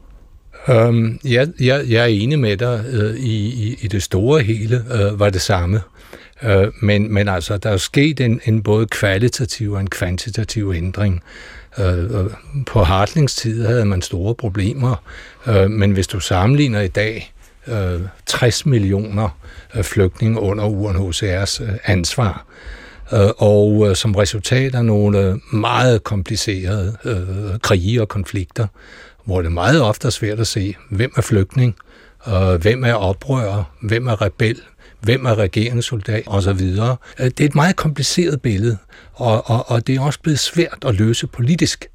Um, 0.69 1.19
jeg, 1.25 1.49
jeg, 1.61 1.85
jeg 1.89 2.03
er 2.03 2.07
enig 2.07 2.39
med 2.39 2.57
dig. 2.57 2.85
Uh, 2.89 3.17
i, 3.17 3.69
i, 3.69 3.79
I 3.81 3.89
det 3.89 4.03
store 4.03 4.43
hele 4.43 4.85
uh, 4.95 5.21
var 5.21 5.31
det 5.31 5.41
samme. 5.41 5.81
Øh, 6.45 6.73
men, 6.81 7.15
men 7.15 7.29
altså, 7.29 7.57
der 7.57 7.71
er 7.71 7.77
sket 7.77 8.21
en, 8.21 8.41
en 8.45 8.63
både 8.63 8.87
kvalitativ 8.87 9.73
og 9.73 9.81
en 9.81 9.91
kvantitativ 9.91 10.73
ændring. 10.77 11.23
Øh, 11.79 12.05
øh, 12.05 12.31
på 12.67 12.83
Hartlings 12.83 13.35
tid 13.35 13.67
havde 13.67 13.85
man 13.85 14.03
store 14.03 14.35
problemer, 14.35 15.03
øh, 15.47 15.71
men 15.71 15.91
hvis 15.91 16.07
du 16.07 16.21
sammenligner 16.21 16.81
i 16.81 16.89
dag 16.89 17.35
øh, 17.67 18.01
60 18.27 18.67
millioner 18.67 19.39
øh, 19.75 19.85
flygtninge 19.85 20.41
under 20.41 20.65
UNHCR's 20.65 21.63
øh, 21.63 21.79
ansvar, 21.85 22.47
og 23.39 23.97
som 23.97 24.15
resultat 24.15 24.75
af 24.75 24.85
nogle 24.85 25.41
meget 25.53 26.05
komplicerede 26.05 26.97
krige 27.63 28.03
og 28.03 28.09
konflikter, 28.09 28.67
hvor 29.25 29.43
det 29.43 29.53
meget 29.53 29.83
ofte 29.83 30.07
er 30.07 30.11
svært 30.11 30.41
at 30.41 30.47
se, 30.47 30.75
hvem 30.91 31.13
er 31.17 31.23
flygtning, 31.23 31.75
hvem 32.61 32.85
er 32.85 32.93
oprører, 32.93 33.65
hvem 33.81 34.07
er 34.07 34.23
rebel, 34.23 34.61
hvem 35.03 35.25
er 35.25 35.39
regeringssoldat 35.39 36.23
osv. 36.27 36.51
Øh, 36.51 37.25
det 37.25 37.41
er 37.41 37.45
et 37.45 37.55
meget 37.55 37.77
kompliceret 37.77 38.43
billede, 38.43 38.79
og, 39.13 39.51
og, 39.51 39.71
og 39.71 39.87
det 39.87 39.97
er 39.97 40.01
også 40.01 40.21
blevet 40.21 40.39
svært 40.39 40.79
at 40.87 40.95
løse 40.95 41.27
politisk. 41.27 41.87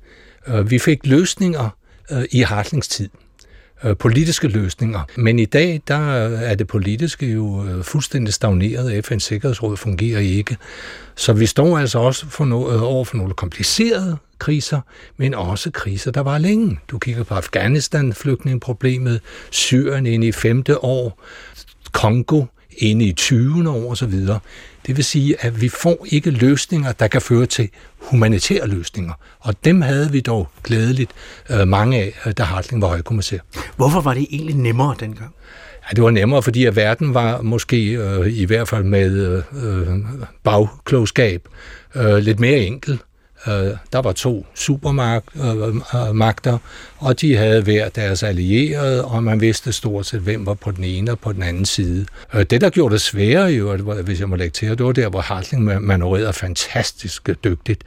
Øh, 0.48 0.72
vi 0.72 0.80
fik 0.80 1.06
løsninger 1.06 1.70
øh, 2.12 2.24
i 2.32 2.42
Hartlings 2.42 2.88
tid 2.88 3.10
politiske 4.00 4.48
løsninger. 4.48 5.00
Men 5.18 5.40
i 5.40 5.46
dag, 5.46 5.82
der 5.88 5.98
er 6.36 6.56
det 6.56 6.68
politiske 6.68 7.32
jo 7.32 7.66
fuldstændig 7.82 8.34
stagneret. 8.34 9.12
FN's 9.12 9.20
Sikkerhedsråd 9.20 9.78
fungerer 9.78 10.20
ikke. 10.20 10.58
Så 11.16 11.34
vi 11.34 11.46
står 11.46 11.78
altså 11.78 12.00
også 12.00 12.26
for 12.30 12.46
noget, 12.46 12.82
over 12.82 13.06
for 13.06 13.18
nogle 13.18 13.34
komplicerede 13.34 14.18
kriser, 14.40 14.82
men 15.18 15.34
også 15.34 15.72
kriser, 15.72 16.12
der 16.12 16.22
var 16.22 16.38
længe. 16.38 16.80
Du 16.88 17.00
kigger 17.00 17.24
på 17.24 17.34
Afghanistan, 17.34 18.14
flygtningeproblemet, 18.14 19.22
Syrien 19.52 20.06
ind 20.06 20.24
i 20.24 20.32
femte 20.32 20.84
år, 20.84 21.24
Kongo 21.92 22.46
inde 22.78 23.06
i 23.06 23.14
20. 23.14 23.70
år 23.70 23.92
osv. 23.92 24.14
Det 24.88 24.98
vil 24.98 25.04
sige, 25.04 25.36
at 25.46 25.62
vi 25.62 25.70
får 25.70 26.06
ikke 26.12 26.32
løsninger, 26.32 26.92
der 26.92 27.08
kan 27.08 27.22
føre 27.22 27.46
til 27.46 27.70
humanitære 27.98 28.68
løsninger. 28.68 29.14
Og 29.40 29.54
dem 29.66 29.82
havde 29.82 30.12
vi 30.12 30.20
dog 30.20 30.48
glædeligt 30.64 31.12
øh, 31.50 31.68
mange 31.68 31.98
af, 31.98 32.34
da 32.36 32.44
Hartling 32.44 32.82
var 32.82 32.88
højkommissær. 32.88 33.40
Hvorfor 33.76 34.02
var 34.02 34.14
det 34.14 34.28
egentlig 34.32 34.56
nemmere 34.56 34.96
dengang? 35.00 35.34
Ja, 35.90 35.96
det 35.96 36.04
var 36.04 36.12
nemmere, 36.12 36.44
fordi 36.44 36.66
at 36.66 36.76
verden 36.76 37.14
var 37.14 37.42
måske, 37.42 37.92
øh, 37.92 38.38
i 38.38 38.46
hvert 38.46 38.68
fald 38.68 38.84
med 38.84 39.44
øh, 39.64 39.88
bagklogskab, 40.44 41.48
øh, 41.96 42.18
lidt 42.18 42.40
mere 42.40 42.60
enkel. 42.60 43.00
Øh, 43.48 43.78
der 43.94 44.00
var 44.02 44.12
to 44.12 44.46
supermagter, 44.56 46.54
øh, 46.54 46.54
øh, 46.54 46.60
og 46.98 47.22
de 47.22 47.38
havde 47.38 47.62
hver 47.62 47.90
deres 47.90 48.24
allierede, 48.24 49.06
og 49.06 49.24
man 49.24 49.42
vidste 49.42 49.72
stort 49.72 50.06
set, 50.06 50.20
hvem 50.20 50.46
var 50.46 50.54
på 50.54 50.72
den 50.72 50.84
ene 50.84 51.12
og 51.12 51.20
på 51.20 51.34
den 51.34 51.44
anden 51.44 51.66
side. 51.66 52.06
Øh, 52.34 52.44
det, 52.44 52.62
der 52.62 52.70
gjorde 52.70 52.94
det 52.94 53.02
sværere, 53.02 53.46
jo, 53.46 53.78
hvis 53.78 54.20
jeg 54.20 54.30
må 54.30 54.36
lægge 54.36 54.52
til, 54.52 54.70
det 54.70 54.86
var 54.86 54.92
der, 54.92 55.10
hvor 55.10 55.22
Hartling 55.22 55.64
manøvrerede 55.64 56.34
fantastisk 56.34 57.30
dygtigt. 57.44 57.84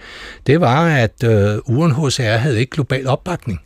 Det 0.46 0.60
var, 0.60 0.86
at 0.86 1.24
UNHCR 1.64 2.36
havde 2.36 2.60
ikke 2.60 2.70
global 2.70 3.06
opbakning. 3.06 3.60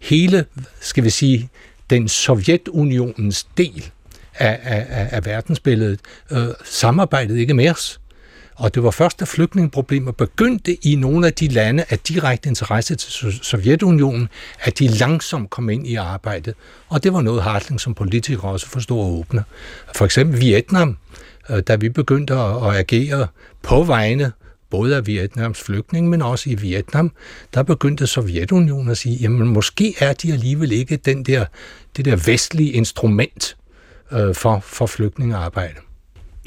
Hele, 0.00 0.44
skal 0.80 1.04
vi 1.04 1.10
sige, 1.10 1.48
den 1.90 2.08
Sovjetunionens 2.08 3.46
del 3.56 3.90
af, 4.34 4.58
af, 4.62 5.08
af 5.10 5.26
verdensbilledet 5.26 6.00
øh, 6.30 6.48
samarbejdede 6.64 7.40
ikke 7.40 7.54
med 7.54 7.70
os. 7.70 8.00
Og 8.56 8.74
det 8.74 8.82
var 8.82 8.90
først, 8.90 9.20
da 9.20 9.24
flygtningeproblemer 9.24 10.12
begyndte 10.12 10.86
i 10.86 10.96
nogle 10.96 11.26
af 11.26 11.32
de 11.32 11.48
lande 11.48 11.84
af 11.88 11.98
direkte 11.98 12.48
interesse 12.48 12.94
til 12.94 13.32
Sovjetunionen, 13.42 14.28
at 14.60 14.78
de 14.78 14.88
langsomt 14.88 15.50
kom 15.50 15.70
ind 15.70 15.86
i 15.86 15.94
arbejdet. 15.94 16.54
Og 16.88 17.04
det 17.04 17.12
var 17.12 17.20
noget 17.20 17.42
Hartling 17.42 17.80
som 17.80 17.94
politiker 17.94 18.42
også 18.42 18.66
forstod 18.66 19.06
at 19.06 19.10
åbne. 19.10 19.44
For 19.94 20.04
eksempel 20.04 20.40
Vietnam, 20.40 20.96
øh, 21.50 21.62
da 21.62 21.76
vi 21.76 21.88
begyndte 21.88 22.34
at 22.34 22.76
agere 22.76 23.26
på 23.62 23.82
vegne 23.82 24.32
både 24.70 24.96
af 24.96 25.06
Vietnams 25.06 25.60
flygtning, 25.60 26.08
men 26.08 26.22
også 26.22 26.50
i 26.50 26.54
Vietnam, 26.54 27.12
der 27.54 27.62
begyndte 27.62 28.06
Sovjetunionen 28.06 28.90
at 28.90 28.98
sige, 28.98 29.16
jamen 29.16 29.48
måske 29.48 29.94
er 29.98 30.12
de 30.12 30.32
alligevel 30.32 30.72
ikke 30.72 30.96
den 30.96 31.22
der, 31.22 31.44
det 31.96 32.04
der 32.04 32.16
vestlige 32.16 32.72
instrument 32.72 33.56
øh, 34.12 34.34
for, 34.34 34.60
for 34.64 34.86
flygtningearbejde. 34.86 35.85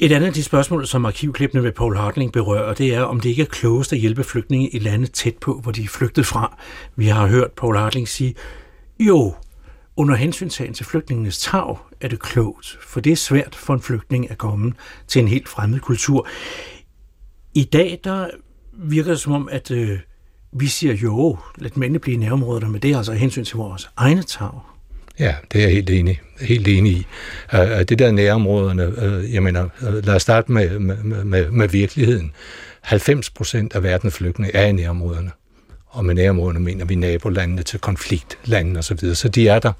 Et 0.02 0.12
andet 0.12 0.26
af 0.26 0.32
de 0.32 0.42
spørgsmål, 0.42 0.86
som 0.86 1.04
arkivklippene 1.04 1.62
ved 1.62 1.72
Paul 1.72 1.96
Hartling 1.96 2.32
berører, 2.32 2.74
det 2.74 2.94
er, 2.94 3.02
om 3.02 3.20
det 3.20 3.28
ikke 3.28 3.42
er 3.42 3.46
klogest 3.46 3.92
at 3.92 3.98
hjælpe 3.98 4.24
flygtninge 4.24 4.68
i 4.68 4.78
lande 4.78 5.06
tæt 5.06 5.34
på, 5.40 5.60
hvor 5.62 5.72
de 5.72 5.84
er 5.84 5.88
flygtet 5.88 6.26
fra. 6.26 6.58
Vi 6.96 7.06
har 7.06 7.26
hørt 7.26 7.52
Paul 7.52 7.76
Hartling 7.76 8.08
sige, 8.08 8.34
jo, 8.98 9.34
under 9.96 10.14
hensyntagen 10.14 10.74
til 10.74 10.86
flygtningenes 10.86 11.38
tag 11.38 11.76
er 12.00 12.08
det 12.08 12.20
klogt, 12.20 12.78
for 12.82 13.00
det 13.00 13.12
er 13.12 13.16
svært 13.16 13.54
for 13.54 13.74
en 13.74 13.80
flygtning 13.80 14.30
at 14.30 14.38
komme 14.38 14.72
til 15.06 15.22
en 15.22 15.28
helt 15.28 15.48
fremmed 15.48 15.80
kultur. 15.80 16.28
I 17.54 17.64
dag, 17.64 18.00
der 18.04 18.26
virker 18.72 19.10
det 19.10 19.20
som 19.20 19.32
om, 19.32 19.48
at 19.52 19.70
øh, 19.70 19.98
vi 20.52 20.66
siger 20.66 20.94
jo, 20.94 21.38
lad 21.58 21.70
mændene 21.74 21.98
blive 21.98 22.14
i 22.14 22.18
nærområderne, 22.18 22.72
men 22.72 22.82
det 22.82 22.92
er 22.92 22.96
altså 22.96 23.12
hensyn 23.12 23.44
til 23.44 23.56
vores 23.56 23.90
egne 23.96 24.22
tag. 24.22 24.60
Ja, 25.20 25.34
det 25.52 25.58
er 25.58 25.62
jeg 25.62 25.72
helt 25.72 25.90
enig, 25.90 26.20
helt 26.40 26.68
enig 26.68 26.92
i. 26.92 27.06
Uh, 27.54 27.60
det 27.60 27.98
der 27.98 28.12
nærområderne, 28.12 28.88
uh, 28.88 29.34
jeg 29.34 29.42
mener, 29.42 29.68
uh, 29.82 30.06
lad 30.06 30.14
os 30.14 30.22
starte 30.22 30.52
med, 30.52 30.78
med, 30.78 30.96
med, 31.24 31.50
med 31.50 31.68
virkeligheden. 31.68 32.32
90 32.80 33.30
procent 33.30 33.74
af 33.74 33.82
verdens 33.82 34.14
flygtninge 34.14 34.56
er 34.56 34.66
i 34.66 34.72
nærområderne. 34.72 35.30
Og 35.86 36.04
med 36.04 36.14
nærområderne 36.14 36.60
mener 36.60 36.84
vi 36.84 36.94
nabolandene 36.94 37.62
til 37.62 37.78
konfliktlandene 37.78 38.78
osv. 38.78 38.82
Så, 38.82 38.94
videre. 39.00 39.14
så 39.14 39.28
de 39.28 39.48
er 39.48 39.58
der 39.58 39.72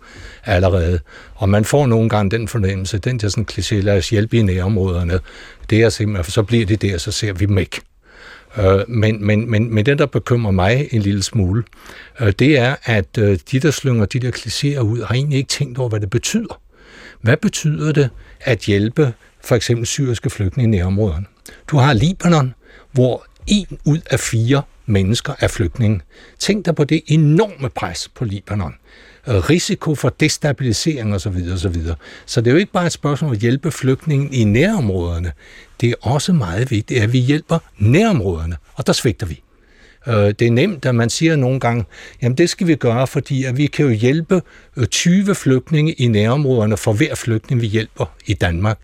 allerede. 0.44 0.98
Og 1.34 1.48
man 1.48 1.64
får 1.64 1.86
nogle 1.86 2.08
gange 2.08 2.30
den 2.30 2.48
fornemmelse, 2.48 2.98
den 2.98 3.18
der 3.18 3.28
sådan 3.28 3.46
kliché, 3.52 3.74
lad 3.74 3.98
os 3.98 4.10
hjælpe 4.10 4.36
i 4.36 4.42
nærområderne, 4.42 5.20
det 5.70 5.82
er 5.82 5.88
simpelthen, 5.88 6.24
for 6.24 6.30
så 6.30 6.42
bliver 6.42 6.66
det 6.66 6.82
der, 6.82 6.98
så 6.98 7.12
ser 7.12 7.32
vi 7.32 7.46
dem 7.46 7.58
ikke. 7.58 7.80
Øh, 8.58 8.88
men, 8.88 9.26
men, 9.26 9.50
men, 9.50 9.74
men 9.74 9.86
det, 9.86 9.98
der 9.98 10.06
bekymrer 10.06 10.52
mig 10.52 10.88
en 10.90 11.02
lille 11.02 11.22
smule, 11.22 11.64
øh, 12.20 12.32
det 12.38 12.58
er, 12.58 12.76
at 12.84 13.18
øh, 13.18 13.38
de, 13.50 13.60
der 13.60 13.70
slynger 13.70 14.04
de 14.04 14.18
der 14.18 14.30
klichéer 14.30 14.80
ud, 14.80 15.02
har 15.02 15.14
egentlig 15.14 15.38
ikke 15.38 15.48
tænkt 15.48 15.78
over, 15.78 15.88
hvad 15.88 16.00
det 16.00 16.10
betyder. 16.10 16.60
Hvad 17.20 17.36
betyder 17.36 17.92
det 17.92 18.10
at 18.40 18.58
hjælpe 18.58 19.12
for 19.44 19.56
eksempel 19.56 19.86
syriske 19.86 20.30
flygtninge 20.30 20.76
i 20.76 20.78
nærområderne? 20.78 21.26
Du 21.68 21.76
har 21.76 21.92
Libanon, 21.92 22.54
hvor 22.92 23.26
en 23.46 23.78
ud 23.84 24.00
af 24.10 24.20
fire 24.20 24.62
mennesker 24.86 25.32
er 25.40 25.48
flygtninge. 25.48 26.00
Tænk 26.38 26.66
dig 26.66 26.74
på 26.74 26.84
det 26.84 27.02
enorme 27.06 27.70
pres 27.70 28.08
på 28.08 28.24
Libanon. 28.24 28.74
Øh, 29.28 29.34
risiko 29.34 29.94
for 29.94 30.08
destabilisering 30.08 31.14
osv. 31.14 31.36
osv. 31.54 31.76
Så 32.26 32.40
det 32.40 32.46
er 32.46 32.50
jo 32.50 32.58
ikke 32.58 32.72
bare 32.72 32.86
et 32.86 32.92
spørgsmål 32.92 33.32
at 33.32 33.40
hjælpe 33.40 33.70
flygtningen 33.70 34.32
i 34.32 34.44
nærområderne. 34.44 35.32
Det 35.80 35.90
er 35.90 35.94
også 36.00 36.32
meget 36.32 36.70
vigtigt, 36.70 37.02
at 37.02 37.12
vi 37.12 37.18
hjælper 37.18 37.58
nærområderne, 37.78 38.56
og 38.74 38.86
der 38.86 38.92
svigter 38.92 39.26
vi. 39.26 39.42
Øh, 40.06 40.14
det 40.14 40.42
er 40.42 40.50
nemt, 40.50 40.86
at 40.86 40.94
man 40.94 41.10
siger 41.10 41.36
nogle 41.36 41.60
gange, 41.60 41.84
jamen 42.22 42.38
det 42.38 42.50
skal 42.50 42.66
vi 42.66 42.74
gøre, 42.74 43.06
fordi 43.06 43.44
at 43.44 43.56
vi 43.56 43.66
kan 43.66 43.84
jo 43.84 43.90
hjælpe 43.90 44.42
øh, 44.76 44.86
20 44.86 45.34
flygtninge 45.34 45.92
i 45.92 46.08
nærområderne 46.08 46.76
for 46.76 46.92
hver 46.92 47.14
flygtning, 47.14 47.60
vi 47.60 47.66
hjælper 47.66 48.14
i 48.26 48.34
Danmark. 48.34 48.78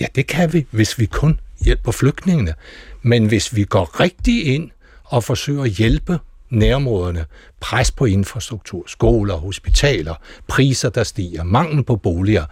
Ja, 0.00 0.06
det 0.14 0.26
kan 0.26 0.52
vi, 0.52 0.66
hvis 0.70 0.98
vi 0.98 1.06
kun 1.06 1.40
hjælper 1.64 1.92
flygtningene. 1.92 2.54
Men 3.02 3.26
hvis 3.26 3.56
vi 3.56 3.64
går 3.64 4.00
rigtig 4.00 4.46
ind 4.46 4.70
og 5.04 5.24
forsøger 5.24 5.62
at 5.62 5.70
hjælpe 5.70 6.18
nærområderne, 6.54 7.24
pres 7.60 7.90
på 7.90 8.04
infrastruktur, 8.04 8.84
skoler, 8.86 9.34
hospitaler, 9.34 10.14
priser, 10.48 10.88
der 10.88 11.02
stiger, 11.02 11.44
mangel 11.44 11.84
på 11.84 11.96
boliger, 11.96 12.44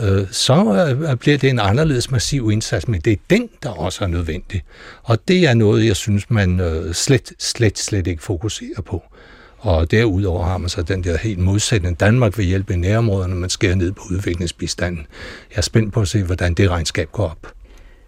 øh, 0.00 0.26
så 0.30 0.86
øh, 1.10 1.16
bliver 1.16 1.38
det 1.38 1.50
en 1.50 1.58
anderledes 1.58 2.10
massiv 2.10 2.50
indsats, 2.52 2.88
men 2.88 3.00
det 3.00 3.12
er 3.12 3.16
den, 3.30 3.48
der 3.62 3.70
også 3.70 4.04
er 4.04 4.08
nødvendig. 4.08 4.62
Og 5.02 5.18
det 5.28 5.48
er 5.48 5.54
noget, 5.54 5.86
jeg 5.86 5.96
synes, 5.96 6.30
man 6.30 6.60
øh, 6.60 6.94
slet, 6.94 7.32
slet, 7.38 7.78
slet 7.78 8.06
ikke 8.06 8.22
fokuserer 8.22 8.82
på. 8.82 9.02
Og 9.58 9.90
derudover 9.90 10.44
har 10.44 10.58
man 10.58 10.68
så 10.68 10.82
den 10.82 11.04
der 11.04 11.18
helt 11.18 11.38
modsætning. 11.38 12.00
Danmark 12.00 12.38
vil 12.38 12.46
hjælpe 12.46 12.72
i 12.72 12.76
nærområderne, 12.76 13.34
man 13.34 13.50
skærer 13.50 13.74
ned 13.74 13.92
på 13.92 14.02
udviklingsbistanden. 14.10 15.06
Jeg 15.50 15.56
er 15.56 15.62
spændt 15.62 15.92
på 15.92 16.00
at 16.00 16.08
se, 16.08 16.22
hvordan 16.22 16.54
det 16.54 16.70
regnskab 16.70 17.08
går 17.12 17.24
op. 17.24 17.52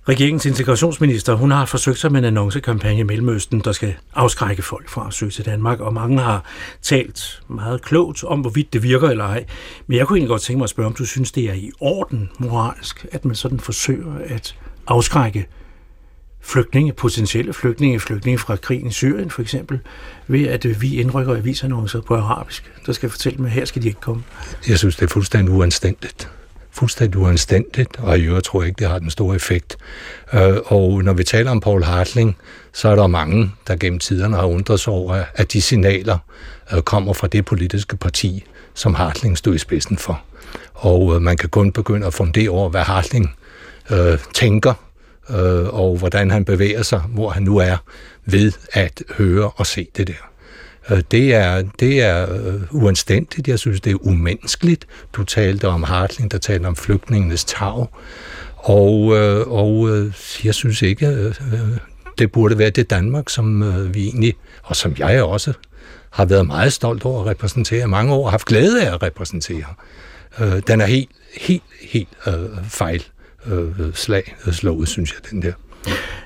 Regeringens 0.09 0.47
integrationsminister, 0.47 1.35
hun 1.35 1.51
har 1.51 1.65
forsøgt 1.65 1.99
sig 1.99 2.13
med 2.13 2.21
en 2.21 2.25
annoncekampagne 2.25 3.01
i 3.01 3.03
Mellemøsten, 3.03 3.61
der 3.61 3.73
skal 3.73 3.95
afskrække 4.15 4.63
folk 4.63 4.89
fra 4.89 5.07
at 5.07 5.15
søge 5.15 5.31
til 5.31 5.47
Danmark, 5.47 5.81
og 5.81 5.95
mange 5.95 6.21
har 6.21 6.45
talt 6.83 7.43
meget 7.49 7.83
klogt 7.83 8.25
om, 8.25 8.41
hvorvidt 8.41 8.73
det 8.73 8.83
virker 8.83 9.09
eller 9.09 9.25
ej. 9.25 9.45
Men 9.87 9.99
jeg 9.99 10.07
kunne 10.07 10.17
egentlig 10.17 10.29
godt 10.29 10.43
tænke 10.43 10.59
mig 10.59 10.65
at 10.65 10.71
spørge, 10.71 10.87
om 10.87 10.95
du 10.95 11.05
synes, 11.05 11.33
det 11.33 11.45
er 11.45 11.53
i 11.53 11.71
orden 11.81 12.31
moralsk, 12.39 13.07
at 13.13 13.25
man 13.25 13.35
sådan 13.35 13.61
forsøger 13.61 14.19
at 14.25 14.57
afskrække 14.87 15.47
flygtninge, 16.41 16.93
potentielle 16.93 17.53
flygtninge, 17.53 18.01
flygtninge 18.01 18.39
fra 18.39 18.57
krigen 18.57 18.87
i 18.87 18.93
Syrien 18.93 19.31
for 19.31 19.43
eksempel, 19.43 19.81
ved 20.27 20.47
at 20.47 20.65
øh, 20.65 20.83
vi 20.83 21.01
indrykker 21.01 21.37
avisannoncer 21.37 22.01
på 22.01 22.15
arabisk, 22.15 22.73
der 22.87 22.93
skal 22.93 23.11
fortælle 23.11 23.37
dem, 23.37 23.45
at 23.45 23.53
her 23.53 23.65
skal 23.65 23.83
de 23.83 23.89
ikke 23.89 24.01
komme. 24.01 24.23
Jeg 24.69 24.79
synes, 24.79 24.97
det 24.97 25.05
er 25.05 25.09
fuldstændig 25.09 25.55
uanstændigt 25.55 26.31
fuldstændig 26.73 27.21
uanstændigt, 27.21 27.97
og 27.99 28.19
i 28.19 28.23
øvrigt 28.23 28.45
tror 28.45 28.63
jeg 28.63 28.69
ikke, 28.69 28.79
det 28.79 28.89
har 28.89 28.99
den 28.99 29.11
store 29.11 29.37
effekt. 29.37 29.77
Øh, 30.33 30.57
og 30.65 31.05
når 31.05 31.13
vi 31.13 31.25
taler 31.25 31.51
om 31.51 31.61
Paul 31.61 31.83
Hartling, 31.83 32.37
så 32.73 32.89
er 32.89 32.97
der 32.97 33.07
mange, 33.07 33.51
der 33.67 33.77
gennem 33.77 33.99
tiderne 33.99 34.37
har 34.37 34.45
undret 34.45 34.81
sig 34.81 34.93
over, 34.93 35.25
at 35.35 35.53
de 35.53 35.63
signaler 35.63 36.19
øh, 36.73 36.83
kommer 36.83 37.13
fra 37.13 37.27
det 37.27 37.45
politiske 37.45 37.97
parti, 37.97 38.45
som 38.75 38.95
Hartling 38.95 39.39
stod 39.39 39.55
i 39.55 39.59
spidsen 39.59 39.99
for. 39.99 40.23
Og 40.75 41.15
øh, 41.15 41.23
man 41.23 41.37
kan 41.37 41.49
kun 41.49 41.73
begynde 41.73 42.07
at 42.07 42.15
fundere 42.15 42.49
over, 42.49 42.69
hvad 42.69 42.83
Hartling 42.83 43.35
øh, 43.91 44.19
tænker, 44.35 44.75
øh, 45.31 45.75
og 45.75 45.97
hvordan 45.97 46.31
han 46.31 46.45
bevæger 46.45 46.83
sig, 46.83 47.01
hvor 47.01 47.31
han 47.31 47.43
nu 47.43 47.57
er, 47.57 47.77
ved 48.25 48.53
at 48.73 49.03
høre 49.17 49.51
og 49.51 49.67
se 49.67 49.89
det 49.97 50.09
der. 50.09 50.32
Øh, 50.91 51.03
det 51.11 51.35
er, 51.35 51.63
det 51.81 52.03
er 52.03 52.33
øh, 52.33 52.63
uanstændigt. 52.71 53.49
Jeg 53.49 53.59
synes, 53.59 53.81
det 53.81 53.93
er 53.93 54.07
umenneskeligt. 54.07 54.87
Du 55.13 55.25
talte 55.25 55.69
om 55.69 55.83
Hartling, 55.83 56.31
der 56.31 56.39
talte 56.39 56.67
om 56.67 56.77
flygtningenes 56.77 57.45
tag. 57.45 57.87
Og, 58.57 59.17
øh, 59.17 59.49
og 59.49 59.91
øh, 59.91 60.15
jeg 60.45 60.55
synes 60.55 60.83
ikke, 60.83 61.35
det 62.19 62.33
burde 62.33 62.59
være 62.59 62.71
det 62.71 62.91
Danmark, 62.91 63.29
som 63.29 63.63
vi 63.95 64.05
egentlig, 64.05 64.35
og 64.63 64.77
som 64.77 64.95
jeg 64.99 65.23
også 65.23 65.53
har 66.11 66.25
været 66.25 66.47
meget 66.47 66.73
stolt 66.73 67.05
over 67.05 67.21
at 67.21 67.27
repræsentere, 67.27 67.87
mange 67.87 68.13
år 68.13 68.25
og 68.25 68.31
haft 68.31 68.47
glæde 68.47 68.87
af 68.87 68.95
at 68.95 69.03
repræsentere. 69.03 69.65
Den 70.39 70.81
er 70.81 70.87
helt, 70.87 71.11
helt, 71.41 71.63
helt 71.83 72.09
fejl 72.69 73.05
slag 73.95 74.37
slået, 74.53 74.89
synes 74.89 75.13
jeg, 75.13 75.31
den 75.31 75.43
der. 75.43 75.53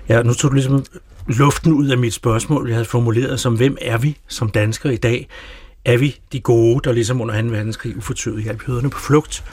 Ja, 0.08 0.22
nu 0.22 0.34
tog 0.34 0.50
du 0.50 0.54
ligesom 0.54 0.84
luften 1.28 1.72
ud 1.72 1.88
af 1.88 1.98
mit 1.98 2.14
spørgsmål, 2.14 2.68
jeg 2.68 2.74
havde 2.74 2.88
formuleret 2.88 3.40
som, 3.40 3.54
hvem 3.54 3.76
er 3.80 3.98
vi 3.98 4.16
som 4.28 4.50
danskere 4.50 4.94
i 4.94 4.96
dag? 4.96 5.28
Er 5.84 5.96
vi 5.96 6.16
de 6.32 6.40
gode, 6.40 6.80
der 6.84 6.92
ligesom 6.92 7.20
under 7.20 7.42
2. 7.42 7.48
verdenskrig 7.48 7.96
ufortøvet 7.96 8.42
hjalp 8.42 8.68
jøderne 8.68 8.90
på 8.90 8.98
flugt, 8.98 9.44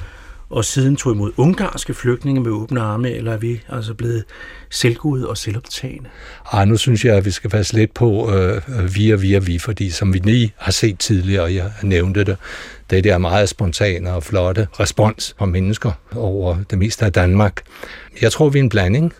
og 0.50 0.66
siden 0.66 0.96
tog 0.96 1.14
imod 1.14 1.32
ungarske 1.38 1.94
flygtninge 1.94 2.42
med 2.42 2.52
åbne 2.52 2.82
arme, 2.82 3.12
eller 3.12 3.34
er 3.34 3.38
vi 3.38 3.62
altså 3.70 3.94
blevet 3.94 4.24
selvgode 4.70 5.30
og 5.30 5.38
selvoptagende? 5.38 6.10
Ej, 6.54 6.66
nu 6.66 6.78
synes 6.78 7.06
jeg, 7.06 7.18
at 7.18 7.26
vi 7.26 7.32
skal 7.32 7.50
passe 7.50 7.74
lidt 7.74 7.94
på 7.94 8.34
øh, 8.34 8.62
vi 8.96 9.12
og 9.12 9.22
vi 9.22 9.34
og 9.34 9.48
vi, 9.48 9.60
fordi 9.60 9.90
som 9.90 10.14
vi 10.14 10.20
lige 10.20 10.54
har 10.58 10.72
set 10.72 11.00
tidligere, 11.00 11.44
og 11.44 11.56
jeg 11.56 11.72
nævnte 11.84 12.24
det, 12.24 12.38
det 12.90 13.04
der 13.04 13.18
meget 13.18 13.50
spontane 13.50 14.14
og 14.14 14.24
flotte 14.24 14.68
respons 14.80 15.36
fra 15.38 15.46
mennesker 15.46 15.92
over 16.16 16.58
det 16.70 16.78
meste 16.78 17.06
af 17.06 17.14
Danmark. 17.14 17.62
Jeg 18.22 18.32
tror, 18.32 18.50
vi 18.50 18.60
er 18.60 18.64
en 18.64 18.70
blanding 18.70 19.14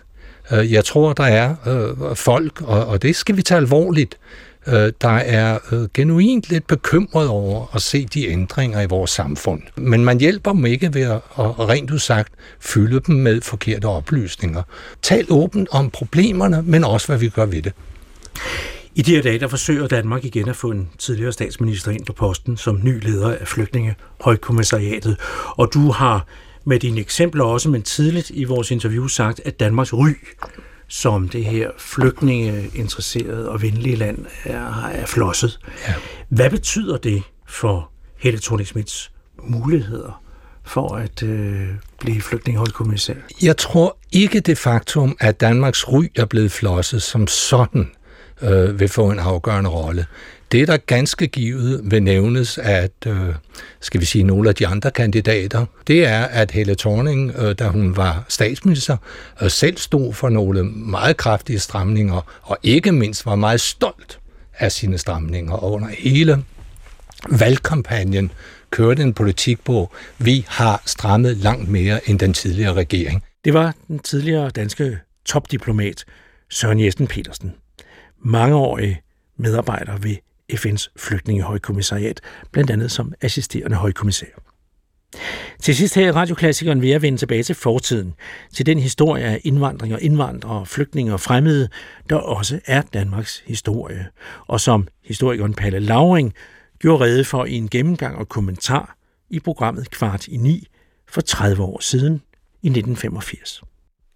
Øh, 0.52 0.72
jeg 0.72 0.84
tror, 0.84 1.12
der 1.12 1.24
er 1.24 1.54
øh, 1.66 2.16
folk, 2.16 2.62
og, 2.62 2.86
og 2.86 3.02
det 3.02 3.16
skal 3.16 3.36
vi 3.36 3.42
tage 3.42 3.58
alvorligt, 3.58 4.18
øh, 4.66 4.92
der 5.00 5.08
er 5.08 5.58
øh, 5.72 5.88
genuint 5.94 6.50
lidt 6.50 6.66
bekymret 6.66 7.28
over 7.28 7.74
at 7.74 7.82
se 7.82 8.06
de 8.06 8.28
ændringer 8.28 8.80
i 8.80 8.86
vores 8.86 9.10
samfund. 9.10 9.62
Men 9.76 10.04
man 10.04 10.20
hjælper 10.20 10.52
dem 10.52 10.66
ikke 10.66 10.94
ved 10.94 11.02
at, 11.02 11.20
at 11.38 11.68
rent 11.68 11.90
udsagt 11.90 12.32
fylde 12.60 13.00
dem 13.00 13.14
med 13.14 13.40
forkerte 13.40 13.84
oplysninger. 13.84 14.62
Tal 15.02 15.26
åbent 15.30 15.68
om 15.70 15.90
problemerne, 15.90 16.62
men 16.62 16.84
også 16.84 17.06
hvad 17.06 17.18
vi 17.18 17.28
gør 17.28 17.46
ved 17.46 17.62
det. 17.62 17.72
I 18.96 19.02
de 19.02 19.14
her 19.14 19.22
dage, 19.22 19.38
der 19.38 19.48
forsøger 19.48 19.86
Danmark 19.86 20.24
igen 20.24 20.48
at 20.48 20.56
få 20.56 20.70
en 20.70 20.88
tidligere 20.98 21.32
statsminister 21.32 21.90
ind 21.90 22.06
på 22.06 22.12
posten 22.12 22.56
som 22.56 22.80
ny 22.82 23.04
leder 23.04 23.36
af 23.36 23.48
flygtninge 23.48 23.94
højkommissariatet. 24.20 25.16
Og 25.56 25.70
du 25.74 25.90
har 25.90 26.26
med 26.64 26.78
dine 26.78 27.00
eksempler 27.00 27.44
også, 27.44 27.70
men 27.70 27.82
tidligt 27.82 28.30
i 28.34 28.44
vores 28.44 28.70
interview 28.70 29.06
sagt, 29.06 29.40
at 29.44 29.60
Danmarks 29.60 29.92
ry 29.92 30.10
som 30.88 31.28
det 31.28 31.44
her 31.44 31.70
flygtningeinteresserede 31.78 33.50
og 33.50 33.62
venlige 33.62 33.96
land 33.96 34.26
er, 34.44 34.84
er 34.84 35.06
flosset. 35.06 35.58
Ja. 35.88 35.94
Hvad 36.28 36.50
betyder 36.50 36.96
det 36.96 37.22
for 37.48 37.90
Helle 38.18 38.40
thorning 38.40 38.86
muligheder 39.42 40.22
for 40.64 40.96
at 40.96 41.22
øh, 41.22 41.68
blive 42.00 42.20
flygtningeholdkommissær? 42.20 43.14
Jeg 43.42 43.56
tror 43.56 43.98
ikke 44.12 44.40
det 44.40 44.58
faktum, 44.58 45.16
at 45.20 45.40
Danmarks 45.40 45.88
ry 45.88 46.04
er 46.16 46.24
blevet 46.24 46.52
flosset 46.52 47.02
som 47.02 47.26
sådan, 47.26 47.90
øh, 48.44 48.80
vil 48.80 48.88
få 48.88 49.10
en 49.10 49.18
afgørende 49.18 49.70
rolle. 49.70 50.06
Det, 50.52 50.68
der 50.68 50.76
ganske 50.76 51.26
givet 51.26 51.80
vil 51.84 52.02
nævnes, 52.02 52.58
at, 52.58 52.92
øh, 53.06 53.34
skal 53.80 54.00
vi 54.00 54.06
sige, 54.06 54.24
nogle 54.24 54.48
af 54.48 54.54
de 54.54 54.66
andre 54.66 54.90
kandidater, 54.90 55.66
det 55.86 56.06
er, 56.06 56.24
at 56.24 56.50
Helle 56.50 56.74
Thorning, 56.74 57.32
øh, 57.38 57.54
da 57.58 57.68
hun 57.68 57.96
var 57.96 58.24
statsminister, 58.28 58.96
øh, 59.42 59.50
selv 59.50 59.76
stod 59.76 60.12
for 60.12 60.28
nogle 60.28 60.64
meget 60.64 61.16
kraftige 61.16 61.58
stramninger, 61.58 62.40
og 62.42 62.58
ikke 62.62 62.92
mindst 62.92 63.26
var 63.26 63.34
meget 63.34 63.60
stolt 63.60 64.18
af 64.58 64.72
sine 64.72 64.98
stramninger. 64.98 65.52
Og 65.52 65.72
under 65.72 65.88
hele 65.88 66.44
valgkampagnen 67.30 68.30
kørte 68.70 69.02
en 69.02 69.14
politik 69.14 69.64
på, 69.64 69.92
vi 70.18 70.44
har 70.48 70.82
strammet 70.86 71.36
langt 71.36 71.68
mere 71.68 72.10
end 72.10 72.18
den 72.18 72.32
tidligere 72.32 72.72
regering. 72.72 73.22
Det 73.44 73.54
var 73.54 73.74
den 73.88 73.98
tidligere 73.98 74.50
danske 74.50 74.98
topdiplomat 75.26 76.04
Søren 76.50 76.80
Jessen 76.80 77.06
Petersen. 77.06 77.54
Mangeårig 78.26 79.02
medarbejder 79.36 79.96
ved 79.96 80.16
FN's 80.52 80.92
flygtningehøjkommissariat, 80.96 82.20
blandt 82.52 82.70
andet 82.70 82.90
som 82.90 83.12
assisterende 83.20 83.76
højkommissær. 83.76 84.26
Til 85.60 85.76
sidst 85.76 85.94
her 85.94 86.06
i 86.06 86.10
Radioklassikeren 86.10 86.82
vil 86.82 86.90
jeg 86.90 87.02
vende 87.02 87.18
tilbage 87.18 87.42
til 87.42 87.54
fortiden, 87.54 88.14
til 88.54 88.66
den 88.66 88.78
historie 88.78 89.24
af 89.24 89.40
indvandring 89.44 89.94
og 89.94 90.02
indvandrere, 90.02 90.66
flygtninge 90.66 91.12
og 91.12 91.20
fremmede, 91.20 91.68
der 92.10 92.16
også 92.16 92.60
er 92.66 92.82
Danmarks 92.82 93.42
historie, 93.46 94.06
og 94.46 94.60
som 94.60 94.88
historikeren 95.04 95.54
Palle 95.54 95.78
Lauring 95.78 96.34
gjorde 96.78 97.04
rede 97.04 97.24
for 97.24 97.44
i 97.44 97.52
en 97.52 97.68
gennemgang 97.68 98.16
og 98.16 98.28
kommentar 98.28 98.96
i 99.30 99.40
programmet 99.40 99.90
Kvart 99.90 100.28
i 100.28 100.36
9 100.36 100.68
for 101.08 101.20
30 101.20 101.62
år 101.62 101.80
siden 101.80 102.22
i 102.62 102.66
1985. 102.66 103.62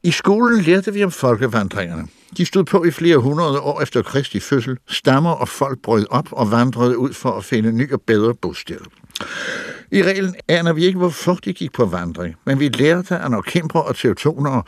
I 0.03 0.11
skolen 0.11 0.61
lærte 0.61 0.93
vi 0.93 1.05
om 1.05 1.11
folkevandringerne. 1.11 2.09
De 2.37 2.47
stod 2.47 2.65
på 2.65 2.85
i 2.85 2.91
flere 2.91 3.19
hundrede 3.19 3.61
år 3.61 3.81
efter 3.81 4.03
Kristi 4.03 4.41
fødsel. 4.41 4.79
Stammer 4.89 5.31
og 5.31 5.49
folk 5.49 5.79
brød 5.83 6.07
op 6.11 6.29
og 6.33 6.51
vandrede 6.51 6.99
ud 6.99 7.13
for 7.13 7.31
at 7.31 7.45
finde 7.45 7.73
ny 7.73 7.93
og 7.93 8.01
bedre 8.01 8.35
bosteder. 8.35 8.85
I 9.93 10.03
reglen 10.03 10.35
aner 10.49 10.73
vi 10.73 10.85
ikke, 10.85 10.99
hvorfor 10.99 11.35
de 11.35 11.53
gik 11.53 11.73
på 11.73 11.85
vandring, 11.85 12.37
men 12.45 12.61
vi 12.61 12.69
lærte, 12.69 13.17
at 13.17 13.31
når 13.31 13.41
kæmper 13.41 13.81
og 13.81 13.97
teutoner 13.97 14.63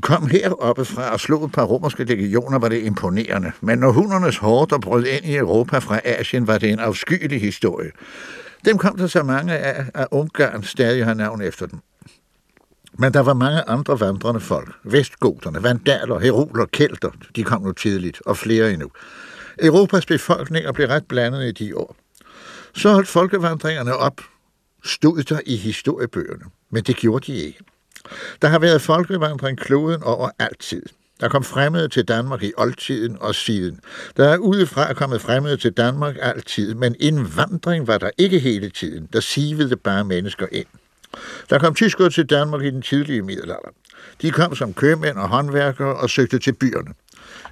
kom 0.00 0.26
heroppe 0.26 0.84
fra 0.84 1.12
og 1.12 1.20
slog 1.20 1.44
et 1.44 1.52
par 1.52 1.64
romerske 1.64 2.04
legioner, 2.04 2.58
var 2.58 2.68
det 2.68 2.82
imponerende. 2.82 3.52
Men 3.60 3.78
når 3.78 3.92
hundernes 3.92 4.36
hårder 4.36 4.78
brød 4.78 5.04
ind 5.06 5.24
i 5.24 5.36
Europa 5.36 5.78
fra 5.78 6.00
Asien, 6.04 6.46
var 6.46 6.58
det 6.58 6.70
en 6.70 6.78
afskyelig 6.78 7.40
historie. 7.40 7.90
Dem 8.64 8.78
kom 8.78 8.96
der 8.96 9.06
så 9.06 9.22
mange 9.22 9.56
af, 9.56 9.84
at 9.94 10.06
Ungarn 10.10 10.62
stadig 10.62 11.04
har 11.04 11.14
navn 11.14 11.42
efter 11.42 11.66
dem. 11.66 11.80
Men 12.98 13.14
der 13.14 13.20
var 13.20 13.34
mange 13.34 13.68
andre 13.68 14.00
vandrende 14.00 14.40
folk. 14.40 14.74
Vestgoterne, 14.84 15.62
vandaler, 15.62 16.18
heroler, 16.18 16.66
kelter, 16.66 17.10
de 17.36 17.44
kom 17.44 17.62
nu 17.62 17.72
tidligt, 17.72 18.22
og 18.26 18.36
flere 18.36 18.72
endnu. 18.72 18.90
Europas 19.62 20.06
befolkninger 20.06 20.72
blev 20.72 20.88
ret 20.88 21.06
blandet 21.08 21.44
i 21.48 21.64
de 21.64 21.76
år. 21.76 21.96
Så 22.74 22.92
holdt 22.92 23.08
folkevandringerne 23.08 23.96
op, 23.96 24.20
stod 24.84 25.22
der 25.22 25.40
i 25.46 25.56
historiebøgerne, 25.56 26.44
men 26.70 26.82
det 26.82 26.96
gjorde 26.96 27.32
de 27.32 27.38
ikke. 27.38 27.58
Der 28.42 28.48
har 28.48 28.58
været 28.58 28.82
folkevandring 28.82 29.58
kloden 29.58 30.02
over 30.02 30.30
altid. 30.38 30.82
Der 31.20 31.28
kom 31.28 31.44
fremmede 31.44 31.88
til 31.88 32.04
Danmark 32.04 32.42
i 32.42 32.52
oldtiden 32.56 33.16
og 33.20 33.34
siden. 33.34 33.80
Der 34.16 34.28
er 34.28 34.36
udefra 34.36 34.92
kommet 34.92 35.20
fremmede 35.20 35.56
til 35.56 35.72
Danmark 35.72 36.16
altid, 36.20 36.74
men 36.74 36.96
indvandring 37.00 37.86
var 37.86 37.98
der 37.98 38.10
ikke 38.18 38.38
hele 38.38 38.70
tiden. 38.70 39.08
Der 39.12 39.20
sivede 39.20 39.76
bare 39.76 40.04
mennesker 40.04 40.46
ind. 40.52 40.66
Der 41.50 41.58
kom 41.58 41.74
tyskere 41.74 42.10
til 42.10 42.26
Danmark 42.26 42.62
i 42.62 42.70
den 42.70 42.82
tidlige 42.82 43.22
middelalder. 43.22 43.72
De 44.22 44.30
kom 44.30 44.54
som 44.54 44.74
købmænd 44.74 45.16
og 45.16 45.28
håndværkere 45.28 45.94
og 45.94 46.10
søgte 46.10 46.38
til 46.38 46.52
byerne. 46.52 46.94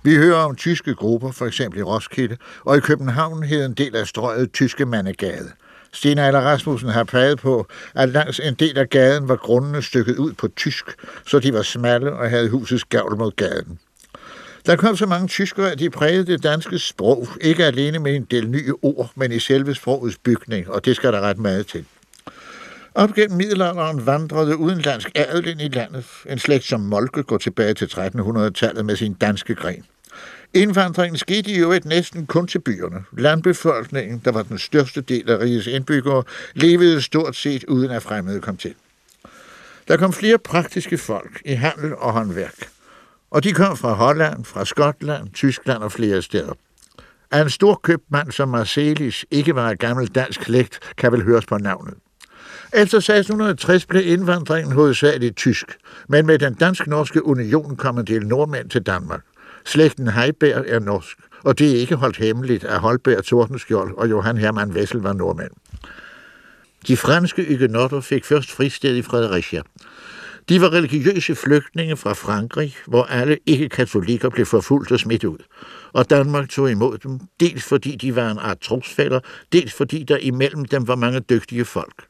Vi 0.02 0.16
hører 0.16 0.36
om 0.36 0.56
tyske 0.56 0.94
grupper, 0.94 1.32
for 1.32 1.46
eksempel 1.46 1.80
i 1.80 1.82
Roskilde, 1.82 2.36
og 2.64 2.76
i 2.76 2.80
København 2.80 3.42
hed 3.42 3.64
en 3.64 3.74
del 3.74 3.96
af 3.96 4.06
strøget 4.06 4.52
Tyske 4.52 4.86
Mandegade. 4.86 5.52
Stina 5.92 6.26
Eller 6.26 6.40
Rasmussen 6.40 6.88
har 6.88 7.04
peget 7.04 7.38
på, 7.38 7.66
at 7.94 8.08
langs 8.08 8.40
en 8.40 8.54
del 8.54 8.78
af 8.78 8.90
gaden 8.90 9.28
var 9.28 9.36
grundene 9.36 9.82
stykket 9.82 10.16
ud 10.16 10.32
på 10.32 10.48
tysk, 10.56 10.84
så 11.26 11.38
de 11.38 11.54
var 11.54 11.62
smalle 11.62 12.12
og 12.12 12.30
havde 12.30 12.48
husets 12.48 12.84
gavl 12.84 13.16
mod 13.16 13.30
gaden. 13.36 13.78
Der 14.66 14.76
kom 14.76 14.96
så 14.96 15.06
mange 15.06 15.28
tyskere, 15.28 15.72
at 15.72 15.78
de 15.78 15.90
prægede 15.90 16.26
det 16.26 16.42
danske 16.42 16.78
sprog, 16.78 17.28
ikke 17.40 17.64
alene 17.64 17.98
med 17.98 18.14
en 18.16 18.26
del 18.30 18.48
nye 18.48 18.72
ord, 18.82 19.10
men 19.14 19.32
i 19.32 19.38
selve 19.38 19.74
sprogets 19.74 20.18
bygning, 20.18 20.70
og 20.70 20.84
det 20.84 20.96
skal 20.96 21.12
der 21.12 21.20
ret 21.20 21.38
meget 21.38 21.66
til. 21.66 21.84
Op 22.95 23.14
gennem 23.14 23.36
middelalderen 23.36 24.07
vandrede 24.07 24.57
udenlandsk 24.57 25.11
adel 25.14 25.47
ind 25.47 25.61
i 25.61 25.68
landet. 25.68 26.05
En 26.26 26.38
slægt 26.38 26.64
som 26.64 26.80
Molke 26.80 27.22
går 27.22 27.38
tilbage 27.38 27.74
til 27.74 27.86
1300-tallet 27.86 28.84
med 28.84 28.97
sin 28.97 29.14
danske 29.14 29.55
gren. 29.55 29.84
Indvandringen 30.55 31.18
skete 31.18 31.51
i 31.51 31.59
øvrigt 31.59 31.84
næsten 31.84 32.26
kun 32.26 32.47
til 32.47 32.59
byerne. 32.59 33.05
Landbefolkningen, 33.18 34.22
der 34.24 34.32
var 34.32 34.43
den 34.43 34.59
største 34.59 35.01
del 35.01 35.30
af 35.30 35.38
rigets 35.38 35.66
indbyggere, 35.66 36.22
levede 36.55 37.03
stort 37.03 37.36
set 37.36 37.64
uden 37.64 37.90
at 37.90 38.03
fremmede 38.03 38.40
kom 38.40 38.57
til. 38.57 38.74
Der 39.88 39.97
kom 39.97 40.12
flere 40.12 40.38
praktiske 40.38 40.99
folk 40.99 41.43
i 41.45 41.53
handel 41.53 41.97
og 41.97 42.12
håndværk. 42.12 42.68
Og 43.30 43.45
de 43.45 43.53
kom 43.53 43.76
fra 43.76 43.93
Holland, 43.93 44.45
fra 44.45 44.64
Skotland, 44.64 45.28
Tyskland 45.34 45.82
og 45.82 45.93
flere 45.93 46.22
steder. 46.22 46.53
At 47.30 47.43
en 47.43 47.51
stor 47.51 47.80
købmand 47.82 48.32
som 48.32 48.49
Marcelis 48.49 49.24
ikke 49.30 49.55
var 49.55 49.70
en 49.70 49.76
gammel 49.76 50.09
dansk 50.09 50.43
slægt, 50.43 50.78
kan 50.97 51.12
vel 51.12 51.22
høres 51.22 51.47
på 51.47 51.59
navnet. 51.59 51.95
Altså, 52.74 52.96
Efter 52.96 53.12
1660 53.12 53.86
blev 53.86 54.06
indvandringen 54.06 54.72
hovedsageligt 54.72 55.36
tysk, 55.36 55.66
men 56.08 56.26
med 56.26 56.38
den 56.38 56.54
dansk-norske 56.54 57.26
union 57.26 57.76
kom 57.76 57.98
en 57.98 58.06
del 58.06 58.26
nordmænd 58.26 58.70
til 58.70 58.82
Danmark. 58.82 59.20
Slægten 59.64 60.08
Heiberg 60.08 60.64
er 60.68 60.78
norsk, 60.78 61.18
og 61.44 61.58
det 61.58 61.70
er 61.70 61.76
ikke 61.76 61.94
holdt 61.94 62.16
hemmeligt, 62.16 62.64
at 62.64 62.78
Holberg 62.78 63.24
Tordenskjold 63.24 63.94
og 63.96 64.10
Johan 64.10 64.38
Hermann 64.38 64.72
Wessel 64.72 65.00
var 65.00 65.12
nordmænd. 65.12 65.50
De 66.88 66.96
franske 66.96 67.42
ygenotter 67.42 68.00
fik 68.00 68.24
først 68.24 68.50
fristed 68.50 68.96
i 68.96 69.02
Fredericia. 69.02 69.62
De 70.48 70.60
var 70.60 70.72
religiøse 70.72 71.34
flygtninge 71.34 71.96
fra 71.96 72.12
Frankrig, 72.12 72.76
hvor 72.86 73.04
alle 73.04 73.38
ikke-katolikker 73.46 74.28
blev 74.28 74.46
forfulgt 74.46 74.92
og 74.92 75.00
smidt 75.00 75.24
ud. 75.24 75.38
Og 75.92 76.10
Danmark 76.10 76.48
tog 76.48 76.70
imod 76.70 76.98
dem, 76.98 77.20
dels 77.40 77.64
fordi 77.64 77.96
de 77.96 78.16
var 78.16 78.30
en 78.30 78.38
art 78.38 78.60
trosfælder, 78.60 79.20
dels 79.52 79.72
fordi 79.72 80.02
der 80.02 80.16
imellem 80.16 80.64
dem 80.64 80.88
var 80.88 80.96
mange 80.96 81.20
dygtige 81.20 81.64
folk. 81.64 82.04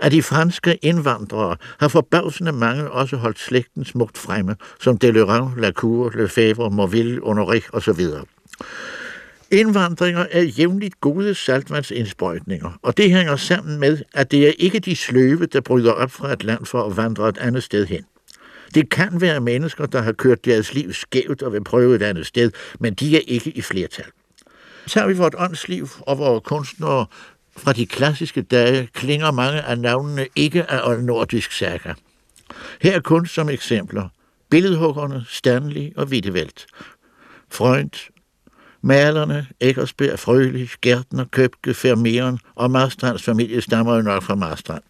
Af 0.00 0.10
de 0.10 0.22
franske 0.22 0.78
indvandrere 0.82 1.56
har 1.80 1.88
forbavsende 1.88 2.52
mange 2.52 2.90
også 2.90 3.16
holdt 3.16 3.38
slægten 3.38 3.84
smukt 3.84 4.18
fremme, 4.18 4.56
som 4.80 4.98
Deleurant, 4.98 5.60
Lacour, 5.60 6.12
Lefebvre, 6.14 6.70
Morville, 6.70 7.20
Honoré 7.20 7.68
osv. 7.72 8.00
Indvandringer 9.50 10.26
er 10.30 10.42
jævnligt 10.42 11.00
gode 11.00 11.34
saltvandsindsprøjtninger, 11.34 12.78
og 12.82 12.96
det 12.96 13.10
hænger 13.10 13.36
sammen 13.36 13.80
med, 13.80 13.98
at 14.14 14.30
det 14.30 14.48
er 14.48 14.52
ikke 14.58 14.78
de 14.78 14.96
sløve, 14.96 15.46
der 15.46 15.60
bryder 15.60 15.92
op 15.92 16.10
fra 16.10 16.32
et 16.32 16.44
land 16.44 16.66
for 16.66 16.82
at 16.86 16.96
vandre 16.96 17.28
et 17.28 17.38
andet 17.38 17.62
sted 17.62 17.86
hen. 17.86 18.04
Det 18.74 18.90
kan 18.90 19.20
være 19.20 19.40
mennesker, 19.40 19.86
der 19.86 20.02
har 20.02 20.12
kørt 20.12 20.44
deres 20.44 20.74
liv 20.74 20.92
skævt 20.92 21.42
og 21.42 21.52
vil 21.52 21.64
prøve 21.64 21.96
et 21.96 22.02
andet 22.02 22.26
sted, 22.26 22.50
men 22.80 22.94
de 22.94 23.16
er 23.16 23.20
ikke 23.26 23.50
i 23.50 23.62
flertal. 23.62 24.04
Tager 24.86 25.06
vi 25.06 25.16
vort 25.16 25.34
åndsliv 25.38 25.88
og 26.00 26.18
vores 26.18 26.42
kunstnere 26.44 27.06
fra 27.56 27.72
de 27.72 27.86
klassiske 27.86 28.42
dage 28.42 28.88
klinger 28.92 29.30
mange 29.30 29.62
af 29.62 29.78
navnene 29.78 30.26
ikke 30.36 30.70
af 30.70 30.88
oldnordisk 30.88 31.52
saga. 31.52 31.94
Her 32.80 32.96
er 32.96 33.00
kun 33.00 33.26
som 33.26 33.48
eksempler 33.48 34.08
billedhuggerne 34.50 35.24
Stanley 35.28 35.92
og 35.96 36.06
Wittevelt, 36.06 36.66
Freund, 37.50 38.10
malerne 38.82 39.46
Eggersberg, 39.60 40.18
Frølich, 40.18 40.74
Gärtner, 40.86 41.24
Købke, 41.30 41.74
Fermeren 41.74 42.38
og 42.54 42.70
Marstrands 42.70 43.22
familie 43.22 43.60
stammer 43.60 43.96
jo 43.96 44.02
nok 44.02 44.22
fra 44.22 44.34
Marstrand. 44.34 44.82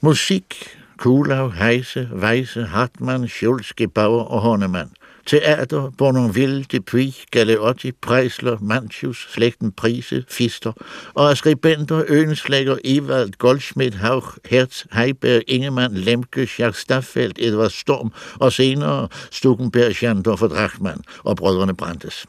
Musik, 0.00 0.76
Kulau, 0.96 1.48
Heise, 1.48 2.08
Weise, 2.12 2.64
Hartmann, 2.64 3.28
Schulz, 3.28 3.72
Gebauer 3.76 4.24
og 4.24 4.40
Hornemann– 4.40 4.90
Teater, 5.26 5.90
Bournonville, 5.98 6.64
Dupuy, 6.64 7.12
Galeotti, 7.30 7.92
Preisler, 7.92 8.56
Mantius, 8.60 9.26
slægten 9.30 9.72
Prise, 9.72 10.24
Fister, 10.28 10.72
og 11.14 11.30
af 11.30 11.36
skribenter 11.36 12.02
Ønslægger, 12.08 12.76
Ewald, 12.84 13.32
Goldschmidt, 13.38 13.94
Hauch, 13.94 14.26
Hertz, 14.44 14.84
Heiberg, 14.92 15.42
Ingemann, 15.48 15.94
Lemke, 15.94 16.48
Jacques 16.58 16.76
Staffeldt, 16.82 17.38
Edvard 17.38 17.70
Storm 17.70 18.12
og 18.40 18.52
senere 18.52 19.08
Stuckenberg, 19.30 19.94
Schandorf 19.94 20.42
og 20.42 20.50
Drachmann 20.50 21.02
og 21.24 21.36
brødrene 21.36 21.74
Brandes. 21.74 22.26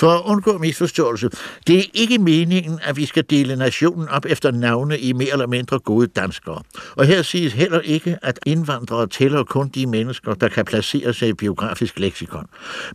For 0.00 0.10
at 0.10 0.22
undgå 0.24 0.58
misforståelse, 0.58 1.30
det 1.66 1.78
er 1.78 1.82
ikke 1.94 2.18
meningen, 2.18 2.80
at 2.82 2.96
vi 2.96 3.06
skal 3.06 3.24
dele 3.30 3.56
nationen 3.56 4.08
op 4.08 4.26
efter 4.26 4.50
navne 4.50 4.98
i 4.98 5.12
mere 5.12 5.32
eller 5.32 5.46
mindre 5.46 5.78
gode 5.78 6.06
danskere. 6.06 6.62
Og 6.96 7.06
her 7.06 7.22
siges 7.22 7.52
heller 7.52 7.80
ikke, 7.80 8.18
at 8.22 8.38
indvandrere 8.46 9.06
tæller 9.06 9.44
kun 9.44 9.68
de 9.68 9.86
mennesker, 9.86 10.34
der 10.34 10.48
kan 10.48 10.64
placere 10.64 11.12
sig 11.12 11.28
i 11.28 11.32
biografisk 11.32 11.98
leksikon. 11.98 12.46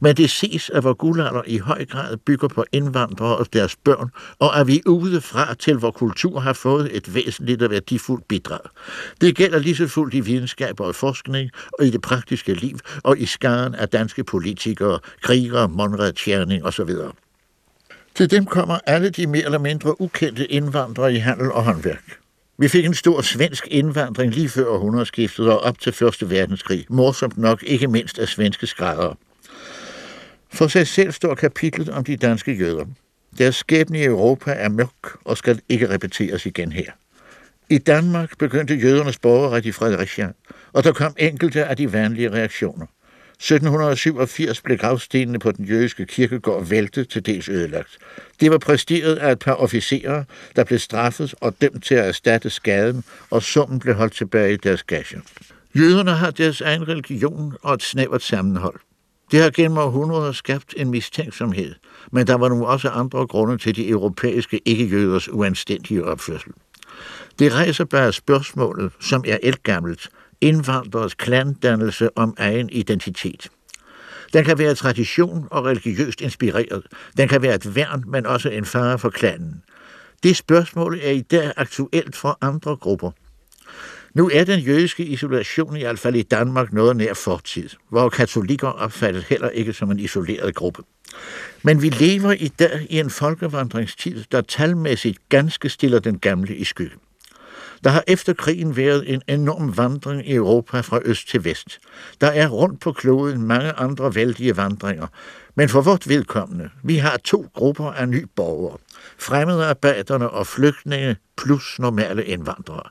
Men 0.01 0.17
det 0.17 0.29
ses, 0.29 0.69
at 0.69 0.83
vores 0.83 0.97
guldalder 0.99 1.41
i 1.47 1.57
høj 1.57 1.85
grad 1.85 2.17
bygger 2.17 2.47
på 2.47 2.65
indvandrere 2.71 3.37
og 3.37 3.53
deres 3.53 3.75
børn, 3.75 4.09
og 4.39 4.59
at 4.59 4.67
vi 4.67 4.81
ude 4.85 5.21
fra 5.21 5.53
til 5.53 5.75
vores 5.75 5.95
kultur 5.95 6.39
har 6.39 6.53
fået 6.53 6.97
et 6.97 7.15
væsentligt 7.15 7.63
og 7.63 7.69
værdifuldt 7.69 8.27
bidrag. 8.27 8.59
Det 9.21 9.35
gælder 9.35 9.59
lige 9.59 9.75
så 9.75 9.87
fuldt 9.87 10.13
i 10.13 10.19
videnskab 10.19 10.79
og 10.79 10.89
i 10.89 10.93
forskning, 10.93 11.49
og 11.79 11.85
i 11.85 11.89
det 11.89 12.01
praktiske 12.01 12.53
liv, 12.53 12.77
og 13.03 13.19
i 13.19 13.25
skaren 13.25 13.75
af 13.75 13.89
danske 13.89 14.23
politikere, 14.23 14.99
krigere, 15.21 15.67
Monrad, 15.69 16.13
Tjerning 16.13 16.65
osv. 16.65 16.94
Til 18.15 18.31
dem 18.31 18.45
kommer 18.45 18.79
alle 18.85 19.09
de 19.09 19.27
mere 19.27 19.45
eller 19.45 19.59
mindre 19.59 20.01
ukendte 20.01 20.51
indvandrere 20.51 21.13
i 21.13 21.17
handel 21.17 21.51
og 21.51 21.63
håndværk. 21.63 22.19
Vi 22.57 22.67
fik 22.67 22.85
en 22.85 22.93
stor 22.93 23.21
svensk 23.21 23.67
indvandring 23.71 24.33
lige 24.33 24.49
før 24.49 24.67
århundredeskiftet 24.67 25.49
og 25.49 25.59
op 25.59 25.79
til 25.79 25.93
Første 25.93 26.29
Verdenskrig. 26.29 26.85
Morsomt 26.89 27.37
nok 27.37 27.63
ikke 27.63 27.87
mindst 27.87 28.19
af 28.19 28.27
svenske 28.27 28.67
skræddere. 28.67 29.15
For 30.53 30.67
sig 30.67 30.87
selv 30.87 31.11
står 31.11 31.35
kapitlet 31.35 31.89
om 31.89 32.03
de 32.03 32.17
danske 32.17 32.53
jøder. 32.53 32.85
Deres 33.37 33.55
skæbne 33.55 33.99
i 33.99 34.05
Europa 34.05 34.51
er 34.51 34.69
mørk 34.69 35.25
og 35.25 35.37
skal 35.37 35.61
ikke 35.69 35.89
repeteres 35.89 36.45
igen 36.45 36.71
her. 36.71 36.91
I 37.69 37.77
Danmark 37.77 38.37
begyndte 38.37 38.75
jødernes 38.75 39.19
borgerret 39.19 39.65
i 39.65 39.71
Fredericia, 39.71 40.31
og 40.73 40.83
der 40.83 40.91
kom 40.91 41.15
enkelte 41.17 41.65
af 41.65 41.77
de 41.77 41.93
vanlige 41.93 42.31
reaktioner. 42.31 42.85
1787 43.39 44.61
blev 44.61 44.77
gravstenene 44.77 45.39
på 45.39 45.51
den 45.51 45.65
jødiske 45.65 46.05
kirkegård 46.05 46.65
væltet 46.65 47.09
til 47.09 47.25
dels 47.25 47.49
ødelagt. 47.49 47.97
Det 48.39 48.51
var 48.51 48.57
præsteret 48.57 49.15
af 49.15 49.31
et 49.31 49.39
par 49.39 49.53
officerer, 49.53 50.23
der 50.55 50.63
blev 50.63 50.79
straffet 50.79 51.33
og 51.41 51.61
dømt 51.61 51.83
til 51.83 51.95
at 51.95 52.07
erstatte 52.07 52.49
skaden, 52.49 53.03
og 53.29 53.43
summen 53.43 53.79
blev 53.79 53.95
holdt 53.95 54.13
tilbage 54.13 54.53
i 54.53 54.57
deres 54.57 54.83
gage. 54.83 55.21
Jøderne 55.77 56.11
har 56.11 56.31
deres 56.31 56.61
egen 56.61 56.87
religion 56.87 57.55
og 57.61 57.73
et 57.73 57.83
snævert 57.83 58.21
sammenhold. 58.21 58.79
Det 59.31 59.41
har 59.41 59.49
gennem 59.49 59.77
århundreder 59.77 60.31
skabt 60.31 60.73
en 60.77 60.89
mistænksomhed, 60.89 61.75
men 62.11 62.27
der 62.27 62.35
var 62.35 62.49
nu 62.49 62.65
også 62.65 62.89
andre 62.89 63.27
grunde 63.27 63.57
til 63.57 63.75
de 63.75 63.89
europæiske 63.89 64.61
ikke-jøders 64.65 65.29
uanstændige 65.29 66.05
opførsel. 66.05 66.51
Det 67.39 67.53
rejser 67.53 67.85
bare 67.85 68.13
spørgsmålet, 68.13 68.91
som 68.99 69.23
er 69.27 69.37
elgammelt, 69.43 70.09
indvandrers 70.41 71.13
klandannelse 71.13 72.17
om 72.17 72.35
egen 72.37 72.69
identitet. 72.69 73.49
Den 74.33 74.45
kan 74.45 74.57
være 74.57 74.75
tradition 74.75 75.47
og 75.51 75.65
religiøst 75.65 76.21
inspireret. 76.21 76.83
Den 77.17 77.27
kan 77.27 77.41
være 77.41 77.55
et 77.55 77.75
værn, 77.75 78.03
men 78.07 78.25
også 78.25 78.49
en 78.49 78.65
fare 78.65 78.99
for 78.99 79.09
klanen. 79.09 79.63
Det 80.23 80.37
spørgsmål 80.37 80.99
er 81.03 81.11
i 81.11 81.21
dag 81.21 81.51
aktuelt 81.57 82.15
for 82.15 82.37
andre 82.41 82.75
grupper. 82.75 83.11
Nu 84.13 84.29
er 84.33 84.43
den 84.43 84.59
jødiske 84.59 85.05
isolation 85.05 85.77
i 85.77 85.79
hvert 85.79 85.99
fald 85.99 86.15
i 86.15 86.21
Danmark 86.21 86.73
noget 86.73 86.97
nær 86.97 87.13
fortid, 87.13 87.69
hvor 87.89 88.09
katolikker 88.09 88.67
opfattes 88.67 89.23
heller 89.23 89.49
ikke 89.49 89.73
som 89.73 89.91
en 89.91 89.99
isoleret 89.99 90.55
gruppe. 90.55 90.83
Men 91.63 91.81
vi 91.81 91.89
lever 91.89 92.31
i 92.31 92.47
dag 92.47 92.87
i 92.89 92.99
en 92.99 93.09
folkevandringstid, 93.09 94.23
der 94.31 94.41
talmæssigt 94.41 95.29
ganske 95.29 95.69
stiller 95.69 95.99
den 95.99 96.19
gamle 96.19 96.55
i 96.55 96.63
skyggen. 96.63 96.99
Der 97.83 97.89
har 97.89 98.03
efter 98.07 98.33
krigen 98.33 98.75
været 98.75 99.13
en 99.13 99.21
enorm 99.27 99.77
vandring 99.77 100.29
i 100.29 100.33
Europa 100.33 100.79
fra 100.79 100.99
øst 101.05 101.27
til 101.27 101.43
vest. 101.43 101.79
Der 102.21 102.27
er 102.27 102.47
rundt 102.47 102.81
på 102.81 102.91
kloden 102.91 103.41
mange 103.41 103.71
andre 103.71 104.15
vældige 104.15 104.57
vandringer. 104.57 105.07
Men 105.55 105.69
for 105.69 105.81
vort 105.81 106.09
vedkommende, 106.09 106.69
vi 106.83 106.97
har 106.97 107.17
to 107.17 107.47
grupper 107.53 107.91
af 107.91 108.09
nye 108.09 108.25
borgere. 108.35 108.77
Fremmedarbejderne 109.19 110.29
og 110.29 110.47
flygtninge 110.47 111.15
plus 111.37 111.79
normale 111.79 112.25
indvandrere. 112.25 112.89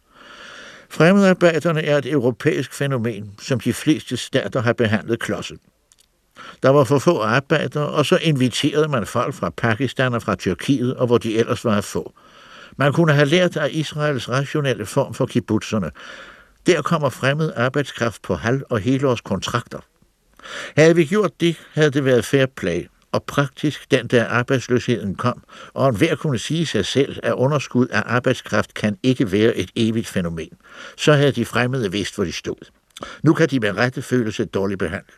Fremmedarbejderne 0.91 1.83
er 1.83 1.99
et 1.99 2.07
europæisk 2.07 2.75
fænomen, 2.75 3.33
som 3.41 3.61
de 3.61 3.73
fleste 3.73 4.17
stater 4.17 4.63
har 4.63 4.73
behandlet 4.73 5.21
klodset. 5.21 5.59
Der 6.63 6.69
var 6.71 6.85
for 6.85 6.99
få 6.99 7.21
arbejdere, 7.21 7.89
og 7.89 8.07
så 8.07 8.19
inviterede 8.23 8.89
man 8.89 9.07
folk 9.07 9.35
fra 9.35 9.51
Pakistan 9.51 10.15
og 10.15 10.23
fra 10.23 10.35
Tyrkiet, 10.35 10.97
og 10.97 11.07
hvor 11.07 11.19
de 11.19 11.39
ellers 11.39 11.65
var 11.65 11.81
få. 11.81 12.13
Man 12.77 12.93
kunne 12.93 13.13
have 13.13 13.29
lært 13.29 13.57
af 13.57 13.69
Israels 13.73 14.29
rationelle 14.29 14.87
form 14.87 15.15
for 15.15 15.27
kibbutzerne. 15.27 15.91
Der 16.67 16.83
kommer 16.83 17.09
fremmed 17.09 17.53
arbejdskraft 17.57 18.23
på 18.23 18.35
halv- 18.35 18.63
og 18.71 18.81
helårs 18.81 19.21
kontrakter. 19.21 19.79
Havde 20.77 20.97
vi 20.97 21.05
gjort 21.05 21.41
det, 21.41 21.57
havde 21.73 21.91
det 21.91 22.05
været 22.05 22.25
fair 22.25 22.47
play, 22.47 22.87
og 23.13 23.23
praktisk 23.23 23.91
den 23.91 24.07
der 24.07 24.27
arbejdsløsheden 24.27 25.15
kom, 25.15 25.43
og 25.75 25.89
enhver 25.89 26.17
kunne 26.17 26.39
sige 26.39 26.67
sig 26.67 26.87
selv, 26.87 27.21
at 27.23 27.33
underskud 27.33 27.87
af 27.87 28.03
arbejdskraft 28.07 28.75
kan 28.75 28.99
ikke 29.03 29.33
være 29.33 29.57
et 29.57 29.71
evigt 29.77 30.07
fænomen. 30.07 30.51
Så 30.97 31.13
havde 31.13 31.33
de 31.33 31.45
fremmede 31.45 31.93
vidst, 31.93 32.15
hvor 32.15 32.25
de 32.25 32.33
stod. 32.33 32.71
Nu 33.23 33.35
kan 33.35 33.49
de 33.49 33.61
med 33.61 33.77
rette 33.77 34.03
føle 34.03 34.33
sig 34.33 34.55
dårligt 34.55 34.79
behandlet. 34.79 35.15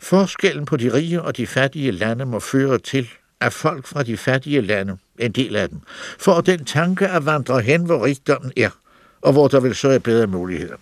Forskellen 0.00 0.64
på 0.64 0.76
de 0.76 0.92
rige 0.92 1.22
og 1.22 1.36
de 1.36 1.46
fattige 1.46 1.90
lande 1.90 2.26
må 2.26 2.40
føre 2.40 2.78
til, 2.78 3.08
at 3.42 3.52
folk 3.52 3.86
fra 3.86 4.02
de 4.02 4.16
fattige 4.16 4.60
lande, 4.60 4.96
en 5.18 5.32
del 5.32 5.56
af 5.56 5.68
dem, 5.68 5.80
får 6.18 6.40
den 6.40 6.64
tanke 6.64 7.08
at 7.08 7.26
vandre 7.26 7.60
hen, 7.60 7.84
hvor 7.84 8.04
rigdommen 8.04 8.52
er, 8.56 8.70
og 9.20 9.32
hvor 9.32 9.48
der 9.48 9.60
vil 9.60 9.74
så 9.74 9.88
er 9.88 9.98
bedre 9.98 10.26
muligheder. 10.26 10.76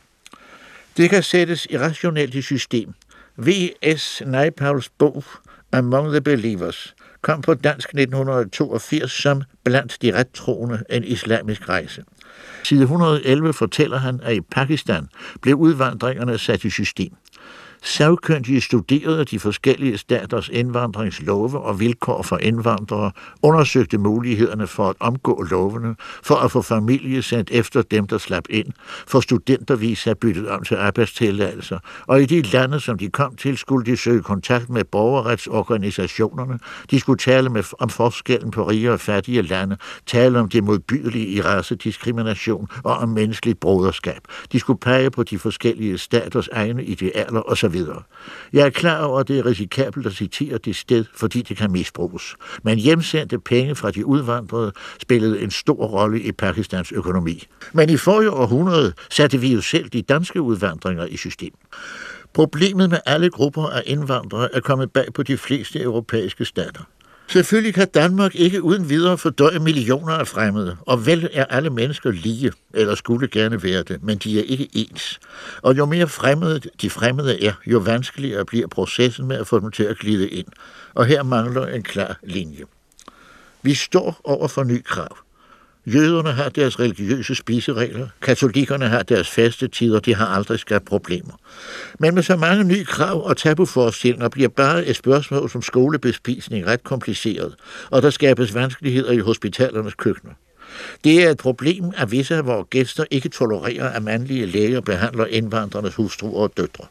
Det 0.97 1.11
kan 1.11 1.23
sættes 1.23 1.67
irrationelt 1.71 2.35
i 2.35 2.43
system. 2.43 2.95
V.S. 3.37 4.23
Neipauls 4.27 4.89
bog 4.89 5.25
Among 5.73 6.11
the 6.11 6.21
Believers 6.21 6.95
kom 7.23 7.43
på 7.43 7.55
dansk 7.55 7.89
1982 7.89 9.13
som 9.13 9.43
blandt 9.65 10.03
de 10.03 10.19
rettroende 10.19 10.83
en 10.91 11.05
islamisk 11.05 11.69
rejse. 11.69 12.05
Side 12.65 12.83
111 12.83 13.53
fortæller 13.53 13.99
han, 13.99 14.21
at 14.23 14.35
i 14.35 14.41
Pakistan 14.41 15.09
blev 15.43 15.55
udvandringerne 15.55 16.39
sat 16.39 16.65
i 16.65 16.71
system. 16.71 17.13
Savkyndige 17.83 18.61
studerede 18.61 19.25
de 19.25 19.39
forskellige 19.39 19.99
staters 19.99 20.49
indvandringslove 20.49 21.61
og 21.61 21.81
vilkår 21.81 22.23
for 22.23 22.39
indvandrere, 22.39 23.13
undersøgte 23.43 23.99
mulighederne 23.99 24.67
for 24.67 24.89
at 24.89 24.97
omgå 25.01 25.43
lovene, 25.51 25.97
for 26.23 26.35
at 26.35 26.51
få 26.51 26.63
familie 26.63 27.23
sendt 27.23 27.51
efter 27.51 27.83
dem, 27.83 28.07
der 28.07 28.19
slap 28.19 28.45
ind, 28.51 28.67
for 29.07 29.21
studentervis 29.21 30.09
byttet 30.21 30.49
om 30.49 30.65
til 30.65 30.75
arbejdstilladelser, 30.75 31.79
og 32.07 32.23
i 32.23 32.27
de 32.27 32.43
lande, 32.43 32.81
som 32.81 32.99
de 32.99 33.09
kom 33.09 33.37
til, 33.37 33.59
skulle 33.59 33.87
de 33.87 33.97
søge 33.97 34.23
kontakt 34.23 34.71
med 34.71 34.85
borgerretsorganisationerne, 34.85 36.59
de 36.91 37.01
skulle 37.01 37.19
tale 37.19 37.49
med, 37.49 37.63
om 37.79 37.89
forskellen 37.89 38.51
på 38.51 38.69
rige 38.69 38.93
og 38.93 39.01
fattige 39.01 39.43
lande, 39.43 39.77
tale 40.07 40.41
om 40.41 40.49
det 40.49 40.65
modbydelige 40.65 41.27
i 41.27 41.43
racediskrimination 41.43 42.69
og 42.85 42.97
om 42.97 43.09
menneskeligt 43.09 43.61
broderskab. 43.61 44.21
De 44.53 44.61
skulle 44.61 44.81
pege 44.81 45.11
på 45.11 45.23
de 45.23 45.39
forskellige 45.39 45.99
staters 45.99 46.49
egne 46.49 46.85
idealer 46.85 47.41
og 47.41 47.59
videre. 47.73 48.03
Jeg 48.53 48.67
er 48.67 48.71
klar 48.71 49.03
over, 49.05 49.21
at 49.21 49.29
det 49.29 49.39
er 49.39 49.47
risikabelt 49.47 50.07
at 50.07 50.13
citere 50.13 50.59
det 50.59 50.77
sted, 50.77 51.05
fordi 51.15 51.43
det 51.43 51.57
kan 51.57 51.73
misbruges. 51.73 52.37
Men 52.63 52.79
hjemsendte 52.79 53.39
penge 53.39 53.75
fra 53.75 53.91
de 53.91 54.07
udvandrede 54.07 54.73
spillede 55.03 55.41
en 55.41 55.51
stor 55.51 55.87
rolle 55.87 56.21
i 56.21 56.33
Pakistans 56.33 56.93
økonomi. 56.93 57.47
Men 57.73 57.91
i 57.91 57.97
forrige 57.97 58.31
århundrede 58.31 58.93
satte 59.11 59.41
vi 59.41 59.53
jo 59.55 59.61
selv 59.61 59.89
de 59.89 60.03
danske 60.03 60.43
udvandringer 60.43 61.07
i 61.07 61.17
system. 61.17 61.53
Problemet 62.35 62.91
med 62.91 62.99
alle 63.07 63.31
grupper 63.31 63.67
af 63.67 63.83
indvandrere 63.87 64.55
er 64.55 64.61
kommet 64.61 64.93
bag 64.93 65.07
på 65.15 65.23
de 65.23 65.37
fleste 65.37 65.83
europæiske 65.83 66.45
stater. 66.45 66.83
Selvfølgelig 67.31 67.75
kan 67.75 67.89
Danmark 67.89 68.35
ikke 68.35 68.63
uden 68.63 68.89
videre 68.89 69.19
fordøje 69.19 69.59
millioner 69.59 70.13
af 70.13 70.29
fremmede, 70.29 70.77
og 70.87 71.07
vel 71.07 71.29
er 71.33 71.45
alle 71.45 71.71
mennesker 71.71 72.11
lige, 72.11 72.53
eller 72.75 72.95
skulle 72.95 73.29
gerne 73.29 73.63
være 73.63 73.83
det, 73.83 74.03
men 74.03 74.19
de 74.19 74.39
er 74.41 74.45
ikke 74.45 74.69
ens. 74.73 75.21
Og 75.63 75.77
jo 75.77 75.87
mere 75.87 76.09
fremmede 76.09 76.61
de 76.81 76.91
fremmede 76.91 77.45
er, 77.45 77.53
jo 77.67 77.79
vanskeligere 77.79 78.45
bliver 78.45 78.67
processen 78.67 79.27
med 79.27 79.37
at 79.37 79.47
få 79.47 79.61
dem 79.61 79.71
til 79.71 79.83
at 79.83 79.99
glide 79.99 80.29
ind. 80.29 80.47
Og 80.95 81.07
her 81.07 81.23
mangler 81.23 81.67
en 81.67 81.83
klar 81.83 82.19
linje. 82.23 82.65
Vi 83.63 83.75
står 83.75 84.21
over 84.25 84.49
for 84.49 84.65
ny 84.65 84.83
krav. 84.85 85.17
Jøderne 85.87 86.33
har 86.33 86.49
deres 86.49 86.81
religiøse 86.81 87.35
spiseregler, 87.35 88.09
katolikkerne 88.23 88.89
har 88.89 89.03
deres 89.03 89.31
faste 89.31 89.69
tider, 89.69 90.01
de 90.01 90.15
har 90.15 90.27
aldrig 90.27 90.59
skabt 90.59 90.85
problemer. 90.85 91.33
Men 91.99 92.15
med 92.15 92.23
så 92.23 92.37
mange 92.37 92.65
nye 92.65 92.85
krav 92.85 93.27
og 93.27 93.37
tabuforestillinger 93.37 94.29
bliver 94.29 94.49
bare 94.49 94.87
et 94.87 94.97
spørgsmål 94.97 95.51
som 95.51 95.63
skolebespisning 95.63 96.67
ret 96.67 96.85
kompliceret, 96.85 97.55
og 97.91 98.03
der 98.03 98.11
skabes 98.11 98.55
vanskeligheder 98.55 99.13
i 99.13 99.19
hospitalernes 99.19 99.95
køkkener. 99.95 100.33
Det 101.05 101.25
er 101.25 101.31
et 101.31 101.39
problem, 101.39 101.85
at 101.97 102.11
visse 102.11 102.37
af 102.37 102.47
vores 102.47 102.67
gæster 102.71 103.05
ikke 103.11 103.29
tolererer, 103.29 103.89
at 103.89 104.03
mandlige 104.03 104.47
læger 104.47 104.81
behandler 104.81 105.27
indvandrernes 105.27 105.95
hustruer 105.95 106.43
og 106.43 106.53
døtre. 106.57 106.85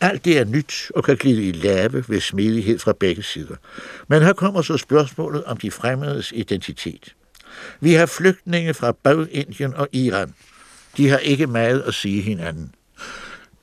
Alt 0.00 0.24
det 0.24 0.38
er 0.38 0.44
nyt 0.44 0.90
og 0.94 1.04
kan 1.04 1.16
glide 1.16 1.48
i 1.48 1.52
lave 1.52 2.04
ved 2.08 2.20
smidighed 2.20 2.78
fra 2.78 2.92
begge 2.92 3.22
sider. 3.22 3.54
Men 4.08 4.22
her 4.22 4.32
kommer 4.32 4.62
så 4.62 4.76
spørgsmålet 4.76 5.44
om 5.44 5.56
de 5.56 5.70
fremmedes 5.70 6.32
identitet. 6.36 7.14
Vi 7.80 7.92
har 7.92 8.06
flygtninge 8.06 8.74
fra 8.74 8.92
både 8.92 9.28
Indien 9.30 9.74
og 9.74 9.88
Iran. 9.92 10.34
De 10.96 11.08
har 11.08 11.18
ikke 11.18 11.46
meget 11.46 11.80
at 11.80 11.94
sige 11.94 12.22
hinanden. 12.22 12.74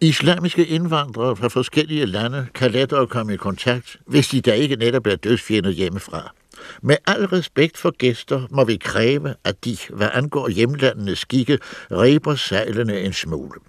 Islamiske 0.02 0.66
indvandrere 0.66 1.36
fra 1.36 1.48
forskellige 1.48 2.06
lande 2.06 2.48
kan 2.54 2.72
lettere 2.72 3.08
komme 3.08 3.34
i 3.34 3.38
kontakt, 3.38 3.98
hvis 4.08 4.28
de 4.28 4.42
da 4.42 4.54
ikke 4.54 4.76
netop 4.76 5.08
er 5.08 5.16
dødsfjender 5.16 5.70
hjemmefra. 5.70 6.34
Med 6.82 6.96
al 7.08 7.26
respekt 7.26 7.78
for 7.78 7.92
gæster 7.92 8.48
må 8.52 8.64
vi 8.64 8.76
kræve, 8.76 9.36
at 9.44 9.66
de, 9.66 9.78
hvad 9.90 10.10
angår 10.14 10.50
hjemlandenes 10.50 11.20
skikke, 11.20 11.60
reber 11.92 12.36
sejlene 12.36 13.02
en 13.02 13.14
smule. 13.14 13.60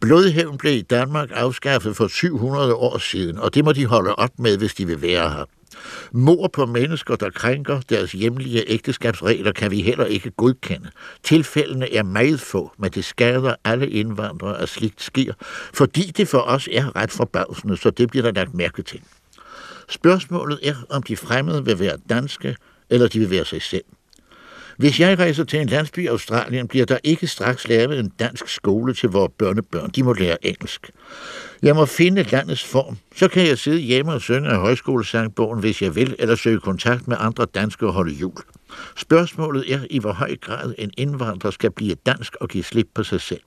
Blodhævn 0.00 0.58
blev 0.58 0.72
i 0.72 0.82
Danmark 0.82 1.28
afskaffet 1.34 1.96
for 1.96 2.08
700 2.08 2.74
år 2.74 2.98
siden, 2.98 3.38
og 3.38 3.54
det 3.54 3.64
må 3.64 3.72
de 3.72 3.86
holde 3.86 4.14
op 4.14 4.38
med, 4.38 4.58
hvis 4.58 4.74
de 4.74 4.86
vil 4.86 5.02
være 5.02 5.30
her. 5.30 5.44
Mor 6.12 6.48
på 6.48 6.66
mennesker, 6.66 7.16
der 7.16 7.30
krænker 7.30 7.80
deres 7.80 8.12
hjemlige 8.12 8.70
ægteskabsregler, 8.70 9.52
kan 9.52 9.70
vi 9.70 9.82
heller 9.82 10.04
ikke 10.04 10.30
godkende. 10.30 10.90
Tilfældene 11.22 11.94
er 11.94 12.02
meget 12.02 12.40
få, 12.40 12.72
men 12.78 12.90
det 12.90 13.04
skader 13.04 13.54
alle 13.64 13.90
indvandrere, 13.90 14.60
at 14.60 14.68
slikt 14.68 15.02
sker, 15.02 15.32
fordi 15.74 16.02
det 16.02 16.28
for 16.28 16.38
os 16.38 16.68
er 16.72 16.96
ret 16.96 17.10
forbavsende, 17.10 17.76
så 17.76 17.90
det 17.90 18.10
bliver 18.10 18.22
der 18.22 18.32
lagt 18.32 18.54
mærke 18.54 18.82
til. 18.82 19.00
Spørgsmålet 19.88 20.58
er, 20.62 20.74
om 20.90 21.02
de 21.02 21.16
fremmede 21.16 21.64
vil 21.64 21.78
være 21.78 21.96
danske, 22.08 22.56
eller 22.90 23.08
de 23.08 23.18
vil 23.18 23.30
være 23.30 23.44
sig 23.44 23.62
selv. 23.62 23.84
Hvis 24.76 25.00
jeg 25.00 25.18
rejser 25.18 25.44
til 25.44 25.60
en 25.60 25.66
landsby 25.68 25.98
i 25.98 26.06
Australien, 26.06 26.68
bliver 26.68 26.86
der 26.86 26.98
ikke 27.04 27.26
straks 27.26 27.68
lavet 27.68 27.98
en 27.98 28.12
dansk 28.18 28.48
skole 28.48 28.94
til 28.94 29.08
vores 29.08 29.32
børnebørn. 29.38 29.90
De 29.90 30.02
må 30.02 30.12
lære 30.12 30.46
engelsk. 30.46 30.90
Jeg 31.62 31.74
må 31.74 31.86
finde 31.86 32.22
landets 32.22 32.64
form. 32.64 32.98
Så 33.16 33.28
kan 33.28 33.46
jeg 33.46 33.58
sidde 33.58 33.78
hjemme 33.78 34.12
og 34.12 34.20
synge 34.20 34.48
af 34.48 34.60
højskolesangbogen, 34.60 35.60
hvis 35.60 35.82
jeg 35.82 35.94
vil, 35.94 36.16
eller 36.18 36.34
søge 36.34 36.60
kontakt 36.60 37.08
med 37.08 37.16
andre 37.20 37.46
danske 37.54 37.86
og 37.86 37.92
holde 37.92 38.14
jul. 38.14 38.36
Spørgsmålet 38.96 39.72
er, 39.72 39.80
i 39.90 39.98
hvor 39.98 40.12
høj 40.12 40.36
grad 40.36 40.74
en 40.78 40.90
indvandrer 40.96 41.50
skal 41.50 41.70
blive 41.70 41.94
dansk 42.06 42.36
og 42.40 42.48
give 42.48 42.64
slip 42.64 42.88
på 42.94 43.02
sig 43.02 43.20
selv. 43.20 43.40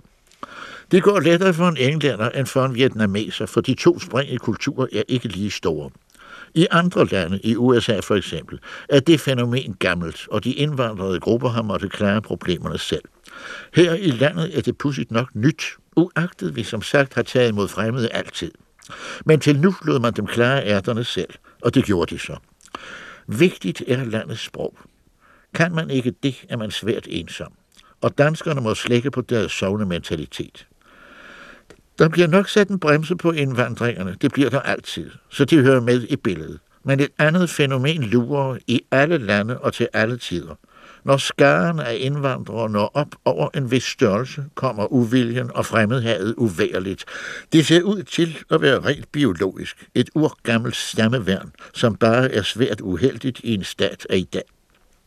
Det 0.91 1.03
går 1.03 1.19
lettere 1.19 1.53
for 1.53 1.67
en 1.67 1.77
englænder 1.77 2.29
end 2.29 2.45
for 2.45 2.65
en 2.65 2.75
vietnameser, 2.75 3.45
for 3.45 3.61
de 3.61 3.73
to 3.73 3.99
spring 3.99 4.31
i 4.31 4.37
kultur 4.37 4.89
er 4.93 5.03
ikke 5.07 5.27
lige 5.27 5.51
store. 5.51 5.89
I 6.59 6.67
andre 6.71 7.05
lande, 7.05 7.39
i 7.43 7.55
USA 7.55 7.99
for 7.99 8.15
eksempel, 8.15 8.59
er 8.89 8.99
det 8.99 9.19
fænomen 9.19 9.75
gammelt, 9.79 10.27
og 10.31 10.43
de 10.43 10.53
indvandrede 10.53 11.19
grupper 11.19 11.49
har 11.49 11.61
måttet 11.61 11.91
klare 11.91 12.21
problemerne 12.21 12.77
selv. 12.77 13.03
Her 13.73 13.93
i 13.93 14.11
landet 14.11 14.57
er 14.57 14.61
det 14.61 14.77
pudsigt 14.77 15.11
nok 15.11 15.35
nyt, 15.35 15.63
uagtet 15.95 16.55
vi 16.55 16.63
som 16.63 16.81
sagt 16.81 17.13
har 17.13 17.21
taget 17.21 17.49
imod 17.49 17.67
fremmede 17.67 18.09
altid. 18.09 18.51
Men 19.25 19.39
til 19.39 19.59
nu 19.59 19.75
lod 19.85 19.99
man 19.99 20.13
dem 20.13 20.27
klare 20.27 20.65
ærterne 20.65 21.03
selv, 21.03 21.33
og 21.61 21.75
det 21.75 21.85
gjorde 21.85 22.15
de 22.15 22.19
så. 22.19 22.37
Vigtigt 23.27 23.83
er 23.87 24.03
landets 24.03 24.41
sprog. 24.41 24.77
Kan 25.53 25.75
man 25.75 25.89
ikke 25.89 26.13
det, 26.23 26.45
er 26.49 26.57
man 26.57 26.71
svært 26.71 27.07
ensom. 27.09 27.53
Og 28.01 28.17
danskerne 28.17 28.61
må 28.61 28.75
slække 28.75 29.11
på 29.11 29.21
deres 29.21 29.51
sovende 29.51 29.85
mentalitet. 29.85 30.67
Der 31.99 32.09
bliver 32.09 32.27
nok 32.27 32.49
sat 32.49 32.69
en 32.69 32.79
bremse 32.79 33.15
på 33.15 33.31
indvandringerne, 33.31 34.15
det 34.21 34.31
bliver 34.33 34.49
der 34.49 34.59
altid, 34.59 35.09
så 35.29 35.45
de 35.45 35.61
hører 35.61 35.81
med 35.81 36.07
i 36.09 36.15
billedet. 36.15 36.59
Men 36.83 36.99
et 36.99 37.09
andet 37.17 37.49
fænomen 37.49 38.03
lurer 38.03 38.57
i 38.67 38.81
alle 38.91 39.17
lande 39.17 39.59
og 39.59 39.73
til 39.73 39.87
alle 39.93 40.17
tider. 40.17 40.55
Når 41.03 41.17
skaren 41.17 41.79
af 41.79 41.97
indvandrere 41.99 42.69
når 42.69 42.91
op 42.93 43.15
over 43.25 43.49
en 43.57 43.71
vis 43.71 43.83
størrelse, 43.83 44.43
kommer 44.55 44.93
uviljen 44.93 45.51
og 45.51 45.65
fremmedhavet 45.65 46.35
uværligt. 46.37 47.05
Det 47.53 47.65
ser 47.65 47.81
ud 47.81 48.03
til 48.03 48.37
at 48.51 48.61
være 48.61 48.79
rent 48.79 49.11
biologisk, 49.11 49.87
et 49.95 50.09
urgammelt 50.15 50.75
stammeværn, 50.75 51.51
som 51.73 51.95
bare 51.95 52.31
er 52.31 52.41
svært 52.41 52.81
uheldigt 52.81 53.39
i 53.43 53.53
en 53.53 53.63
stat 53.63 54.07
af 54.09 54.17
i 54.17 54.29
dag. 54.33 54.43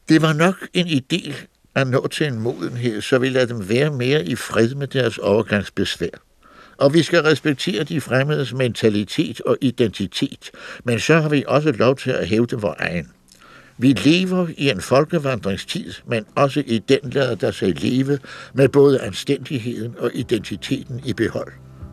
Det 0.08 0.22
var 0.22 0.32
nok 0.32 0.54
en 0.74 0.86
idé 0.86 1.34
at 1.74 1.86
nå 1.86 2.06
til 2.06 2.26
en 2.26 2.38
modenhed, 2.38 3.00
så 3.00 3.18
vi 3.18 3.28
lader 3.28 3.46
dem 3.46 3.68
være 3.68 3.90
mere 3.90 4.24
i 4.26 4.36
fred 4.36 4.74
med 4.74 4.86
deres 4.86 5.18
overgangsbesvær. 5.18 6.31
Og 6.76 6.94
vi 6.94 7.02
skal 7.02 7.22
respektere 7.22 7.84
de 7.84 8.00
fremmedes 8.00 8.54
mentalitet 8.54 9.40
og 9.40 9.56
identitet, 9.60 10.50
men 10.84 11.00
så 11.00 11.20
har 11.20 11.28
vi 11.28 11.44
også 11.46 11.72
lov 11.72 11.96
til 11.96 12.10
at 12.10 12.28
hævde 12.28 12.56
vores 12.56 12.76
egen. 12.80 13.08
Vi 13.78 13.92
lever 13.92 14.46
i 14.58 14.70
en 14.70 14.80
folkevandringstid, 14.80 15.92
men 16.06 16.24
også 16.34 16.62
i 16.66 16.78
den 16.78 17.10
lader 17.10 17.34
der 17.34 17.50
sig 17.50 17.82
leve 17.82 18.18
med 18.54 18.68
både 18.68 19.00
anstændigheden 19.00 19.94
og 19.98 20.10
identiteten 20.14 21.00
i 21.04 21.12
behold. 21.12 21.52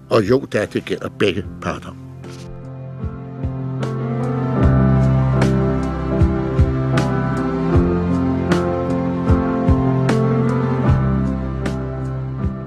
Og 0.09 0.29
jo, 0.29 0.45
da 0.53 0.65
det 0.65 0.85
gælder 0.85 1.09
begge 1.19 1.45
parter. 1.61 2.08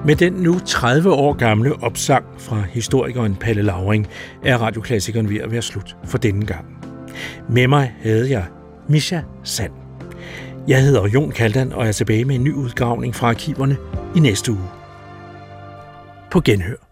Med 0.07 0.17
den 0.17 0.33
nu 0.33 0.59
30 0.67 1.13
år 1.13 1.33
gamle 1.33 1.83
opsang 1.83 2.25
fra 2.39 2.63
historikeren 2.71 3.37
Palle 3.37 3.63
Lauring 3.63 4.07
er 4.45 4.59
radioklassikeren 4.59 5.31
ved 5.31 5.37
at 5.41 5.53
være 5.53 5.63
slut 5.63 5.97
for 6.05 6.19
denne 6.19 6.47
gang. 6.47 6.65
Med 7.49 7.69
mig 7.69 7.95
havde 8.03 8.31
jeg 8.31 8.45
Misha 8.89 9.21
Sand. 9.45 9.73
Jeg 10.69 10.83
hedder 10.83 11.09
Jon 11.09 11.31
Kaldan 11.31 11.73
og 11.73 11.87
er 11.87 11.93
tilbage 11.93 12.25
med 12.25 12.35
en 12.35 12.45
ny 12.45 12.53
udgravning 12.53 13.15
fra 13.15 13.29
arkiverne 13.29 13.77
i 14.17 14.21
næste 14.21 14.53
uge. 14.53 14.69
På 16.31 16.41
genhør. 16.41 16.92